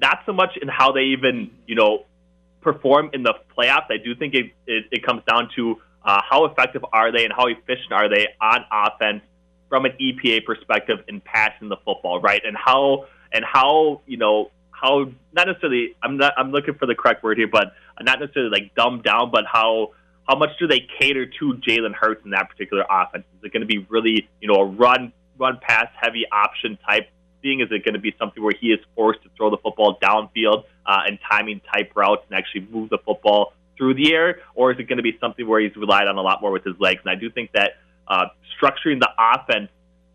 not 0.00 0.20
so 0.26 0.32
much 0.32 0.56
in 0.60 0.66
how 0.66 0.90
they 0.92 1.04
even 1.04 1.50
you 1.66 1.76
know 1.76 2.06
perform 2.64 3.10
in 3.12 3.22
the 3.22 3.34
playoffs. 3.56 3.86
I 3.90 3.98
do 4.02 4.14
think 4.16 4.34
it 4.34 4.46
it, 4.66 4.86
it 4.90 5.06
comes 5.06 5.22
down 5.28 5.50
to 5.56 5.80
uh, 6.04 6.20
how 6.28 6.46
effective 6.46 6.84
are 6.92 7.12
they 7.12 7.24
and 7.24 7.32
how 7.32 7.46
efficient 7.46 7.92
are 7.92 8.08
they 8.08 8.28
on 8.40 8.64
offense 8.72 9.22
from 9.68 9.84
an 9.84 9.92
EPA 10.00 10.44
perspective 10.44 10.98
in 11.08 11.20
passing 11.20 11.68
the 11.68 11.76
football, 11.84 12.20
right? 12.20 12.42
And 12.44 12.56
how 12.56 13.06
and 13.32 13.44
how 13.44 14.00
you 14.06 14.16
know 14.16 14.50
how 14.70 15.06
not 15.32 15.46
necessarily 15.46 15.94
I'm 16.02 16.16
not 16.16 16.34
I'm 16.36 16.50
looking 16.50 16.74
for 16.74 16.86
the 16.86 16.94
correct 16.94 17.22
word 17.22 17.38
here, 17.38 17.48
but 17.48 17.74
not 18.00 18.20
necessarily 18.20 18.50
like 18.50 18.74
dumbed 18.74 19.04
down, 19.04 19.30
but 19.30 19.44
how 19.46 19.92
how 20.28 20.36
much 20.36 20.50
do 20.58 20.66
they 20.66 20.86
cater 20.98 21.26
to 21.26 21.54
Jalen 21.54 21.94
Hurts 21.94 22.24
in 22.24 22.30
that 22.30 22.48
particular 22.48 22.84
offense? 22.90 23.24
Is 23.38 23.44
it 23.44 23.52
going 23.52 23.60
to 23.60 23.66
be 23.66 23.86
really 23.88 24.28
you 24.40 24.48
know 24.48 24.60
a 24.60 24.64
run 24.64 25.12
run 25.38 25.58
pass 25.60 25.88
heavy 26.00 26.24
option 26.30 26.78
type 26.88 27.08
thing? 27.42 27.60
Is 27.60 27.68
it 27.70 27.84
going 27.84 27.94
to 27.94 28.00
be 28.00 28.14
something 28.18 28.42
where 28.42 28.54
he 28.58 28.68
is 28.68 28.80
forced 28.94 29.22
to 29.22 29.30
throw 29.36 29.50
the 29.50 29.58
football 29.58 29.98
downfield 30.02 30.64
uh, 30.86 31.02
and 31.06 31.18
timing 31.30 31.60
type 31.72 31.92
routes 31.94 32.24
and 32.28 32.38
actually 32.38 32.66
move 32.70 32.90
the 32.90 32.98
football 32.98 33.52
through 33.76 33.94
the 33.94 34.12
air, 34.14 34.38
or 34.54 34.72
is 34.72 34.78
it 34.78 34.84
going 34.84 34.98
to 34.98 35.02
be 35.02 35.16
something 35.20 35.46
where 35.46 35.60
he's 35.60 35.74
relied 35.76 36.06
on 36.06 36.16
a 36.16 36.22
lot 36.22 36.40
more 36.40 36.52
with 36.52 36.64
his 36.64 36.78
legs? 36.78 37.00
And 37.04 37.10
I 37.10 37.18
do 37.18 37.30
think 37.30 37.52
that 37.52 37.72
uh, 38.06 38.26
structuring 38.60 39.00
the 39.00 39.10
offense 39.18 39.70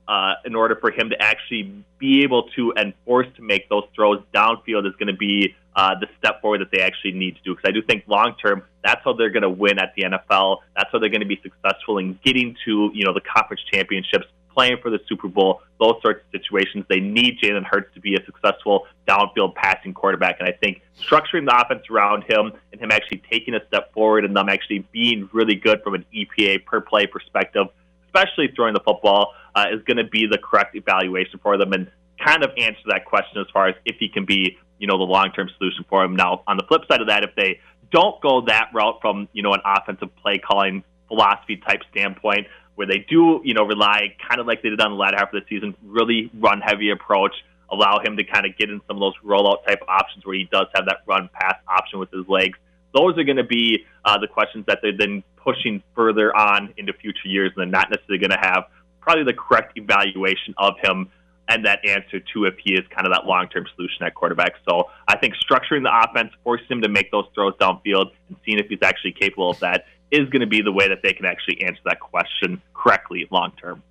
uh, 0.08 0.34
in 0.44 0.56
order 0.56 0.76
for 0.76 0.92
him 0.92 1.10
to 1.12 1.22
actually 1.22 1.84
be 2.00 2.24
able 2.24 2.50
to 2.56 2.74
and 2.76 2.94
forced 3.06 3.36
to 3.36 3.44
make 3.44 3.70
those 3.70 3.84
throws 3.94 4.20
downfield 4.34 4.88
is 4.88 4.94
going 4.98 5.08
to 5.08 5.16
be 5.16 5.56
uh, 5.76 5.94
the 6.00 6.08
step 6.18 6.42
forward 6.42 6.62
that 6.62 6.72
they 6.72 6.82
actually 6.82 7.12
need 7.12 7.36
to 7.36 7.42
do. 7.44 7.56
Because 7.56 7.70
I 7.70 7.72
do 7.72 7.82
think 7.84 8.06
long 8.08 8.36
term, 8.44 8.64
that's 8.84 9.02
how 9.06 9.14
they're 9.14 9.30
going 9.30 9.44
to 9.44 9.50
win 9.50 9.78
at 9.78 9.94
the 9.96 10.04
NFL. 10.04 10.58
That's 10.76 10.90
how 10.92 10.98
they're 10.98 11.10
going 11.10 11.22
to 11.22 11.28
be 11.28 11.40
successful 11.44 12.00
in 12.00 12.18
getting 12.26 12.56
to 12.66 12.90
you 12.94 13.06
know 13.06 13.14
the 13.14 13.22
conference 13.22 13.62
championships 13.72 14.26
playing 14.54 14.78
for 14.82 14.90
the 14.90 15.00
Super 15.08 15.28
Bowl, 15.28 15.62
those 15.80 15.96
sorts 16.02 16.24
of 16.24 16.32
situations. 16.32 16.86
They 16.90 17.00
need 17.00 17.40
Jalen 17.40 17.64
Hurts 17.64 17.94
to 17.94 18.00
be 18.00 18.16
a 18.16 18.24
successful 18.26 18.88
downfield 19.08 19.56
passing 19.56 19.94
quarterback. 19.94 20.40
And 20.40 20.48
I 20.48 20.52
think 20.52 20.82
structuring 21.00 21.46
the 21.46 21.56
offense 21.56 21.84
around 21.90 22.24
him 22.24 22.52
and 22.72 22.82
him 22.82 22.92
actually 22.92 23.22
taking 23.30 23.54
a 23.56 23.66
step 23.68 23.94
forward 23.94 24.26
and 24.26 24.36
them 24.36 24.50
actually 24.50 24.80
being 24.92 25.30
really 25.32 25.56
good 25.56 25.82
from 25.84 25.96
an 25.96 26.06
EPA 26.14 26.66
per 26.66 26.82
play 26.82 27.08
perspective, 27.08 27.68
especially 28.06 28.50
throwing 28.56 28.74
the 28.74 28.82
football, 28.82 29.34
uh, 29.56 29.66
is 29.72 29.82
going 29.84 29.98
to 29.98 30.04
be 30.04 30.28
the 30.28 30.38
correct 30.38 30.76
evaluation 30.76 31.40
for 31.42 31.58
them 31.58 31.74
and 31.74 31.90
kind 32.24 32.44
of 32.44 32.52
answer 32.58 32.82
that 32.88 33.06
question 33.06 33.40
as 33.40 33.48
far 33.54 33.68
as 33.68 33.76
if 33.86 33.96
he 33.98 34.10
can 34.10 34.26
be, 34.26 34.58
you 34.78 34.88
know, 34.88 34.98
the 34.98 35.04
long 35.04 35.32
term 35.32 35.50
solution 35.58 35.86
for 35.90 36.04
him. 36.04 36.16
Now, 36.16 36.44
on 36.48 36.58
the 36.58 36.64
flip 36.64 36.82
side 36.90 37.02
of 37.02 37.08
that, 37.08 37.24
if 37.24 37.34
they 37.36 37.60
don't 37.92 38.20
go 38.22 38.42
that 38.42 38.70
route 38.74 39.00
from, 39.02 39.28
you 39.34 39.42
know, 39.42 39.54
an 39.54 39.62
offensive 39.66 40.16
play 40.18 40.38
calling 40.38 40.84
philosophy 41.08 41.58
type 41.58 41.82
standpoint, 41.92 42.48
where 42.80 42.88
they 42.88 43.06
do, 43.10 43.42
you 43.44 43.54
know, 43.54 43.66
rely 43.66 44.16
kind 44.26 44.40
of 44.40 44.48
like 44.48 44.64
they 44.64 44.70
did 44.70 44.80
on 44.80 44.92
the 44.92 44.96
latter 44.96 45.18
half 45.18 45.34
of 45.34 45.44
the 45.44 45.46
season, 45.50 45.76
really 45.84 46.32
run 46.40 46.62
heavy 46.62 46.92
approach, 46.92 47.34
allow 47.70 48.00
him 48.02 48.16
to 48.16 48.24
kind 48.24 48.46
of 48.46 48.58
get 48.58 48.70
in 48.70 48.80
some 48.88 48.96
of 48.96 49.02
those 49.02 49.16
rollout 49.22 49.66
type 49.68 49.82
options 49.90 50.26
where 50.26 50.38
he 50.38 50.48
does 50.50 50.66
have 50.74 50.86
that 50.86 51.02
run 51.06 51.30
pass 51.34 51.56
option 51.68 52.00
with 52.00 52.10
his 52.10 52.26
legs. 52.30 52.58
Those 52.94 53.18
are 53.18 53.26
going 53.26 53.36
to 53.36 53.44
be 53.44 53.86
uh, 54.06 54.18
the 54.18 54.28
questions 54.28 54.64
that 54.68 54.80
they're 54.82 54.96
then 54.98 55.26
pushing 55.36 55.84
further 55.94 56.34
on 56.34 56.74
into 56.78 56.94
future 56.94 57.28
years, 57.28 57.52
and 57.54 57.64
they're 57.64 57.82
not 57.82 57.90
necessarily 57.90 58.26
going 58.26 58.32
to 58.32 58.48
have 58.48 58.64
probably 59.02 59.26
the 59.26 59.34
correct 59.34 59.74
evaluation 59.78 60.54
of 60.58 60.76
him 60.82 61.10
and 61.50 61.66
that 61.66 61.86
answer 61.86 62.22
to 62.34 62.46
if 62.46 62.56
he 62.64 62.76
is 62.76 62.86
kind 62.96 63.06
of 63.06 63.12
that 63.12 63.26
long 63.26 63.50
term 63.50 63.66
solution 63.76 64.04
at 64.04 64.16
quarterback. 64.16 64.54
So 64.70 64.90
I 65.06 65.18
think 65.18 65.34
structuring 65.36 65.84
the 65.84 65.92
offense, 65.92 66.32
forcing 66.46 66.68
him 66.70 66.82
to 66.84 66.90
make 66.90 67.12
those 67.12 67.26
throws 67.36 67.56
downfield, 67.56 68.12
and 68.30 68.38
seeing 68.46 68.58
if 68.58 68.68
he's 68.70 68.80
actually 68.84 69.12
capable 69.12 69.50
of 69.50 69.60
that 69.60 69.84
is 70.12 70.30
going 70.30 70.42
to 70.42 70.48
be 70.48 70.62
the 70.62 70.72
way 70.72 70.88
that 70.88 71.02
they 71.04 71.14
can 71.14 71.26
actually 71.26 71.62
answer 71.64 71.82
that 71.86 72.00
question 72.00 72.62
correctly 72.74 73.28
long 73.32 73.52
term. 73.62 73.84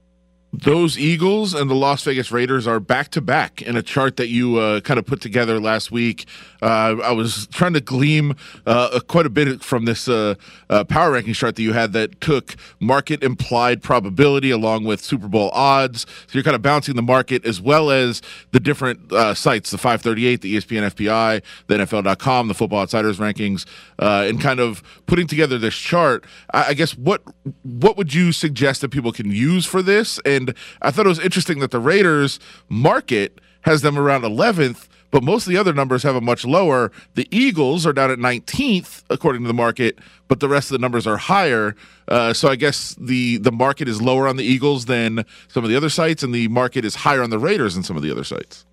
Those 0.52 0.98
Eagles 0.98 1.52
and 1.52 1.68
the 1.68 1.74
Las 1.74 2.02
Vegas 2.04 2.32
Raiders 2.32 2.66
are 2.66 2.80
back 2.80 3.10
to 3.10 3.20
back 3.20 3.60
in 3.60 3.76
a 3.76 3.82
chart 3.82 4.16
that 4.16 4.28
you 4.28 4.56
uh, 4.56 4.80
kind 4.80 4.98
of 4.98 5.04
put 5.04 5.20
together 5.20 5.60
last 5.60 5.90
week. 5.90 6.26
Uh, 6.62 6.96
I 7.04 7.12
was 7.12 7.46
trying 7.48 7.74
to 7.74 7.80
glean 7.80 8.34
uh, 8.66 9.00
quite 9.08 9.26
a 9.26 9.30
bit 9.30 9.62
from 9.62 9.84
this 9.84 10.08
uh, 10.08 10.36
uh, 10.70 10.84
power 10.84 11.12
ranking 11.12 11.34
chart 11.34 11.56
that 11.56 11.62
you 11.62 11.74
had 11.74 11.92
that 11.92 12.20
took 12.20 12.56
market 12.80 13.22
implied 13.22 13.82
probability 13.82 14.50
along 14.50 14.84
with 14.84 15.02
Super 15.02 15.28
Bowl 15.28 15.50
odds. 15.52 16.06
So 16.26 16.32
you're 16.32 16.42
kind 16.42 16.56
of 16.56 16.62
bouncing 16.62 16.96
the 16.96 17.02
market 17.02 17.44
as 17.44 17.60
well 17.60 17.90
as 17.90 18.22
the 18.52 18.60
different 18.60 19.12
uh, 19.12 19.34
sites, 19.34 19.70
the 19.70 19.78
538, 19.78 20.40
the 20.40 20.56
ESPN 20.56 20.90
FPI, 20.90 21.42
the 21.66 21.74
NFL.com, 21.74 22.48
the 22.48 22.54
Football 22.54 22.80
Outsiders 22.80 23.18
rankings, 23.18 23.66
and 23.98 24.40
kind 24.40 24.60
of 24.60 24.82
putting 25.06 25.26
together 25.26 25.58
this 25.58 25.74
chart. 25.74 26.24
I, 26.54 26.68
I 26.68 26.74
guess 26.74 26.96
what 26.96 27.22
what 27.62 27.98
would 27.98 28.14
you 28.14 28.32
suggest 28.32 28.80
that 28.80 28.90
people 28.90 29.12
can 29.12 29.30
use 29.30 29.66
for 29.66 29.82
this? 29.82 30.18
And 30.24 30.37
I 30.82 30.90
thought 30.90 31.06
it 31.06 31.08
was 31.08 31.18
interesting 31.18 31.60
that 31.60 31.70
the 31.70 31.80
Raiders 31.80 32.38
market 32.68 33.40
has 33.62 33.82
them 33.82 33.98
around 33.98 34.22
11th 34.22 34.88
but 35.10 35.22
most 35.22 35.46
of 35.46 35.50
the 35.50 35.56
other 35.56 35.72
numbers 35.72 36.02
have 36.02 36.14
a 36.14 36.20
much 36.20 36.44
lower. 36.44 36.92
The 37.14 37.26
Eagles 37.30 37.86
are 37.86 37.92
down 37.92 38.10
at 38.10 38.18
19th 38.18 39.04
according 39.10 39.42
to 39.42 39.48
the 39.48 39.54
market, 39.54 39.98
but 40.28 40.40
the 40.40 40.48
rest 40.48 40.70
of 40.70 40.72
the 40.72 40.78
numbers 40.78 41.06
are 41.06 41.16
higher. 41.16 41.74
Uh, 42.06 42.32
so 42.32 42.48
I 42.48 42.56
guess 42.56 42.94
the 43.00 43.38
the 43.38 43.52
market 43.52 43.88
is 43.88 44.02
lower 44.02 44.28
on 44.28 44.36
the 44.36 44.44
Eagles 44.44 44.86
than 44.86 45.24
some 45.48 45.64
of 45.64 45.70
the 45.70 45.76
other 45.76 45.88
sites, 45.88 46.22
and 46.22 46.34
the 46.34 46.48
market 46.48 46.84
is 46.84 46.94
higher 46.94 47.22
on 47.22 47.30
the 47.30 47.38
Raiders 47.38 47.74
than 47.74 47.82
some 47.82 47.96
of 47.96 48.02
the 48.02 48.10
other 48.10 48.24
sites. 48.24 48.64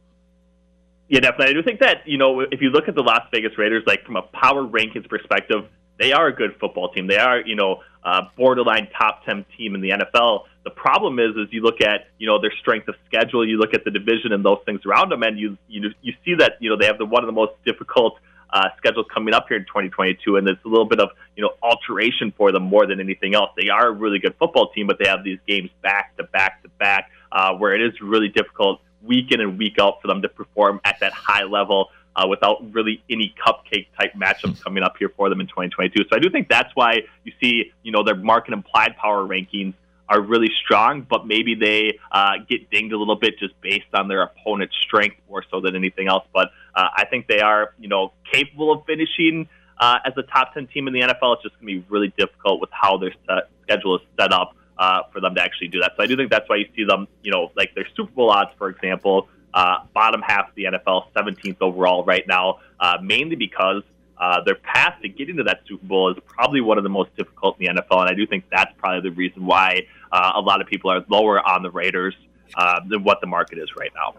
Yeah, 1.08 1.20
definitely. 1.20 1.52
I 1.52 1.54
do 1.54 1.64
think 1.64 1.80
that 1.80 2.08
you 2.08 2.18
know 2.18 2.42
if 2.42 2.62
you 2.62 2.70
look 2.70 2.88
at 2.88 2.96
the 2.96 3.04
Las 3.04 3.28
Vegas 3.32 3.58
Raiders, 3.58 3.84
like 3.86 4.04
from 4.06 4.16
a 4.16 4.22
power 4.22 4.64
rankings 4.64 5.08
perspective, 5.08 5.66
they 6.00 6.12
are 6.12 6.28
a 6.28 6.34
good 6.34 6.56
football 6.60 6.90
team. 6.90 7.08
They 7.08 7.18
are 7.18 7.42
you 7.42 7.56
know 7.56 7.82
uh, 8.04 8.24
borderline 8.38 8.88
top 8.98 9.26
ten 9.26 9.46
team 9.58 9.76
in 9.76 9.82
the 9.82 9.90
NFL. 9.90 10.44
The 10.64 10.72
problem 10.72 11.20
is, 11.20 11.36
is 11.36 11.48
you 11.52 11.62
look 11.62 11.82
at 11.82 12.08
you 12.18 12.28
know 12.28 12.40
their 12.40 12.54
strength 12.60 12.88
of 12.88 12.96
schedule, 13.06 13.48
you 13.48 13.58
look 13.58 13.74
at 13.74 13.84
the 13.84 13.92
division 13.92 14.32
and 14.34 14.44
those 14.44 14.60
things 14.66 14.82
around 14.86 15.10
them, 15.10 15.24
and 15.24 15.40
you 15.40 15.58
you 15.68 15.92
you 16.02 16.14
see 16.24 16.36
that 16.36 16.54
you 16.60 16.70
know 16.70 16.78
they 16.78 16.86
have 16.86 16.98
the 16.98 17.06
one 17.06 17.24
of 17.24 17.28
the 17.28 17.34
most 17.34 17.54
difficult 17.66 18.18
uh, 18.52 18.70
schedules 18.78 19.06
coming 19.14 19.34
up 19.34 19.48
here 19.48 19.58
in 19.58 19.64
2022, 19.66 20.38
and 20.38 20.48
it's 20.48 20.64
a 20.66 20.68
little 20.68 20.86
bit 20.86 21.00
of 21.00 21.10
you 21.36 21.44
know 21.44 21.52
alteration 21.62 22.34
for 22.38 22.52
them 22.52 22.64
more 22.64 22.86
than 22.86 23.00
anything 23.00 23.36
else. 23.36 23.52
They 23.58 23.70
are 23.70 23.88
a 23.88 23.92
really 23.92 24.20
good 24.20 24.36
football 24.40 24.72
team, 24.72 24.88
but 24.88 24.98
they 25.00 25.08
have 25.08 25.24
these 25.24 25.40
games 25.48 25.70
back 25.82 26.16
to 26.18 26.24
back 26.24 26.64
to 26.64 26.70
back, 26.80 27.12
uh, 27.32 27.54
where 27.56 27.74
it 27.74 27.82
is 27.82 28.00
really 28.02 28.30
difficult 28.30 28.82
week 29.04 29.32
in 29.32 29.42
and 29.42 29.58
week 29.58 29.78
out 29.80 30.02
for 30.02 30.08
them 30.08 30.22
to 30.22 30.30
perform 30.30 30.80
at 30.84 31.00
that 31.00 31.14
high 31.14 31.44
level. 31.44 31.90
Uh, 32.18 32.26
without 32.26 32.74
really 32.74 33.04
any 33.10 33.36
cupcake 33.46 33.88
type 34.00 34.14
matchups 34.14 34.64
coming 34.64 34.82
up 34.82 34.96
here 34.98 35.12
for 35.18 35.28
them 35.28 35.42
in 35.42 35.48
2022. 35.48 36.06
So 36.10 36.16
I 36.16 36.20
do 36.20 36.30
think 36.30 36.48
that's 36.48 36.74
why 36.74 37.02
you 37.26 37.34
see, 37.42 37.74
you 37.84 37.92
know, 37.92 38.04
their 38.04 38.16
market 38.16 38.54
implied 38.54 38.96
power 38.96 39.28
rankings 39.28 39.74
are 40.08 40.22
really 40.22 40.50
strong, 40.64 41.02
but 41.10 41.26
maybe 41.26 41.56
they 41.56 41.98
uh, 42.12 42.34
get 42.48 42.70
dinged 42.70 42.94
a 42.94 42.98
little 42.98 43.16
bit 43.16 43.40
just 43.40 43.60
based 43.62 43.88
on 43.94 44.08
their 44.08 44.22
opponent's 44.22 44.76
strength 44.82 45.18
more 45.30 45.44
so 45.50 45.60
than 45.60 45.76
anything 45.76 46.08
else. 46.08 46.26
But 46.34 46.52
uh, 46.76 46.88
I 46.96 47.06
think 47.06 47.28
they 47.28 47.40
are, 47.40 47.74
you 47.80 47.88
know, 47.88 48.14
capable 48.32 48.72
of 48.72 48.86
finishing 48.86 49.50
uh, 49.80 50.00
as 50.06 50.14
a 50.18 50.24
top 50.24 50.54
10 50.54 50.68
team 50.68 50.88
in 50.88 50.94
the 50.94 51.02
NFL. 51.02 51.36
It's 51.36 51.44
just 51.44 51.60
going 51.60 51.76
to 51.76 51.82
be 51.82 51.86
really 51.90 52.14
difficult 52.18 52.62
with 52.62 52.70
how 52.72 52.98
their 52.98 53.14
set, 53.28 53.50
schedule 53.64 53.96
is 53.96 54.02
set 54.20 54.32
up 54.32 54.56
uh, 54.78 55.02
for 55.12 55.22
them 55.22 55.36
to 55.36 55.42
actually 55.42 55.70
do 55.70 55.80
that. 55.82 55.94
So 55.98 56.04
I 56.04 56.08
do 56.08 56.16
think 56.16 56.30
that's 56.30 56.48
why 56.48 56.58
you 56.58 56.68
see 56.76 56.86
them, 56.86 57.08
you 57.24 57.32
know, 57.32 57.52
like 57.56 57.74
their 57.76 57.88
Super 57.96 58.12
Bowl 58.12 58.30
odds, 58.30 58.52
for 58.58 58.70
example, 58.70 59.28
uh, 59.56 59.78
bottom 59.94 60.22
half 60.22 60.50
of 60.50 60.56
the 60.56 60.66
NFL, 60.66 61.06
17th 61.16 61.58
overall 61.62 62.04
right 62.04 62.28
now, 62.28 62.60
uh, 62.80 62.98
mainly 63.02 63.36
because 63.36 63.82
uh, 64.18 64.44
their 64.44 64.56
path 64.56 64.96
to 65.02 65.10
getting 65.10 65.38
to 65.38 65.44
that 65.44 65.62
Super 65.68 65.86
Bowl 65.86 66.12
is 66.12 66.18
probably 66.28 66.62
one 66.62 66.78
of 66.78 66.84
the 66.84 66.90
most 66.90 67.16
difficult 67.16 67.58
in 67.60 67.66
the 67.76 67.82
NFL, 67.82 68.02
and 68.02 68.10
I 68.10 68.14
do 68.14 68.28
think 68.28 68.46
that's 68.52 68.72
probably 68.78 69.10
the 69.10 69.16
reason 69.16 69.46
why 69.46 69.88
uh, 70.12 70.34
a 70.36 70.42
lot 70.42 70.62
of 70.62 70.68
people 70.68 70.92
are 70.92 71.04
lower 71.10 71.40
on 71.46 71.64
the 71.64 71.72
Raiders 71.72 72.16
uh, 72.56 72.82
than 72.88 73.04
what 73.04 73.22
the 73.22 73.28
market 73.28 73.58
is 73.58 73.70
right 73.76 73.92
now. 73.96 74.16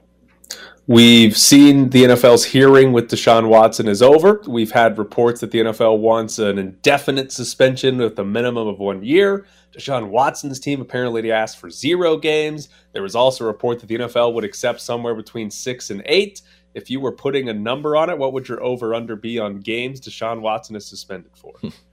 We've 0.89 1.37
seen 1.37 1.91
the 1.91 2.05
NFL's 2.05 2.45
hearing 2.45 2.93
with 2.93 3.11
Deshaun 3.11 3.49
Watson 3.49 3.89
is 3.89 4.03
over. 4.03 4.41
We've 4.47 4.71
had 4.71 4.99
reports 4.99 5.41
that 5.41 5.51
the 5.51 5.59
NFL 5.59 5.99
wants 5.99 6.39
an 6.39 6.59
indefinite 6.59 7.33
suspension 7.33 7.99
with 7.99 8.17
a 8.21 8.25
minimum 8.25 8.69
of 8.69 8.79
one 8.79 9.03
year. 9.03 9.47
Deshaun 9.77 10.11
Watson's 10.11 10.61
team 10.61 10.81
apparently 10.81 11.33
asked 11.33 11.59
for 11.59 11.71
zero 11.71 12.17
games. 12.17 12.69
There 12.93 13.03
was 13.03 13.17
also 13.17 13.45
a 13.45 13.49
report 13.49 13.81
that 13.81 13.87
the 13.87 13.99
NFL 13.99 14.33
would 14.35 14.45
accept 14.45 14.81
somewhere 14.81 15.17
between 15.17 15.51
six 15.51 15.91
and 15.91 16.03
eight 16.07 16.41
if 16.77 16.91
you 16.91 17.01
were 17.01 17.11
putting 17.11 17.49
a 17.49 17.55
number 17.55 17.97
on 17.97 18.11
it, 18.11 18.19
what 18.19 18.35
would 18.35 18.49
your 18.49 18.63
over 18.63 18.95
under 18.95 19.17
be 19.17 19.39
on 19.39 19.61
games 19.61 19.99
Deshaun 19.99 20.43
Watson 20.43 20.77
is 20.77 20.87
suspended 20.87 21.33
for? 21.35 21.55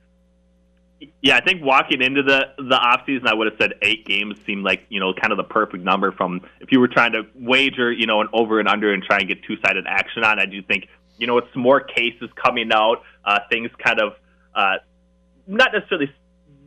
Yeah, 1.21 1.37
I 1.37 1.41
think 1.41 1.63
walking 1.63 2.01
into 2.01 2.23
the 2.23 2.47
the 2.57 2.75
offseason, 2.75 3.27
I 3.27 3.33
would 3.33 3.47
have 3.47 3.57
said 3.59 3.73
eight 3.81 4.05
games 4.05 4.37
seemed 4.45 4.63
like 4.63 4.85
you 4.89 4.99
know 4.99 5.13
kind 5.13 5.31
of 5.31 5.37
the 5.37 5.43
perfect 5.43 5.83
number. 5.83 6.11
From 6.11 6.41
if 6.59 6.71
you 6.71 6.79
were 6.79 6.87
trying 6.87 7.13
to 7.13 7.23
wager, 7.35 7.91
you 7.91 8.05
know, 8.05 8.21
an 8.21 8.27
over 8.33 8.59
and 8.59 8.67
under 8.67 8.93
and 8.93 9.03
try 9.03 9.19
and 9.19 9.27
get 9.27 9.43
two 9.43 9.55
sided 9.65 9.85
action 9.87 10.23
on, 10.23 10.39
I 10.39 10.45
do 10.45 10.61
think 10.61 10.87
you 11.17 11.27
know 11.27 11.41
some 11.53 11.61
more 11.61 11.81
cases 11.81 12.29
coming 12.35 12.71
out, 12.71 13.03
uh, 13.25 13.39
things 13.49 13.69
kind 13.83 13.99
of 13.99 14.13
uh, 14.55 14.77
not 15.47 15.71
necessarily 15.73 16.11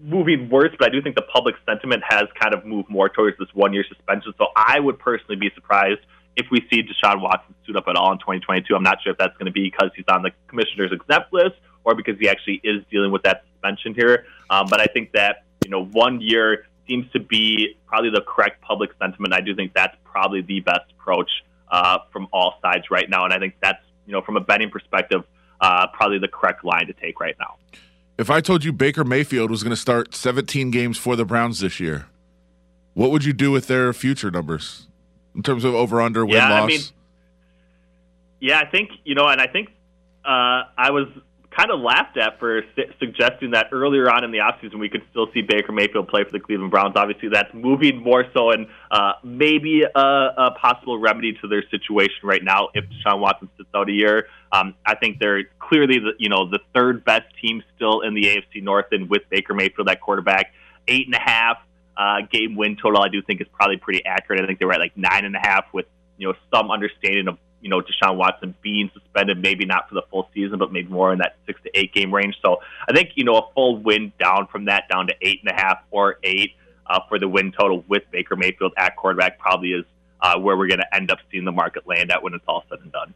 moving 0.02 0.48
worse, 0.50 0.72
but 0.78 0.88
I 0.88 0.92
do 0.92 1.02
think 1.02 1.16
the 1.16 1.22
public 1.22 1.54
sentiment 1.66 2.02
has 2.08 2.24
kind 2.40 2.54
of 2.54 2.64
moved 2.64 2.88
more 2.88 3.08
towards 3.08 3.38
this 3.38 3.48
one 3.54 3.72
year 3.72 3.84
suspension. 3.88 4.32
So 4.38 4.48
I 4.54 4.78
would 4.80 4.98
personally 4.98 5.36
be 5.36 5.50
surprised 5.54 6.00
if 6.36 6.46
we 6.50 6.66
see 6.70 6.82
Deshaun 6.82 7.22
Watson 7.22 7.54
suit 7.66 7.76
up 7.76 7.88
at 7.88 7.96
all 7.96 8.12
in 8.12 8.18
2022. 8.18 8.74
I'm 8.74 8.82
not 8.82 9.02
sure 9.02 9.12
if 9.12 9.18
that's 9.18 9.36
going 9.36 9.46
to 9.46 9.52
be 9.52 9.70
because 9.70 9.90
he's 9.96 10.04
on 10.08 10.22
the 10.22 10.30
commissioner's 10.48 10.92
exempt 10.92 11.32
list 11.32 11.56
or 11.86 11.94
because 11.94 12.18
he 12.18 12.28
actually 12.28 12.60
is 12.62 12.84
dealing 12.90 13.10
with 13.10 13.22
that 13.22 13.44
suspension 13.52 13.94
here. 13.94 14.26
Um, 14.50 14.66
but 14.68 14.80
I 14.80 14.86
think 14.86 15.12
that 15.12 15.44
you 15.64 15.70
know 15.70 15.84
one 15.84 16.20
year 16.20 16.66
seems 16.86 17.10
to 17.12 17.20
be 17.20 17.76
probably 17.86 18.10
the 18.10 18.20
correct 18.20 18.60
public 18.60 18.90
sentiment. 19.00 19.32
I 19.32 19.40
do 19.40 19.54
think 19.54 19.72
that's 19.72 19.96
probably 20.04 20.42
the 20.42 20.60
best 20.60 20.90
approach 20.92 21.30
uh, 21.70 21.98
from 22.12 22.28
all 22.32 22.58
sides 22.60 22.90
right 22.90 23.08
now, 23.08 23.24
and 23.24 23.32
I 23.32 23.38
think 23.38 23.54
that's 23.62 23.82
you 24.04 24.12
know 24.12 24.20
from 24.20 24.36
a 24.36 24.40
betting 24.40 24.70
perspective 24.70 25.24
uh, 25.60 25.86
probably 25.94 26.18
the 26.18 26.28
correct 26.28 26.62
line 26.64 26.86
to 26.88 26.92
take 26.92 27.20
right 27.20 27.36
now. 27.40 27.56
If 28.18 28.28
I 28.28 28.40
told 28.40 28.64
you 28.64 28.72
Baker 28.72 29.04
Mayfield 29.04 29.50
was 29.50 29.62
going 29.62 29.70
to 29.70 29.80
start 29.80 30.14
17 30.14 30.70
games 30.70 30.98
for 30.98 31.16
the 31.16 31.24
Browns 31.24 31.60
this 31.60 31.80
year, 31.80 32.06
what 32.94 33.10
would 33.10 33.24
you 33.24 33.32
do 33.32 33.50
with 33.50 33.66
their 33.66 33.92
future 33.92 34.30
numbers? 34.30 34.86
in 35.36 35.42
terms 35.42 35.64
of 35.64 35.74
over 35.74 36.00
under 36.00 36.24
win 36.24 36.36
yeah, 36.36 36.48
loss? 36.48 36.62
I 36.62 36.66
mean, 36.66 36.80
yeah, 38.40 38.58
I 38.58 38.64
think 38.64 38.90
you 39.04 39.14
know, 39.14 39.28
and 39.28 39.40
I 39.40 39.46
think 39.46 39.68
uh, 40.24 40.64
I 40.76 40.90
was 40.90 41.06
kind 41.56 41.70
of 41.70 41.80
laughed 41.80 42.16
at 42.18 42.38
for 42.38 42.62
su- 42.74 42.92
suggesting 42.98 43.52
that 43.52 43.68
earlier 43.72 44.10
on 44.10 44.24
in 44.24 44.30
the 44.30 44.38
offseason 44.38 44.78
we 44.78 44.88
could 44.88 45.02
still 45.10 45.26
see 45.32 45.42
Baker 45.42 45.72
Mayfield 45.72 46.08
play 46.08 46.22
for 46.24 46.30
the 46.30 46.40
Cleveland 46.40 46.70
Browns. 46.70 46.94
Obviously, 46.96 47.30
that's 47.30 47.52
moving 47.54 48.02
more 48.02 48.24
so 48.34 48.50
and 48.50 48.66
uh, 48.90 49.12
maybe 49.24 49.82
a, 49.82 49.98
a 49.98 50.50
possible 50.60 50.98
remedy 50.98 51.32
to 51.40 51.48
their 51.48 51.64
situation 51.70 52.20
right 52.24 52.44
now 52.44 52.68
if 52.74 52.84
Deshaun 52.84 53.20
Watson 53.20 53.48
sits 53.56 53.68
out 53.74 53.88
a 53.88 53.92
year. 53.92 54.28
Um, 54.52 54.74
I 54.84 54.94
think 54.94 55.18
they're 55.18 55.44
clearly 55.58 55.98
the 55.98 56.12
you 56.18 56.28
know 56.28 56.48
the 56.48 56.60
third 56.74 57.04
best 57.04 57.26
team 57.40 57.62
still 57.74 58.02
in 58.02 58.14
the 58.14 58.22
AFC 58.22 58.62
North, 58.62 58.86
and 58.92 59.08
with 59.08 59.22
Baker 59.30 59.54
Mayfield 59.54 59.88
at 59.88 60.00
quarterback, 60.00 60.52
eight 60.88 61.06
and 61.06 61.14
a 61.14 61.20
half 61.20 61.58
uh, 61.96 62.20
game 62.30 62.56
win 62.56 62.76
total, 62.76 63.02
I 63.02 63.08
do 63.08 63.22
think 63.22 63.40
is 63.40 63.48
probably 63.52 63.78
pretty 63.78 64.04
accurate. 64.04 64.42
I 64.42 64.46
think 64.46 64.58
they 64.58 64.66
were 64.66 64.74
at 64.74 64.80
like 64.80 64.96
nine 64.96 65.24
and 65.24 65.34
a 65.34 65.40
half 65.40 65.64
with 65.72 65.86
you 66.18 66.28
know 66.28 66.34
some 66.52 66.70
understanding 66.70 67.28
of 67.28 67.38
you 67.66 67.70
know 67.70 67.80
Deshaun 67.80 68.16
Watson 68.16 68.54
being 68.62 68.88
suspended, 68.94 69.42
maybe 69.42 69.64
not 69.64 69.88
for 69.88 69.96
the 69.96 70.02
full 70.08 70.30
season, 70.32 70.56
but 70.56 70.72
maybe 70.72 70.88
more 70.88 71.12
in 71.12 71.18
that 71.18 71.34
six 71.46 71.60
to 71.64 71.70
eight 71.76 71.92
game 71.92 72.14
range. 72.14 72.36
So 72.40 72.58
I 72.88 72.92
think 72.92 73.10
you 73.16 73.24
know 73.24 73.38
a 73.38 73.52
full 73.54 73.78
win 73.78 74.12
down 74.20 74.46
from 74.46 74.66
that 74.66 74.88
down 74.88 75.08
to 75.08 75.14
eight 75.20 75.40
and 75.44 75.50
a 75.50 75.60
half 75.60 75.78
or 75.90 76.20
eight 76.22 76.52
uh, 76.86 77.00
for 77.08 77.18
the 77.18 77.28
win 77.28 77.50
total 77.50 77.84
with 77.88 78.04
Baker 78.12 78.36
Mayfield 78.36 78.72
at 78.76 78.94
quarterback 78.94 79.40
probably 79.40 79.72
is 79.72 79.84
uh, 80.20 80.38
where 80.38 80.56
we're 80.56 80.68
going 80.68 80.78
to 80.78 80.94
end 80.94 81.10
up 81.10 81.18
seeing 81.32 81.44
the 81.44 81.50
market 81.50 81.88
land 81.88 82.12
at 82.12 82.22
when 82.22 82.34
it's 82.34 82.44
all 82.46 82.62
said 82.68 82.78
and 82.82 82.92
done. 82.92 83.12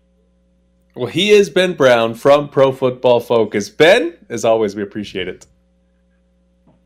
Well, 0.96 1.06
he 1.06 1.30
is 1.30 1.48
Ben 1.48 1.74
Brown 1.74 2.14
from 2.14 2.48
Pro 2.48 2.72
Football 2.72 3.20
Focus. 3.20 3.70
Ben, 3.70 4.18
as 4.28 4.44
always, 4.44 4.74
we 4.74 4.82
appreciate 4.82 5.28
it. 5.28 5.46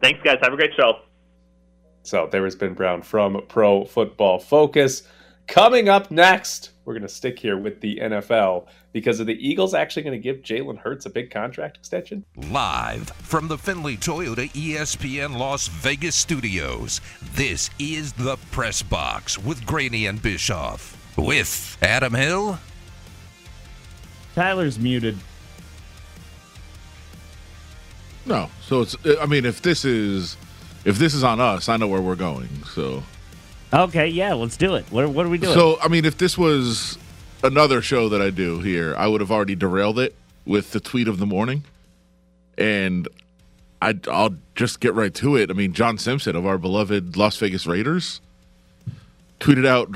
Thanks, 0.02 0.20
guys. 0.22 0.36
Have 0.42 0.52
a 0.52 0.56
great 0.56 0.74
show. 0.76 0.98
So 2.02 2.28
there 2.30 2.44
has 2.44 2.54
Ben 2.54 2.74
Brown 2.74 3.00
from 3.00 3.40
Pro 3.48 3.86
Football 3.86 4.38
Focus. 4.38 5.04
Coming 5.46 5.88
up 5.88 6.10
next, 6.10 6.70
we're 6.84 6.94
going 6.94 7.02
to 7.02 7.08
stick 7.08 7.38
here 7.38 7.58
with 7.58 7.80
the 7.80 7.98
NFL 7.98 8.66
because 8.92 9.20
of 9.20 9.26
the 9.26 9.46
Eagles 9.46 9.74
actually 9.74 10.02
going 10.02 10.18
to 10.20 10.22
give 10.22 10.42
Jalen 10.42 10.78
Hurts 10.78 11.04
a 11.04 11.10
big 11.10 11.30
contract 11.30 11.76
extension. 11.76 12.24
Live 12.36 13.10
from 13.10 13.48
the 13.48 13.58
Findlay 13.58 13.96
Toyota 13.96 14.50
ESPN 14.52 15.36
Las 15.36 15.68
Vegas 15.68 16.14
studios, 16.14 17.00
this 17.34 17.68
is 17.78 18.14
the 18.14 18.36
Press 18.52 18.82
Box 18.82 19.38
with 19.38 19.66
Graney 19.66 20.06
and 20.06 20.20
Bischoff 20.20 20.96
with 21.18 21.76
Adam 21.82 22.14
Hill. 22.14 22.58
Tyler's 24.34 24.78
muted. 24.78 25.18
No. 28.26 28.48
So 28.62 28.80
it's. 28.80 28.96
I 29.20 29.26
mean, 29.26 29.44
if 29.44 29.62
this 29.62 29.84
is 29.84 30.36
if 30.84 30.98
this 30.98 31.14
is 31.14 31.22
on 31.22 31.40
us, 31.40 31.68
I 31.68 31.76
know 31.76 31.86
where 31.86 32.00
we're 32.00 32.16
going. 32.16 32.48
So 32.64 33.02
okay, 33.74 34.08
yeah, 34.08 34.34
let's 34.34 34.56
do 34.56 34.74
it. 34.74 34.84
What, 34.90 35.08
what 35.10 35.26
are 35.26 35.28
we 35.28 35.38
doing? 35.38 35.54
So 35.54 35.78
I 35.80 35.88
mean, 35.88 36.04
if 36.04 36.18
this 36.18 36.38
was 36.38 36.98
another 37.42 37.82
show 37.82 38.08
that 38.08 38.22
I 38.22 38.30
do 38.30 38.60
here, 38.60 38.94
I 38.96 39.06
would 39.06 39.20
have 39.20 39.30
already 39.30 39.54
derailed 39.54 39.98
it 39.98 40.14
with 40.46 40.72
the 40.72 40.80
tweet 40.80 41.08
of 41.08 41.18
the 41.18 41.26
morning, 41.26 41.64
and 42.56 43.08
I, 43.82 43.98
I'll 44.10 44.36
just 44.54 44.80
get 44.80 44.94
right 44.94 45.12
to 45.14 45.36
it. 45.36 45.50
I 45.50 45.54
mean, 45.54 45.72
John 45.72 45.98
Simpson 45.98 46.36
of 46.36 46.46
our 46.46 46.58
beloved 46.58 47.16
Las 47.16 47.36
Vegas 47.36 47.66
Raiders 47.66 48.20
tweeted 49.40 49.66
out 49.66 49.94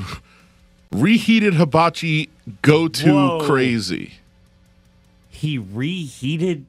reheated 0.92 1.54
hibachi 1.54 2.28
go 2.62 2.88
to 2.88 3.40
crazy. 3.42 4.14
He 5.30 5.56
reheated. 5.58 6.66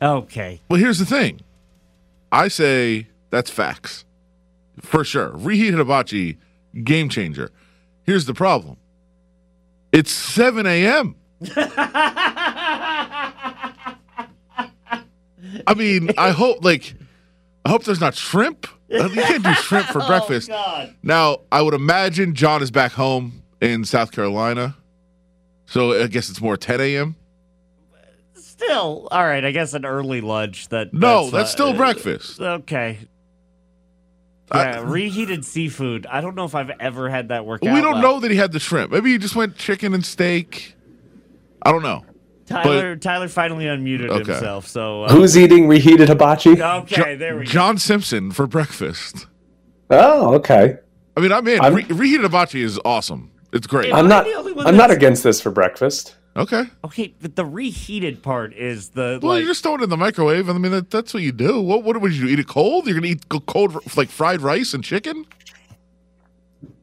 Okay. 0.00 0.60
Well, 0.68 0.80
here's 0.80 0.98
the 0.98 1.06
thing. 1.06 1.40
I 2.32 2.48
say 2.48 3.06
that's 3.30 3.50
facts. 3.50 4.04
For 4.80 5.04
sure. 5.04 5.30
Reheated 5.34 5.78
hibachi, 5.78 6.38
game 6.82 7.08
changer. 7.08 7.50
Here's 8.04 8.26
the 8.26 8.34
problem. 8.34 8.76
It's 9.92 10.10
7 10.10 10.66
a.m. 10.66 11.14
I 15.66 15.74
mean, 15.76 16.10
I 16.18 16.30
hope 16.30 16.64
like 16.64 16.94
I 17.64 17.70
hope 17.70 17.84
there's 17.84 18.00
not 18.00 18.14
shrimp. 18.14 18.66
You 18.88 19.08
can't 19.08 19.42
do 19.42 19.54
shrimp 19.54 19.86
for 19.86 20.00
breakfast. 20.06 20.50
Oh. 20.52 20.88
Now, 21.02 21.38
I 21.50 21.62
would 21.62 21.74
imagine 21.74 22.34
John 22.34 22.62
is 22.62 22.70
back 22.70 22.92
home 22.92 23.42
in 23.60 23.84
South 23.84 24.12
Carolina. 24.12 24.76
So 25.66 26.02
I 26.02 26.06
guess 26.06 26.28
it's 26.28 26.40
more 26.40 26.56
10 26.56 26.80
a.m. 26.80 27.16
Still, 28.34 29.08
all 29.10 29.24
right. 29.24 29.44
I 29.44 29.50
guess 29.50 29.74
an 29.74 29.84
early 29.84 30.20
lunch. 30.20 30.68
That 30.68 30.92
No, 30.92 31.30
that's, 31.30 31.50
uh, 31.50 31.52
still 31.52 31.68
uh, 31.70 31.76
breakfast. 31.76 32.40
Okay. 32.40 32.98
I- 34.50 34.78
reheated 34.80 35.44
seafood. 35.44 36.06
I 36.06 36.20
don't 36.20 36.34
know 36.34 36.44
if 36.44 36.54
I've 36.54 36.70
ever 36.80 37.08
had 37.08 37.28
that 37.28 37.46
work 37.46 37.62
we 37.62 37.68
out. 37.68 37.80
don't 37.82 37.92
well. 37.94 38.02
know 38.02 38.20
that 38.20 38.30
he 38.30 38.36
had 38.36 38.52
the 38.52 38.60
shrimp. 38.60 38.92
Maybe 38.92 39.10
he 39.12 39.18
just 39.18 39.34
went 39.36 39.56
chicken 39.56 39.94
and 39.94 40.04
steak. 40.04 40.74
I 41.62 41.72
don't 41.72 41.82
know. 41.82 42.04
Tyler, 42.46 42.94
Tyler 42.96 43.28
finally 43.28 43.64
unmuted 43.64 44.10
Okay. 44.10 44.32
himself. 44.32 44.66
So 44.68 45.04
uh, 45.04 45.12
Who's 45.12 45.36
eating 45.36 45.66
reheated 45.66 46.08
hibachi? 46.10 46.62
okay? 46.62 47.14
there 47.14 47.36
we 47.38 47.46
go. 47.46 47.50
John 47.50 47.78
Simpson 47.78 48.32
for 48.32 48.46
breakfast. 48.46 49.26
Oh, 49.88 50.34
okay. 50.34 50.76
I 51.16 51.20
mean, 51.20 51.32
I'm 51.32 51.46
in. 51.48 51.60
I'm- 51.62 51.74
Re- 51.74 51.84
reheated 51.88 52.24
hibachi 52.24 52.60
is 52.62 52.78
awesome. 52.84 53.30
It's 53.52 53.66
great. 53.66 53.94
I'm 53.94 54.08
not. 54.08 54.24
the 54.26 54.34
only 54.34 54.52
one 54.52 54.66
I'm 54.66 54.76
not 54.76 54.90
against 54.90 55.22
this 55.22 55.40
for 55.40 55.50
breakfast. 55.50 56.16
Okay. 56.36 56.64
Okay, 56.84 57.14
but 57.22 57.36
the 57.36 57.44
reheated 57.44 58.22
part 58.22 58.54
is 58.54 58.90
the 58.90 59.20
Well, 59.22 59.32
like. 59.32 59.42
you 59.42 59.46
just 59.46 59.62
throw 59.62 59.76
it 59.76 59.82
in 59.82 59.90
the 59.90 59.96
microwave. 59.96 60.48
I 60.48 60.52
mean, 60.54 60.72
that, 60.72 60.90
that's 60.90 61.14
what 61.14 61.22
you 61.22 61.30
do. 61.30 61.60
What, 61.60 61.84
what 61.84 62.00
would 62.00 62.12
you 62.12 62.26
do? 62.26 62.32
Eat 62.32 62.40
it 62.40 62.48
cold? 62.48 62.86
You're 62.86 62.96
gonna 62.96 63.06
eat 63.08 63.28
cold 63.28 63.78
like 63.96 64.08
fried 64.08 64.40
rice 64.40 64.74
and 64.74 64.82
chicken? 64.82 65.26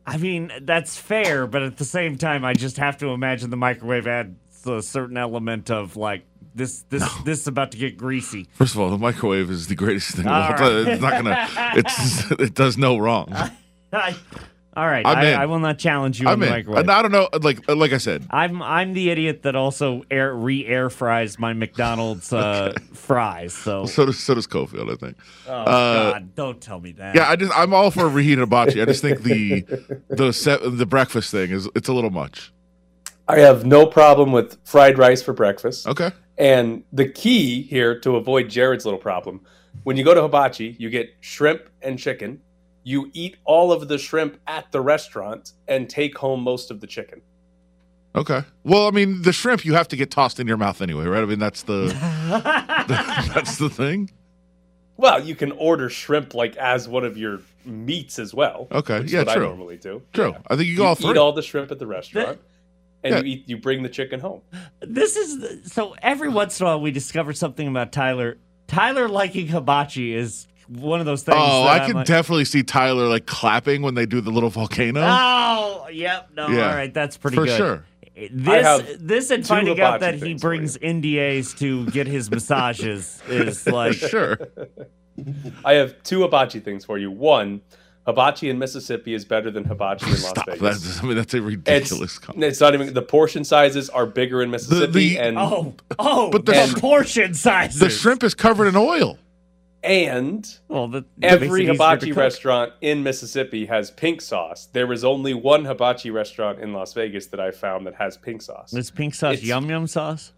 I 0.05 0.17
mean, 0.17 0.51
that's 0.61 0.97
fair, 0.97 1.47
but 1.47 1.61
at 1.63 1.77
the 1.77 1.85
same 1.85 2.17
time, 2.17 2.43
I 2.43 2.53
just 2.53 2.77
have 2.77 2.97
to 2.97 3.07
imagine 3.09 3.49
the 3.49 3.57
microwave 3.57 4.07
adds 4.07 4.35
a 4.65 4.81
certain 4.81 5.17
element 5.17 5.69
of 5.69 5.95
like 5.97 6.23
this. 6.55 6.83
This 6.89 7.03
this 7.25 7.41
is 7.41 7.47
about 7.47 7.71
to 7.73 7.77
get 7.77 7.97
greasy. 7.97 8.47
First 8.53 8.73
of 8.75 8.79
all, 8.81 8.89
the 8.89 8.97
microwave 8.97 9.49
is 9.49 9.67
the 9.67 9.75
greatest 9.75 10.15
thing. 10.15 10.27
of 10.27 10.31
all 10.31 10.49
right. 10.51 10.87
It's 10.87 11.01
not 11.01 11.11
gonna. 11.11 11.47
It's 11.75 12.31
it 12.39 12.53
does 12.53 12.77
no 12.77 12.97
wrong. 12.97 13.33
I, 13.93 14.15
all 14.75 14.85
right, 14.85 15.05
I'm 15.05 15.39
I, 15.39 15.45
will 15.47 15.59
not 15.59 15.77
challenge 15.79 16.21
you 16.21 16.27
on 16.27 16.33
I'm 16.33 16.39
the 16.39 16.45
in. 16.45 16.51
microwave. 16.51 16.79
And 16.79 16.91
I 16.91 17.01
don't 17.01 17.11
know. 17.11 17.27
Like 17.41 17.69
like 17.69 17.91
I 17.91 17.97
said, 17.97 18.25
I'm 18.29 18.61
I'm 18.61 18.93
the 18.93 19.09
idiot 19.09 19.43
that 19.43 19.55
also 19.55 20.03
air 20.09 20.33
re 20.33 20.65
air 20.65 20.89
fries 20.89 21.37
my 21.37 21.51
McDonald's 21.51 22.31
uh, 22.33 22.73
fries. 22.93 23.53
So 23.53 23.85
so 23.85 24.05
does 24.05 24.19
so 24.19 24.33
does 24.33 24.47
Cofield. 24.47 24.91
I 24.91 24.95
think. 24.95 25.17
oh 25.47 25.51
uh, 25.51 26.11
God, 26.13 26.35
don't 26.35 26.61
tell 26.61 26.79
me 26.79 26.93
that. 26.93 27.15
Yeah, 27.15 27.29
I 27.29 27.35
just 27.35 27.51
I'm 27.53 27.73
all 27.73 27.91
for 27.91 28.07
reheated 28.07 28.39
hibachi. 28.39 28.81
I 28.81 28.85
just 28.85 29.01
think 29.01 29.23
the 29.23 29.65
the 30.09 30.31
set, 30.31 30.61
the 30.63 30.85
breakfast 30.85 31.31
thing 31.31 31.51
is 31.51 31.67
it's 31.75 31.89
a 31.89 31.93
little 31.93 32.09
much. 32.09 32.53
I 33.27 33.39
have 33.39 33.65
no 33.65 33.85
problem 33.85 34.31
with 34.31 34.57
fried 34.65 34.97
rice 34.97 35.21
for 35.21 35.33
breakfast. 35.33 35.87
Okay. 35.87 36.11
And 36.37 36.83
the 36.91 37.07
key 37.07 37.61
here 37.61 37.99
to 37.99 38.15
avoid 38.15 38.49
Jared's 38.49 38.85
little 38.85 38.99
problem, 38.99 39.41
when 39.83 39.97
you 39.97 40.03
go 40.03 40.13
to 40.13 40.21
hibachi, 40.21 40.75
you 40.79 40.89
get 40.89 41.13
shrimp 41.19 41.61
and 41.81 41.99
chicken. 41.99 42.41
You 42.83 43.09
eat 43.13 43.37
all 43.45 43.71
of 43.71 43.87
the 43.87 43.97
shrimp 43.97 44.39
at 44.47 44.71
the 44.71 44.81
restaurant 44.81 45.51
and 45.67 45.89
take 45.89 46.17
home 46.17 46.41
most 46.41 46.71
of 46.71 46.79
the 46.81 46.87
chicken. 46.87 47.21
Okay. 48.15 48.43
Well, 48.63 48.87
I 48.87 48.91
mean, 48.91 49.21
the 49.21 49.31
shrimp 49.31 49.63
you 49.63 49.73
have 49.73 49.87
to 49.89 49.95
get 49.95 50.11
tossed 50.11 50.39
in 50.39 50.47
your 50.47 50.57
mouth 50.57 50.81
anyway, 50.81 51.05
right? 51.05 51.21
I 51.23 51.25
mean, 51.25 51.39
that's 51.39 51.63
the 51.63 51.85
that's 53.33 53.57
the 53.57 53.69
thing. 53.69 54.09
Well, 54.97 55.23
you 55.23 55.35
can 55.35 55.51
order 55.53 55.89
shrimp 55.89 56.33
like 56.33 56.55
as 56.57 56.87
one 56.87 57.03
of 57.05 57.17
your 57.17 57.39
meats 57.65 58.19
as 58.19 58.33
well. 58.33 58.67
Okay, 58.71 58.97
which 58.99 59.07
is 59.07 59.13
yeah, 59.13 59.23
what 59.23 59.33
true. 59.35 59.45
I 59.45 59.47
normally 59.47 59.77
do. 59.77 60.01
True. 60.13 60.31
Yeah. 60.31 60.37
I 60.47 60.55
think 60.55 60.67
you 60.67 60.75
You 60.75 60.83
all 60.85 60.95
three. 60.95 61.11
eat 61.11 61.17
all 61.17 61.31
the 61.33 61.41
shrimp 61.41 61.71
at 61.71 61.79
the 61.79 61.87
restaurant, 61.87 62.39
and 63.03 63.13
Yeah. 63.15 63.19
you 63.21 63.25
eat 63.25 63.49
you 63.49 63.57
bring 63.57 63.83
the 63.83 63.89
chicken 63.89 64.19
home. 64.19 64.41
this 64.81 65.15
is 65.15 65.71
so 65.71 65.95
every 66.01 66.29
once 66.29 66.59
in 66.59 66.65
a 66.65 66.69
while 66.69 66.81
we 66.81 66.91
discover 66.91 67.33
something 67.33 67.67
about 67.67 67.91
Tyler. 67.91 68.37
Tyler 68.67 69.07
liking 69.09 69.47
hibachi 69.47 70.13
is 70.13 70.47
one 70.79 70.99
of 70.99 71.05
those 71.05 71.23
things. 71.23 71.37
oh, 71.39 71.63
that 71.65 71.69
I 71.81 71.83
I'm 71.83 71.87
can 71.87 71.95
like, 71.97 72.05
definitely 72.07 72.45
see 72.45 72.63
Tyler 72.63 73.07
like 73.07 73.25
clapping 73.25 73.81
when 73.81 73.95
they 73.95 74.05
do 74.05 74.21
the 74.21 74.31
little 74.31 74.49
volcano. 74.49 75.01
Oh, 75.03 75.87
yep. 75.91 76.29
No, 76.35 76.47
Yeah. 76.47 76.69
all 76.69 76.75
right, 76.75 76.93
that's 76.93 77.17
pretty 77.17 77.35
for 77.35 77.45
good. 77.45 77.57
sure. 77.57 77.85
This 78.31 78.97
this 78.99 79.31
and 79.31 79.45
finding 79.47 79.79
out 79.81 80.01
that 80.01 80.15
he 80.15 80.33
brings 80.35 80.77
NDAs 80.77 81.57
to 81.59 81.85
get 81.87 82.07
his 82.07 82.29
massages 82.29 83.21
is 83.27 83.65
like 83.67 83.93
Sure. 83.93 84.37
I 85.65 85.73
have 85.73 86.01
two 86.03 86.21
hibachi 86.21 86.59
things 86.59 86.85
for 86.85 86.97
you. 86.97 87.09
One, 87.11 87.61
hibachi 88.05 88.49
in 88.49 88.59
Mississippi 88.59 89.13
is 89.13 89.23
better 89.25 89.49
than 89.51 89.63
hibachi 89.65 90.05
in 90.05 90.11
Las 90.13 90.29
Stop. 90.29 90.45
Vegas. 90.47 90.61
That's, 90.83 90.99
I 91.03 91.07
mean, 91.07 91.15
that's 91.15 91.33
a 91.33 91.37
It's, 91.37 91.45
ridiculous 91.45 92.17
comment. 92.19 92.43
it's 92.43 92.59
not 92.59 92.73
even 92.73 92.93
the 92.93 93.01
portion 93.01 93.43
sizes 93.43 93.89
are 93.89 94.05
bigger 94.05 94.41
in 94.41 94.49
Mississippi, 94.51 95.09
the- 95.09 95.19
and 95.19 95.37
oh 95.37 95.75
oh, 95.99 96.31
But 96.31 96.45
the 96.45 96.51
the 96.73 96.79
portion 96.79 97.33
sizes. 97.33 97.79
The 97.79 97.89
shrimp 97.89 98.23
is 98.23 98.33
covered 98.35 98.67
in 98.67 98.75
oil. 98.75 99.17
And 99.83 100.47
Well, 100.67 100.87
the, 100.87 101.05
makes 101.17 101.33
every 101.33 101.65
hibachi 101.65 102.11
restaurant 102.11 102.73
in 102.81 103.03
Mississippi 103.03 103.65
has 103.65 103.89
pink 103.91 104.21
sauce. 104.21 104.67
There 104.67 104.91
is 104.91 105.03
only 105.03 105.33
one 105.33 105.65
hibachi 105.65 106.11
restaurant 106.11 106.59
in 106.59 106.73
Las 106.73 106.93
Vegas 106.93 107.27
that 107.27 107.39
I 107.39 107.51
found 107.51 107.87
that 107.87 107.95
has 107.95 108.17
pink 108.17 108.41
sauce. 108.41 108.73
Is 108.73 108.91
pink 108.91 109.15
sauce 109.15 109.33
It's- 109.33 109.47
yum 109.47 109.69
yum 109.69 109.87
sauce? 109.87 110.33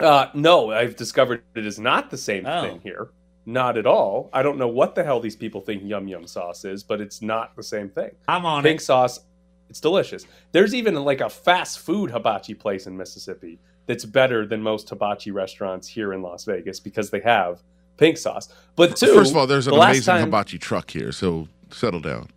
Uh, 0.00 0.26
no, 0.34 0.72
I've 0.72 0.96
discovered 0.96 1.42
it 1.54 1.64
is 1.64 1.78
not 1.78 2.10
the 2.10 2.16
same 2.16 2.44
Oh. 2.46 2.62
thing 2.62 2.80
here. 2.82 3.10
Not 3.46 3.76
at 3.76 3.86
all. 3.86 4.30
I 4.32 4.42
don't 4.42 4.58
know 4.58 4.68
what 4.68 4.94
the 4.94 5.04
hell 5.04 5.20
these 5.20 5.36
people 5.36 5.60
think 5.60 5.82
yum 5.84 6.08
yum 6.08 6.26
sauce 6.26 6.64
is, 6.64 6.82
but 6.82 7.00
it's 7.00 7.22
not 7.22 7.54
the 7.56 7.62
same 7.62 7.88
thing. 7.88 8.10
I'm 8.26 8.44
on 8.46 8.60
it. 8.60 8.68
pink 8.68 8.80
it. 8.80 8.84
sauce, 8.84 9.20
it's 9.68 9.80
delicious. 9.80 10.26
There's 10.52 10.74
even 10.74 10.94
like 10.96 11.20
a 11.20 11.28
fast 11.28 11.78
food 11.80 12.10
hibachi 12.10 12.54
place 12.54 12.86
in 12.86 12.96
Mississippi 12.96 13.58
that's 13.86 14.04
better 14.04 14.46
than 14.46 14.62
most 14.62 14.88
hibachi 14.88 15.30
restaurants 15.30 15.86
here 15.88 16.12
in 16.12 16.22
Las 16.22 16.44
Vegas 16.44 16.80
because 16.80 17.10
they 17.10 17.20
have 17.20 17.62
pink 18.02 18.18
sauce. 18.18 18.48
But 18.76 18.96
two, 18.96 19.14
First 19.14 19.30
of 19.32 19.36
all, 19.36 19.46
there's 19.46 19.66
an 19.66 19.74
the 19.74 19.80
amazing 19.80 20.04
time- 20.04 20.24
hibachi 20.24 20.58
truck 20.58 20.90
here, 20.90 21.12
so 21.12 21.48
settle 21.70 22.00
down. 22.00 22.28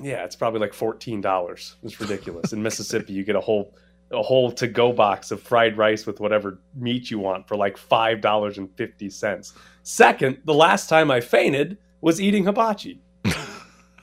Yeah, 0.00 0.24
it's 0.24 0.36
probably 0.36 0.60
like 0.60 0.74
fourteen 0.74 1.20
dollars. 1.20 1.76
It's 1.82 1.98
ridiculous. 2.00 2.52
In 2.52 2.62
Mississippi, 2.62 3.12
you 3.14 3.24
get 3.24 3.34
a 3.36 3.40
whole 3.40 3.74
a 4.12 4.22
whole 4.22 4.52
to 4.52 4.66
go 4.68 4.92
box 4.92 5.30
of 5.30 5.42
fried 5.42 5.76
rice 5.76 6.06
with 6.06 6.20
whatever 6.20 6.58
meat 6.74 7.10
you 7.10 7.18
want 7.18 7.48
for 7.48 7.56
like 7.56 7.76
five 7.76 8.20
dollars 8.20 8.58
and 8.58 8.68
fifty 8.76 9.08
cents. 9.10 9.52
Second, 9.82 10.38
the 10.44 10.54
last 10.54 10.88
time 10.88 11.10
I 11.10 11.20
fainted 11.20 11.78
was 12.00 12.20
eating 12.20 12.44
hibachi. 12.44 13.00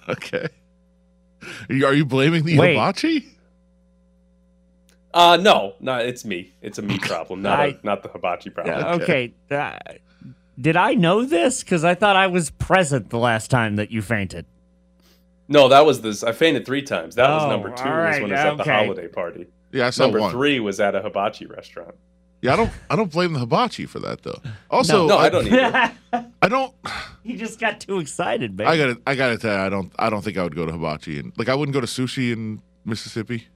Okay. 0.09 0.49
Are 1.69 1.73
you, 1.75 1.85
are 1.85 1.93
you 1.93 2.03
blaming 2.03 2.43
the 2.43 2.57
Wait. 2.57 2.73
hibachi? 2.73 3.25
Uh 5.13 5.37
no, 5.37 5.75
no, 5.79 5.97
it's 5.97 6.25
me. 6.25 6.53
It's 6.61 6.77
a 6.79 6.81
me 6.81 6.97
problem, 6.99 7.41
not 7.41 7.59
I- 7.59 7.65
a, 7.67 7.77
not 7.83 8.01
the 8.03 8.09
hibachi 8.09 8.49
problem. 8.49 8.83
Uh, 8.83 8.95
okay. 9.03 9.33
uh, 9.51 9.77
did 10.59 10.75
I 10.77 10.93
know 10.95 11.23
this? 11.25 11.63
Because 11.63 11.83
I 11.83 11.93
thought 11.95 12.15
I 12.15 12.27
was 12.27 12.49
present 12.51 13.09
the 13.09 13.19
last 13.19 13.49
time 13.51 13.75
that 13.75 13.91
you 13.91 14.01
fainted. 14.01 14.45
No, 15.47 15.67
that 15.67 15.85
was 15.85 16.01
this. 16.01 16.23
I 16.23 16.31
fainted 16.31 16.65
three 16.65 16.81
times. 16.81 17.15
That 17.15 17.29
was 17.29 17.43
Oh, 17.43 17.49
number 17.49 17.69
two. 17.69 17.83
all 17.83 17.89
Was 17.91 18.19
when 18.21 18.31
I 18.33 18.51
was 18.51 18.59
at 18.59 18.65
the 18.65 18.71
holiday 18.71 19.07
party. 19.07 19.47
Yeah, 19.71 19.87
I 19.87 19.89
saw 19.89 20.03
Number 20.05 20.21
one. 20.21 20.31
three 20.31 20.59
was 20.59 20.79
at 20.79 20.95
a 20.95 21.01
hibachi 21.01 21.45
restaurant. 21.47 21.95
Yeah, 22.41 22.53
I 22.53 22.55
don't. 22.57 22.71
I 22.89 22.95
don't 22.95 23.11
blame 23.11 23.33
the 23.33 23.39
hibachi 23.39 23.85
for 23.85 23.99
that 23.99 24.21
though. 24.23 24.39
Also, 24.69 25.07
No, 25.07 25.17
I, 25.17 25.25
I 25.25 25.29
don't 25.29 25.47
either. 25.47 25.91
I 26.41 26.47
don't. 26.47 26.73
he 27.23 27.35
just 27.35 27.59
got 27.59 27.79
too 27.79 27.99
excited, 27.99 28.57
man. 28.57 28.67
I 28.67 28.77
gotta. 28.77 29.01
I 29.07 29.15
gotta 29.15 29.37
tell 29.37 29.55
you, 29.55 29.61
I 29.63 29.69
don't. 29.69 29.91
I 29.97 30.09
don't 30.09 30.21
think 30.23 30.37
I 30.37 30.43
would 30.43 30.55
go 30.55 30.65
to 30.65 30.71
hibachi 30.71 31.19
and 31.19 31.33
like 31.37 31.49
I 31.49 31.55
wouldn't 31.55 31.73
go 31.73 31.81
to 31.81 31.87
sushi 31.87 32.31
in 32.33 32.61
Mississippi. 32.85 33.47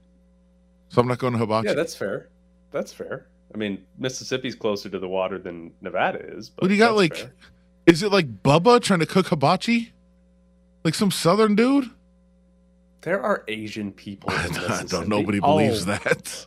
So 0.88 1.00
I'm 1.00 1.08
not 1.08 1.18
going 1.18 1.32
to 1.34 1.38
hibachi. 1.38 1.68
Yeah, 1.68 1.74
that's 1.74 1.94
fair. 1.94 2.28
That's 2.70 2.92
fair. 2.92 3.26
I 3.54 3.56
mean, 3.58 3.84
Mississippi's 3.98 4.54
closer 4.54 4.88
to 4.88 4.98
the 4.98 5.08
water 5.08 5.38
than 5.38 5.72
Nevada 5.80 6.18
is. 6.36 6.50
But 6.50 6.62
What 6.64 6.68
do 6.68 6.74
you 6.74 6.80
got? 6.80 6.96
Like, 6.96 7.16
fair. 7.16 7.32
is 7.86 8.02
it 8.02 8.12
like 8.12 8.42
Bubba 8.42 8.80
trying 8.80 9.00
to 9.00 9.06
cook 9.06 9.28
hibachi? 9.28 9.92
Like 10.84 10.94
some 10.94 11.10
Southern 11.10 11.54
dude? 11.54 11.90
there 13.02 13.22
are 13.22 13.44
Asian 13.46 13.92
people 13.92 14.30
in 14.30 14.56
I 14.56 14.82
don't. 14.82 15.08
Nobody 15.08 15.38
Oh. 15.40 15.56
believes 15.56 15.86
that. 15.86 16.46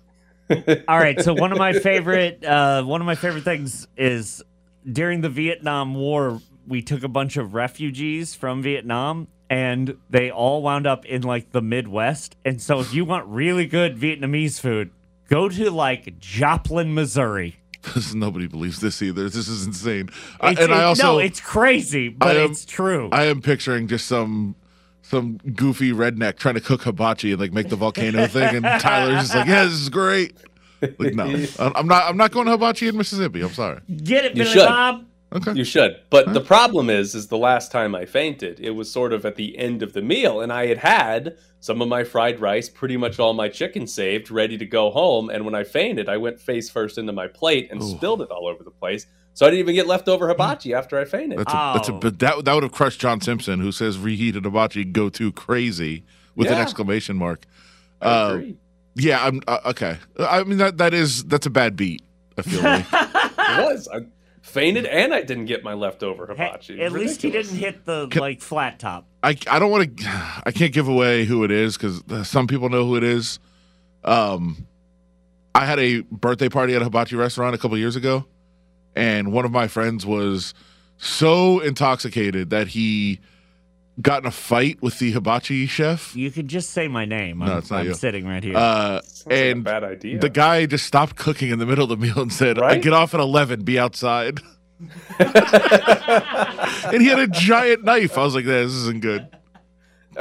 All 0.87 0.97
right, 0.99 1.19
so 1.21 1.33
one 1.33 1.51
of 1.53 1.57
my 1.57 1.71
favorite 1.73 2.43
uh, 2.43 2.83
one 2.83 2.99
of 3.01 3.05
my 3.07 3.15
favorite 3.15 3.45
things 3.45 3.87
is 3.95 4.43
during 4.91 5.21
the 5.21 5.29
Vietnam 5.29 5.95
War, 5.95 6.41
we 6.67 6.81
took 6.81 7.03
a 7.03 7.07
bunch 7.07 7.37
of 7.37 7.53
refugees 7.53 8.35
from 8.35 8.61
Vietnam 8.61 9.27
and 9.51 9.97
they 10.09 10.31
all 10.31 10.61
wound 10.63 10.87
up 10.87 11.05
in 11.05 11.21
like 11.23 11.51
the 11.51 11.61
Midwest. 11.61 12.37
And 12.45 12.61
so 12.61 12.79
if 12.79 12.93
you 12.93 13.03
want 13.03 13.27
really 13.27 13.65
good 13.65 13.97
Vietnamese 13.97 14.59
food, 14.61 14.91
go 15.29 15.49
to 15.49 15.69
like 15.69 16.17
Joplin, 16.19 16.93
Missouri. 16.93 17.57
Nobody 18.13 18.47
believes 18.47 18.79
this 18.79 19.01
either. 19.01 19.23
This 19.29 19.47
is 19.49 19.65
insane. 19.67 20.09
I, 20.39 20.51
It's- 20.51 20.63
and 20.65 20.73
I 20.73 20.83
also 20.83 21.03
no, 21.03 21.19
it's 21.19 21.41
crazy, 21.41 22.07
but 22.07 22.37
am- 22.37 22.51
it's 22.51 22.63
true. 22.63 23.09
I 23.11 23.25
am 23.25 23.41
picturing 23.41 23.87
just 23.87 24.07
some 24.07 24.55
some 25.01 25.37
goofy 25.55 25.91
redneck 25.91 26.37
trying 26.37 26.55
to 26.55 26.61
cook 26.61 26.83
hibachi 26.83 27.31
and 27.33 27.41
like 27.41 27.51
make 27.51 27.67
the 27.67 27.75
volcano 27.75 28.27
thing, 28.27 28.55
and 28.55 28.63
Tyler's 28.81 29.21
just 29.23 29.35
like, 29.35 29.47
"Yeah, 29.47 29.65
this 29.65 29.73
is 29.73 29.89
great." 29.89 30.33
Like, 30.99 31.13
no, 31.15 31.25
I'm 31.59 31.73
I'm 31.75 31.87
not. 31.87 32.03
I'm 32.07 32.15
not 32.17 32.31
going 32.31 32.45
to 32.45 32.51
hibachi 32.53 32.87
in 32.87 32.95
Mississippi. 32.97 33.41
I'm 33.41 33.51
sorry. 33.53 33.81
Get 34.03 34.25
it, 34.25 34.37
You 34.37 34.43
Billy. 34.45 34.55
Bob. 34.65 35.05
Okay. 35.33 35.53
You 35.53 35.63
should. 35.63 35.97
But 36.09 36.33
the 36.33 36.41
problem 36.41 36.89
is, 36.89 37.15
is 37.15 37.27
the 37.27 37.37
last 37.37 37.71
time 37.71 37.95
I 37.95 38.05
fainted, 38.05 38.59
it 38.59 38.71
was 38.71 38.91
sort 38.91 39.13
of 39.13 39.25
at 39.25 39.35
the 39.37 39.57
end 39.57 39.81
of 39.81 39.93
the 39.93 40.01
meal, 40.01 40.41
and 40.41 40.51
I 40.51 40.67
had 40.67 40.79
had 40.79 41.37
some 41.61 41.81
of 41.81 41.87
my 41.87 42.03
fried 42.03 42.39
rice, 42.41 42.67
pretty 42.67 42.97
much 42.97 43.17
all 43.19 43.33
my 43.33 43.47
chicken 43.47 43.87
saved, 43.87 44.29
ready 44.29 44.57
to 44.57 44.65
go 44.65 44.89
home. 44.91 45.29
And 45.29 45.45
when 45.45 45.55
I 45.55 45.63
fainted, 45.63 46.09
I 46.09 46.17
went 46.17 46.39
face 46.41 46.69
first 46.69 46.97
into 46.97 47.13
my 47.13 47.27
plate 47.27 47.69
and 47.71 47.81
Ooh. 47.81 47.85
spilled 47.85 48.21
it 48.21 48.29
all 48.29 48.47
over 48.47 48.63
the 48.63 48.71
place. 48.71 49.05
So 49.33 49.45
I 49.45 49.49
didn't 49.49 49.59
even 49.61 49.75
get 49.75 49.87
leftover 49.87 50.27
hibachi 50.27 50.73
after 50.73 50.99
I 50.99 51.05
fainted. 51.05 51.39
That's 51.39 51.53
a, 51.53 51.71
that's 51.75 51.89
a 51.89 51.93
Oh. 51.93 51.99
but 51.99 52.19
that 52.19 52.43
that 52.43 52.53
would 52.53 52.63
have 52.63 52.73
crushed 52.73 52.99
John 52.99 53.21
Simpson, 53.21 53.61
who 53.61 53.71
says 53.71 53.97
reheated 53.97 54.43
hibachi 54.43 54.83
go 54.83 55.07
too 55.09 55.31
crazy 55.31 56.03
with 56.35 56.47
an 56.49 56.57
exclamation 56.57 57.15
mark. 57.15 57.45
I 58.01 58.05
Uh, 58.07 58.41
yeah, 58.95 59.25
I'm 59.25 59.41
uh, 59.47 59.59
okay. 59.67 59.97
I 60.19 60.43
mean 60.43 60.57
that 60.57 60.77
that 60.79 60.93
is 60.93 61.23
that's 61.23 61.45
a 61.45 61.49
bad 61.49 61.77
beat. 61.77 62.01
I 62.37 62.41
feel 62.41 62.61
like 62.61 62.85
It 62.91 63.65
was. 63.73 63.87
I 63.87 63.99
fainted 64.51 64.85
and 64.85 65.13
I 65.13 65.21
didn't 65.23 65.45
get 65.45 65.63
my 65.63 65.73
leftover 65.73 66.27
Hey, 66.27 66.33
hibachi. 66.45 66.81
at 66.81 66.91
least 66.91 67.21
he 67.21 67.31
didn't 67.31 67.55
hit 67.57 67.85
the 67.85 68.07
Can- 68.07 68.21
like 68.21 68.41
flat 68.41 68.79
top. 68.79 69.07
I 69.23 69.35
I 69.49 69.59
don't 69.59 69.71
want 69.71 69.97
to 69.97 70.03
I 70.45 70.51
can't 70.51 70.73
give 70.73 70.87
away 70.87 71.25
who 71.25 71.43
it 71.43 71.51
is 71.51 71.77
because 71.77 72.03
some 72.27 72.47
people 72.47 72.69
know 72.69 72.85
who 72.85 72.95
it 72.95 73.03
is. 73.03 73.39
Um, 74.03 74.67
I 75.53 75.65
had 75.65 75.79
a 75.79 76.01
birthday 76.01 76.49
party 76.49 76.75
at 76.75 76.81
a 76.81 76.85
hibachi 76.85 77.15
restaurant 77.15 77.53
a 77.55 77.57
couple 77.57 77.77
years 77.77 77.95
ago, 77.95 78.25
and 78.95 79.31
one 79.33 79.45
of 79.45 79.51
my 79.51 79.67
friends 79.67 80.05
was 80.05 80.53
so 80.97 81.59
intoxicated 81.59 82.49
that 82.51 82.67
he 82.69 83.19
got 84.01 84.23
in 84.23 84.27
a 84.27 84.31
fight 84.31 84.81
with 84.81 84.99
the 84.99 85.11
hibachi 85.11 85.65
chef. 85.67 86.15
You 86.15 86.31
could 86.31 86.47
just 86.47 86.71
say 86.71 86.87
my 86.87 87.05
name. 87.05 87.39
No, 87.39 87.45
I'm, 87.45 87.57
it's 87.59 87.71
not 87.71 87.81
I'm 87.81 87.87
you. 87.87 87.93
sitting 87.93 88.27
right 88.27 88.43
here. 88.43 88.57
Uh, 88.57 89.01
Sounds 89.01 89.25
like 89.27 89.35
a 89.35 89.53
bad 89.55 89.83
idea. 89.83 90.19
the 90.19 90.29
guy 90.29 90.65
just 90.65 90.85
stopped 90.85 91.15
cooking 91.15 91.49
in 91.51 91.59
the 91.59 91.65
middle 91.65 91.83
of 91.83 91.89
the 91.89 91.97
meal 91.97 92.19
and 92.19 92.31
said, 92.33 92.59
"I 92.59 92.77
get 92.77 92.93
off 92.93 93.13
at 93.13 93.19
eleven. 93.19 93.63
Be 93.63 93.77
outside." 93.79 94.39
and 95.19 97.01
he 97.01 97.07
had 97.07 97.19
a 97.19 97.27
giant 97.27 97.83
knife. 97.83 98.17
I 98.17 98.23
was 98.23 98.33
like, 98.35 98.45
"This 98.45 98.71
isn't 98.71 99.01
good." 99.01 99.27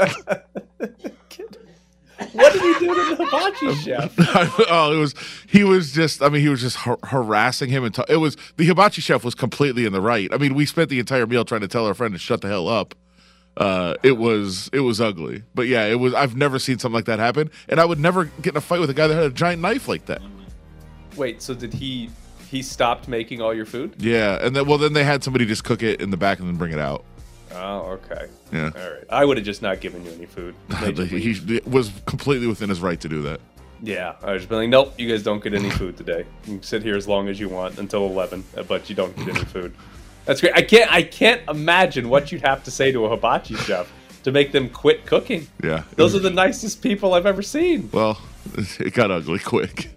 what 2.32 2.52
did 2.52 2.62
he 2.62 2.86
do 2.86 2.94
to 2.94 3.16
the 3.16 3.24
hibachi 3.24 3.74
chef? 3.76 4.14
oh, 4.70 4.92
it 4.92 4.98
was 4.98 5.14
he 5.48 5.64
was 5.64 5.92
just. 5.92 6.22
I 6.22 6.28
mean, 6.28 6.42
he 6.42 6.48
was 6.48 6.60
just 6.60 6.76
har- 6.76 6.98
harassing 7.04 7.70
him, 7.70 7.84
and 7.84 7.94
ta- 7.94 8.04
it 8.08 8.16
was 8.16 8.36
the 8.56 8.64
hibachi 8.66 9.00
chef 9.00 9.24
was 9.24 9.34
completely 9.34 9.86
in 9.86 9.92
the 9.92 10.00
right. 10.00 10.28
I 10.32 10.36
mean, 10.36 10.54
we 10.54 10.66
spent 10.66 10.90
the 10.90 10.98
entire 10.98 11.26
meal 11.26 11.44
trying 11.44 11.62
to 11.62 11.68
tell 11.68 11.86
our 11.86 11.94
friend 11.94 12.12
to 12.14 12.18
shut 12.18 12.40
the 12.42 12.48
hell 12.48 12.68
up. 12.68 12.94
Uh, 13.60 13.94
it 14.02 14.12
was 14.16 14.70
it 14.72 14.80
was 14.80 15.00
ugly, 15.02 15.42
but 15.54 15.66
yeah, 15.68 15.84
it 15.84 15.96
was. 16.00 16.14
I've 16.14 16.34
never 16.34 16.58
seen 16.58 16.78
something 16.78 16.94
like 16.94 17.04
that 17.04 17.18
happen, 17.18 17.50
and 17.68 17.78
I 17.78 17.84
would 17.84 18.00
never 18.00 18.24
get 18.24 18.54
in 18.54 18.56
a 18.56 18.60
fight 18.62 18.80
with 18.80 18.88
a 18.88 18.94
guy 18.94 19.06
that 19.06 19.14
had 19.14 19.24
a 19.24 19.30
giant 19.30 19.60
knife 19.60 19.86
like 19.86 20.06
that. 20.06 20.22
Wait, 21.16 21.42
so 21.42 21.52
did 21.54 21.74
he? 21.74 22.08
He 22.50 22.62
stopped 22.62 23.06
making 23.06 23.42
all 23.42 23.52
your 23.54 23.66
food? 23.66 23.94
Yeah, 23.98 24.38
and 24.44 24.56
then 24.56 24.66
well, 24.66 24.78
then 24.78 24.94
they 24.94 25.04
had 25.04 25.22
somebody 25.22 25.44
just 25.44 25.62
cook 25.62 25.82
it 25.82 26.00
in 26.00 26.10
the 26.10 26.16
back 26.16 26.38
and 26.40 26.48
then 26.48 26.56
bring 26.56 26.72
it 26.72 26.78
out. 26.78 27.04
Oh, 27.52 27.98
okay. 28.10 28.28
Yeah. 28.52 28.70
All 28.74 28.90
right. 28.92 29.04
I 29.10 29.24
would 29.24 29.36
have 29.36 29.44
just 29.44 29.60
not 29.60 29.80
given 29.80 30.04
you 30.04 30.10
any 30.12 30.26
food. 30.26 30.54
He, 30.96 31.32
he 31.34 31.60
was 31.66 31.90
completely 32.06 32.46
within 32.46 32.68
his 32.70 32.80
right 32.80 33.00
to 33.00 33.08
do 33.08 33.22
that. 33.22 33.40
yeah, 33.82 34.14
I 34.22 34.32
was 34.32 34.42
just 34.42 34.48
being 34.48 34.62
like, 34.62 34.68
nope, 34.70 34.94
you 34.98 35.08
guys 35.08 35.22
don't 35.22 35.42
get 35.42 35.52
any 35.52 35.68
food 35.80 35.96
today. 35.96 36.24
You 36.46 36.54
can 36.54 36.62
sit 36.62 36.82
here 36.82 36.96
as 36.96 37.06
long 37.08 37.28
as 37.28 37.38
you 37.38 37.48
want 37.48 37.78
until 37.78 38.06
eleven, 38.06 38.42
uh, 38.56 38.62
but 38.62 38.88
you 38.88 38.94
don't 38.96 39.14
get 39.16 39.28
any 39.28 39.44
food. 39.44 39.74
That's 40.24 40.40
great. 40.40 40.54
I 40.54 40.62
can't. 40.62 40.92
I 40.92 41.02
can't 41.02 41.42
imagine 41.48 42.08
what 42.08 42.30
you'd 42.30 42.42
have 42.42 42.62
to 42.64 42.70
say 42.70 42.92
to 42.92 43.04
a 43.06 43.08
hibachi 43.08 43.56
chef 43.56 43.92
to 44.22 44.32
make 44.32 44.52
them 44.52 44.68
quit 44.68 45.06
cooking. 45.06 45.46
Yeah, 45.62 45.84
Those 45.96 46.14
are 46.14 46.18
the 46.18 46.30
nicest 46.30 46.82
people 46.82 47.14
I've 47.14 47.26
ever 47.26 47.42
seen. 47.42 47.88
well, 47.92 48.20
it 48.54 48.94
got 48.94 49.10
ugly 49.10 49.38
quick. 49.38 49.90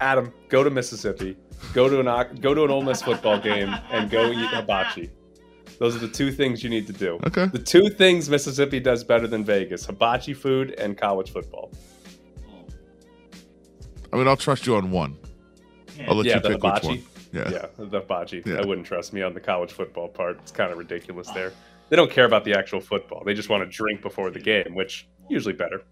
Adam, 0.00 0.32
go 0.48 0.64
to 0.64 0.70
Mississippi, 0.70 1.36
go 1.74 1.88
to 1.88 2.00
an 2.00 2.40
go 2.40 2.54
to 2.54 2.64
an 2.64 2.70
Ole 2.70 2.82
Miss 2.82 3.02
football 3.02 3.38
game, 3.38 3.74
and 3.90 4.10
go 4.10 4.30
eat 4.30 4.48
hibachi. 4.48 5.10
Those 5.78 5.96
are 5.96 5.98
the 5.98 6.08
two 6.08 6.30
things 6.30 6.62
you 6.62 6.68
need 6.68 6.86
to 6.88 6.92
do. 6.92 7.18
Okay. 7.26 7.46
The 7.46 7.58
two 7.58 7.88
things 7.88 8.28
Mississippi 8.28 8.80
does 8.80 9.02
better 9.04 9.26
than 9.26 9.44
Vegas: 9.44 9.86
hibachi 9.86 10.34
food 10.34 10.72
and 10.78 10.96
college 10.96 11.32
football. 11.32 11.70
I 14.12 14.16
mean, 14.16 14.26
I'll 14.26 14.36
trust 14.36 14.66
you 14.66 14.76
on 14.76 14.90
one. 14.90 15.16
I'll 16.08 16.16
let 16.16 16.26
yeah, 16.26 16.36
you 16.36 16.40
pick 16.40 16.62
which 16.62 16.82
one. 16.82 17.02
Yeah. 17.32 17.50
Yeah, 17.50 17.66
the 17.78 18.00
hibachi. 18.00 18.42
Yeah. 18.44 18.60
I 18.60 18.66
wouldn't 18.66 18.86
trust 18.86 19.12
me 19.12 19.22
on 19.22 19.34
the 19.34 19.40
college 19.40 19.72
football 19.72 20.08
part. 20.08 20.38
It's 20.42 20.52
kind 20.52 20.72
of 20.72 20.78
ridiculous 20.78 21.28
there. 21.30 21.52
They 21.88 21.96
don't 21.96 22.10
care 22.10 22.24
about 22.24 22.44
the 22.44 22.54
actual 22.54 22.80
football. 22.80 23.22
They 23.24 23.34
just 23.34 23.48
want 23.48 23.62
to 23.64 23.68
drink 23.68 24.02
before 24.02 24.30
the 24.30 24.40
game, 24.40 24.74
which 24.74 25.08
usually 25.28 25.54
better. 25.54 25.82